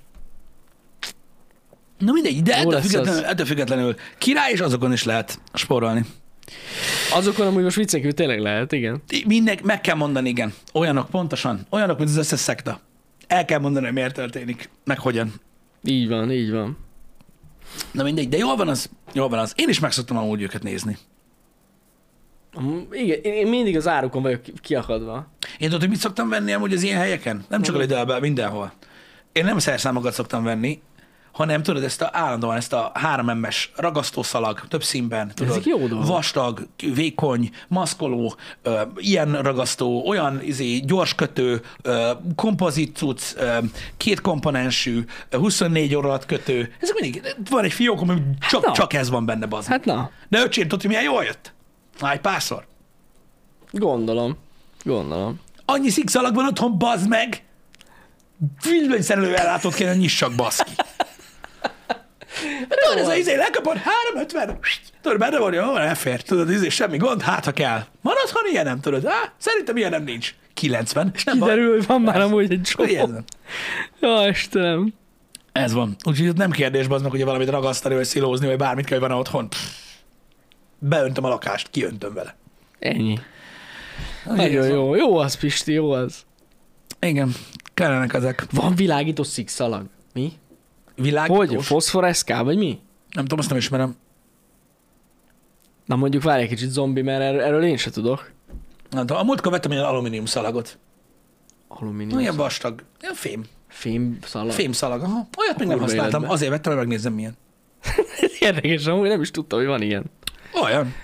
Na 1.98 2.12
mindegy, 2.12 2.42
de 2.42 2.56
ettől 2.56 2.80
függetlenül, 2.80 3.24
ettől 3.24 3.46
függetlenül 3.46 3.94
király, 4.18 4.52
és 4.52 4.60
azokon 4.60 4.92
is 4.92 5.04
lehet 5.04 5.38
spórolni. 5.54 6.04
Azokon 7.14 7.46
amúgy 7.46 7.62
most 7.62 7.76
viccen 7.76 8.10
tényleg 8.14 8.40
lehet, 8.40 8.72
igen. 8.72 9.02
Minden, 9.26 9.58
meg 9.62 9.80
kell 9.80 9.96
mondani, 9.96 10.28
igen. 10.28 10.54
Olyanok, 10.72 11.08
pontosan. 11.10 11.66
Olyanok, 11.70 11.98
mint 11.98 12.10
az 12.10 12.16
összes 12.16 12.40
szekta. 12.40 12.80
El 13.32 13.44
kell 13.44 13.58
mondani, 13.58 13.84
hogy 13.84 13.94
miért 13.94 14.14
történik, 14.14 14.70
meg 14.84 14.98
hogyan. 14.98 15.32
Így 15.84 16.08
van, 16.08 16.32
így 16.32 16.50
van. 16.50 16.78
Na 17.92 18.02
mindegy, 18.02 18.28
de 18.28 18.36
jól 18.36 18.56
van 18.56 18.68
az, 18.68 18.90
jól 19.12 19.28
van 19.28 19.38
az. 19.38 19.52
Én 19.56 19.68
is 19.68 19.80
meg 19.80 19.92
szoktam 19.92 20.16
amúgy 20.16 20.42
őket 20.42 20.62
nézni. 20.62 20.98
Igen, 22.90 23.20
én 23.22 23.46
mindig 23.46 23.76
az 23.76 23.88
árukon 23.88 24.22
vagyok 24.22 24.42
ki- 24.42 24.52
kiakadva. 24.60 25.26
Én 25.58 25.68
tudod, 25.68 25.80
hogy 25.80 25.88
mit 25.88 25.98
szoktam 25.98 26.28
venni 26.28 26.52
amúgy 26.52 26.72
az 26.72 26.82
ilyen 26.82 26.98
helyeken? 26.98 27.44
Nem 27.48 27.62
csak 27.62 27.74
a 27.74 27.78
Lidlben, 27.78 28.20
mindenhol. 28.20 28.72
Én 29.32 29.44
nem 29.44 29.58
szerszámokat 29.58 30.12
szoktam 30.12 30.44
venni, 30.44 30.80
hanem 31.32 31.62
tudod, 31.62 31.82
ezt 31.82 32.02
a, 32.02 32.08
állandóan 32.12 32.56
ezt 32.56 32.72
a 32.72 32.92
3M-es 32.94 33.56
ragasztószalag, 33.76 34.60
több 34.68 34.82
színben, 34.82 35.32
tudod, 35.34 35.52
Ezek 35.52 35.64
jó 35.64 35.86
dolgok. 35.86 36.06
vastag, 36.06 36.66
vékony, 36.94 37.50
maszkoló, 37.68 38.34
ö, 38.62 38.80
ilyen 38.96 39.42
ragasztó, 39.42 40.06
olyan 40.06 40.42
izé, 40.42 40.76
gyors 40.78 41.14
kötő, 41.14 41.62
ö, 41.82 42.10
kompozit 42.36 42.96
cucc, 42.96 43.22
ö, 43.36 43.58
két 43.96 44.20
komponensű, 44.20 45.04
ö, 45.28 45.36
24 45.38 45.94
óra 45.94 46.08
alatt 46.08 46.26
kötő. 46.26 46.72
Ezek 46.80 47.00
mindig, 47.00 47.34
van 47.50 47.64
egy 47.64 47.72
fiók, 47.72 48.00
ami 48.00 48.20
csak, 48.50 48.66
na. 48.66 48.72
csak 48.72 48.92
ez 48.92 49.10
van 49.10 49.26
benne, 49.26 49.46
bazd. 49.46 49.68
Hát 49.68 49.84
na, 49.84 50.10
De 50.28 50.40
öcsém, 50.40 50.62
tudod, 50.62 50.80
hogy 50.80 50.90
milyen 50.90 51.04
jól 51.04 51.24
jött? 51.24 51.52
Már 52.00 52.12
egy 52.12 52.20
párszor. 52.20 52.66
gondolom. 53.70 54.36
Gondolom. 54.84 55.40
Annyi 55.64 55.88
szikszalag 55.90 56.34
van 56.34 56.46
otthon, 56.46 56.78
bazd 56.78 57.08
meg! 57.08 57.44
Villanyszerelő 58.62 59.34
ellátót 59.36 59.74
kéne 59.74 59.94
nyissak, 59.94 60.34
baszki. 60.34 60.70
Tudod, 62.68 62.98
ez 62.98 63.08
az 63.08 63.16
izé, 63.16 63.34
lekapod, 63.36 63.76
350, 63.76 64.58
tudod, 65.02 65.18
benne 65.18 65.38
van, 65.38 65.52
jó, 65.52 65.76
elfér, 65.76 66.22
tudod, 66.22 66.50
izé, 66.50 66.68
semmi 66.68 66.96
gond, 66.96 67.22
hát 67.22 67.44
ha 67.44 67.52
kell. 67.52 67.84
Van 68.02 68.14
otthon 68.24 68.42
ilyen 68.50 68.64
nem, 68.64 68.80
tudod, 68.80 69.04
Há, 69.08 69.32
szerintem 69.38 69.76
ilyen 69.76 69.90
nem 69.90 70.04
nincs. 70.04 70.34
90. 70.54 71.12
Nem 71.24 71.38
van. 71.38 71.48
Kiderül, 71.48 71.70
hogy 71.76 71.86
van 71.86 72.00
már 72.00 72.14
Persze. 72.14 72.28
amúgy 72.28 72.52
egy 72.52 72.60
Ez 72.62 72.68
csomó. 72.68 73.06
van. 73.06 73.24
Ja, 74.00 74.28
Istenem. 74.28 74.92
Ez 75.52 75.72
van. 75.72 75.96
Úgyhogy 76.04 76.34
nem 76.36 76.50
kérdés, 76.50 76.86
meg, 76.88 77.00
hogy 77.10 77.24
valamit 77.24 77.48
ragasztani, 77.48 77.94
vagy 77.94 78.04
szilózni, 78.04 78.46
vagy 78.46 78.56
bármit 78.56 78.84
kell, 78.86 78.98
hogy 78.98 79.08
van 79.08 79.18
otthon. 79.18 79.48
Pff. 79.48 79.60
Beöntöm 80.78 81.24
a 81.24 81.28
lakást, 81.28 81.68
kiöntöm 81.70 82.14
vele. 82.14 82.36
Ennyi. 82.78 83.18
Nagyon 84.24 84.62
ez 84.62 84.68
van. 84.68 84.76
jó. 84.78 84.94
Jó 84.94 85.16
az, 85.16 85.34
Pisti, 85.36 85.72
jó 85.72 85.90
az. 85.90 86.22
Igen, 87.00 87.34
kellenek 87.74 88.12
ezek. 88.14 88.44
Van 88.50 88.74
világító 88.74 89.22
szikszalag. 89.22 89.84
Mi? 90.14 90.32
Világítós. 90.94 91.46
Hogy? 91.46 91.64
Foszforeszká, 91.64 92.42
vagy 92.42 92.56
mi? 92.56 92.80
Nem 93.10 93.24
tudom, 93.24 93.38
azt 93.38 93.48
nem 93.48 93.58
ismerem. 93.58 93.96
Na 95.84 95.96
mondjuk 95.96 96.22
várj 96.22 96.42
egy 96.42 96.48
kicsit 96.48 96.70
zombi, 96.70 97.02
mert 97.02 97.20
erről, 97.22 97.40
erről 97.40 97.64
én 97.64 97.76
se 97.76 97.90
tudok. 97.90 98.30
Nem 98.90 99.06
tudom, 99.06 99.22
a 99.22 99.24
múltkor 99.24 99.52
vettem 99.52 99.70
ilyen 99.70 99.84
alumínium 99.84 100.24
szalagot. 100.24 100.78
Alumínium. 101.68 102.18
Ilyen 102.20 102.36
vastag, 102.36 102.82
ilyen 103.00 103.14
fém. 103.14 103.44
Fém 103.68 104.18
szalag. 104.24 104.52
Fém 104.52 104.72
szalag, 104.72 105.02
aha. 105.02 105.28
Olyat 105.38 105.58
még 105.58 105.68
nem 105.68 105.76
Kurva 105.76 105.82
használtam, 105.82 106.08
életben. 106.08 106.30
azért 106.30 106.50
vettem, 106.50 106.72
hogy 106.72 106.80
megnézzem 106.80 107.12
milyen. 107.12 107.36
Érdekes, 108.40 108.86
amúgy 108.86 109.08
nem 109.08 109.20
is 109.20 109.30
tudtam, 109.30 109.58
hogy 109.58 109.68
van 109.68 109.82
ilyen. 109.82 110.04
Olyan. 110.62 110.94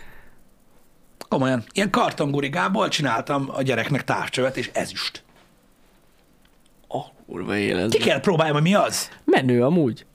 Komolyan. 1.28 1.64
Ilyen 1.72 1.90
kartongurigából 1.90 2.88
csináltam 2.88 3.48
a 3.52 3.62
gyereknek 3.62 4.04
távcsövet, 4.04 4.56
és 4.56 4.70
ezüst. 4.72 5.22
Kurva 7.28 7.56
élet. 7.56 7.90
Ki 7.90 7.98
kell 7.98 8.20
próbálnom, 8.20 8.54
hogy 8.54 8.62
mi 8.62 8.74
az? 8.74 9.10
Menő 9.24 9.64
amúgy. 9.64 10.06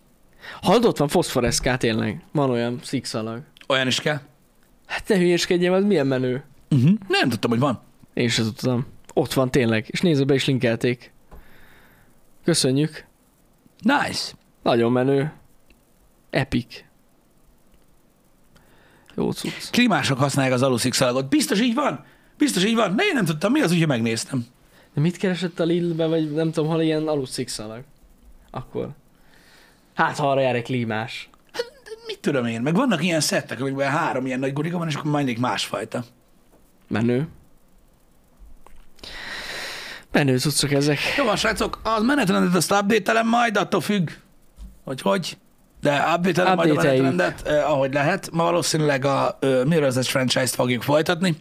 Hallod, 0.62 0.86
ott 0.86 0.98
van 0.98 1.08
foszforeszká 1.08 1.76
tényleg. 1.78 2.24
Van 2.32 2.50
olyan 2.50 2.80
szikszalag. 2.84 3.42
Olyan 3.68 3.88
is 3.88 4.00
kell. 4.00 4.20
Hát 4.86 5.08
ne 5.08 5.18
hülyéskedjem, 5.18 5.74
az 5.74 5.84
milyen 5.84 6.08
menő. 6.08 6.44
Uh-huh. 6.70 6.92
Nem 7.08 7.30
tudtam, 7.30 7.50
hogy 7.50 7.60
van. 7.60 7.82
Én 8.14 8.30
sem 8.30 8.46
tudtam. 8.46 8.86
Ott 9.14 9.34
van 9.34 9.52
tényleg, 9.52 9.86
és 9.88 10.02
nézd, 10.02 10.26
be 10.26 10.34
is 10.34 10.46
linkelték. 10.46 11.14
Köszönjük. 12.44 13.06
Nice. 13.80 14.32
Nagyon 14.64 14.92
menő. 14.92 15.34
Epic. 16.30 16.84
Jó 19.16 19.32
cucc. 19.32 19.70
Klímások 19.72 20.18
használják 20.18 20.54
az 20.54 20.62
aluszik 20.62 20.94
szalagot. 20.94 21.30
Biztos 21.30 21.62
így 21.62 21.74
van? 21.74 22.06
Biztos 22.38 22.66
így 22.66 22.76
van? 22.76 22.96
De 22.96 23.04
én 23.04 23.14
nem 23.14 23.26
tudtam, 23.26 23.52
mi 23.52 23.62
az, 23.62 23.72
úgyhogy 23.72 23.88
megnéztem. 23.88 24.46
De 24.94 25.02
mit 25.02 25.18
keresett 25.18 25.60
a 25.60 25.64
Lidlbe, 25.64 26.08
vagy 26.08 26.32
nem 26.32 26.52
tudom, 26.52 26.70
hol 26.70 26.82
ilyen 26.82 27.08
alusszikszalag? 27.08 27.84
Akkor. 28.52 28.90
Hát, 29.94 30.18
ha 30.18 30.32
arra 30.32 30.42
jár 30.42 30.56
egy 30.56 30.64
klímás. 30.64 31.30
Mit 32.08 32.20
tudom 32.20 32.46
én, 32.46 32.62
meg 32.62 32.76
vannak 32.76 33.04
ilyen 33.04 33.20
szettek, 33.20 33.62
amikben 33.62 33.90
három 33.90 34.26
ilyen 34.26 34.40
nagy 34.40 34.54
gurika 34.54 34.78
van, 34.78 34.88
és 34.88 34.96
akkor 34.96 35.12
mindig 35.12 35.40
másfajta. 35.40 36.04
Menő. 36.88 37.28
Menő 40.12 40.40
cuccok 40.40 40.72
ezek. 40.72 41.00
Jó 41.18 41.24
van, 41.24 41.36
srácok, 41.36 41.80
az 41.84 42.04
menetrendet 42.04 42.56
azt 42.56 42.72
update 42.72 43.24
majd, 43.24 43.58
attól 43.58 43.82
függ, 43.82 44.10
hogy 44.84 45.02
hogy, 45.02 45.38
de 45.84 46.04
update 46.16 46.54
majd 46.54 46.70
a 46.70 46.74
menetrendet, 46.74 47.48
eh, 47.48 47.72
ahogy 47.72 47.94
lehet. 47.94 48.30
Ma 48.32 48.44
valószínűleg 48.44 49.06
a 49.06 49.38
uh, 49.42 49.50
Mirror's 49.66 50.08
franchise-t 50.08 50.56
fogjuk 50.56 50.82
folytatni, 50.82 51.38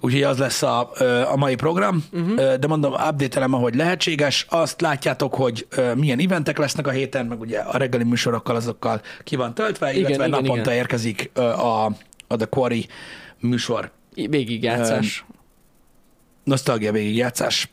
úgyhogy 0.00 0.22
az 0.22 0.38
lesz 0.38 0.62
a, 0.62 0.90
uh, 1.00 1.32
a 1.32 1.36
mai 1.36 1.54
program, 1.54 2.04
uh-huh. 2.12 2.30
uh, 2.30 2.54
de 2.54 2.66
mondom, 2.66 2.92
update 2.92 3.44
ahogy 3.44 3.74
lehetséges. 3.74 4.46
Azt 4.48 4.80
látjátok, 4.80 5.34
hogy 5.34 5.66
uh, 5.76 5.94
milyen 5.94 6.18
eventek 6.18 6.58
lesznek 6.58 6.86
a 6.86 6.90
héten, 6.90 7.26
meg 7.26 7.40
ugye 7.40 7.58
a 7.58 7.76
reggeli 7.76 8.04
műsorokkal 8.04 8.56
azokkal 8.56 9.00
ki 9.24 9.36
van 9.36 9.54
töltve, 9.54 9.92
Igen, 9.92 9.98
illetve 9.98 10.26
igen, 10.26 10.40
naponta 10.42 10.70
igen. 10.70 10.82
érkezik 10.82 11.30
a, 11.34 11.84
a 12.26 12.36
The 12.36 12.46
Quarry 12.46 12.88
műsor. 13.38 13.90
Végigjátszás. 14.14 15.24
Nosztalgia 16.44 16.92
végigjátszás 16.92 17.68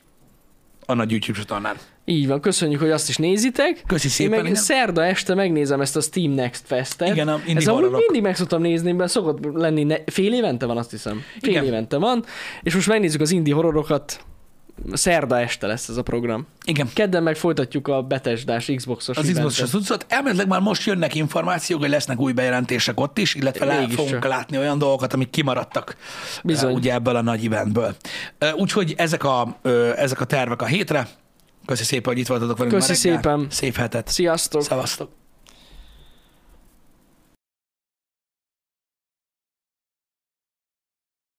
a 0.85 0.93
nagy 0.93 1.11
YouTube 1.11 1.39
csatornán. 1.39 1.75
Így 2.09 2.27
van, 2.27 2.39
köszönjük, 2.41 2.79
hogy 2.79 2.91
azt 2.91 3.09
is 3.09 3.17
nézitek. 3.17 3.83
Köszi 3.87 4.07
szépen. 4.07 4.33
Én 4.33 4.39
meg 4.41 4.49
igen. 4.51 4.63
szerda 4.63 5.05
este 5.05 5.35
megnézem 5.35 5.81
ezt 5.81 5.95
a 5.95 6.01
Steam 6.01 6.31
Next 6.31 6.63
Festet. 6.65 7.09
Igen, 7.09 7.27
a 7.27 7.39
Ez 7.55 7.67
amúgy 7.67 7.91
mindig 7.91 8.21
meg 8.21 8.35
szoktam 8.35 8.61
nézni, 8.61 8.91
mert 8.91 9.11
szokott 9.11 9.39
lenni, 9.53 9.83
ne, 9.83 9.95
fél 10.05 10.33
évente 10.33 10.65
van, 10.65 10.77
azt 10.77 10.91
hiszem. 10.91 11.21
Fél 11.41 11.51
Igen. 11.51 11.63
évente 11.63 11.97
van, 11.97 12.23
és 12.61 12.73
most 12.73 12.87
megnézzük 12.87 13.21
az 13.21 13.31
indie 13.31 13.53
horrorokat. 13.53 14.19
Szerda 14.93 15.39
este 15.39 15.67
lesz 15.67 15.87
ez 15.87 15.97
a 15.97 16.01
program. 16.01 16.47
Igen. 16.65 16.89
Kedden 16.93 17.23
meg 17.23 17.35
folytatjuk 17.35 17.87
a 17.87 18.01
Betesdás 18.01 18.71
Xboxos 18.75 19.17
Az. 19.17 19.31
Xbox-os 19.33 19.69
cuccot. 19.69 20.05
Elméletileg 20.09 20.47
már 20.47 20.61
most 20.61 20.85
jönnek 20.85 21.15
információk, 21.15 21.79
hogy 21.79 21.89
lesznek 21.89 22.19
új 22.19 22.31
bejelentések 22.31 22.99
ott 22.99 23.17
is, 23.17 23.35
illetve 23.35 23.65
le 23.65 23.87
fogunk 23.89 24.25
látni 24.25 24.57
olyan 24.57 24.77
dolgokat, 24.77 25.13
amik 25.13 25.29
kimaradtak 25.29 25.95
Bizony. 26.43 26.69
eh, 26.69 26.75
ugye 26.75 26.93
ebből 26.93 27.15
a 27.15 27.21
nagy 27.21 27.45
eventből. 27.45 27.95
Eh, 28.37 28.55
Úgyhogy 28.55 28.93
ezek 28.97 29.23
a, 29.23 29.57
ö, 29.61 29.91
ezek 29.95 30.21
a 30.21 30.25
tervek 30.25 30.61
a 30.61 30.65
hétre. 30.65 31.07
Köszi 31.67 31.83
szépen, 31.83 32.13
hogy 32.13 32.21
itt 32.21 32.27
voltatok 32.27 32.57
velünk 32.57 32.75
Köszi 32.75 32.93
szépen. 32.93 33.47
Szép 33.49 33.75
hetet. 33.75 34.07
Sziasztok! 34.07 34.61
Szevasztok. 34.61 35.09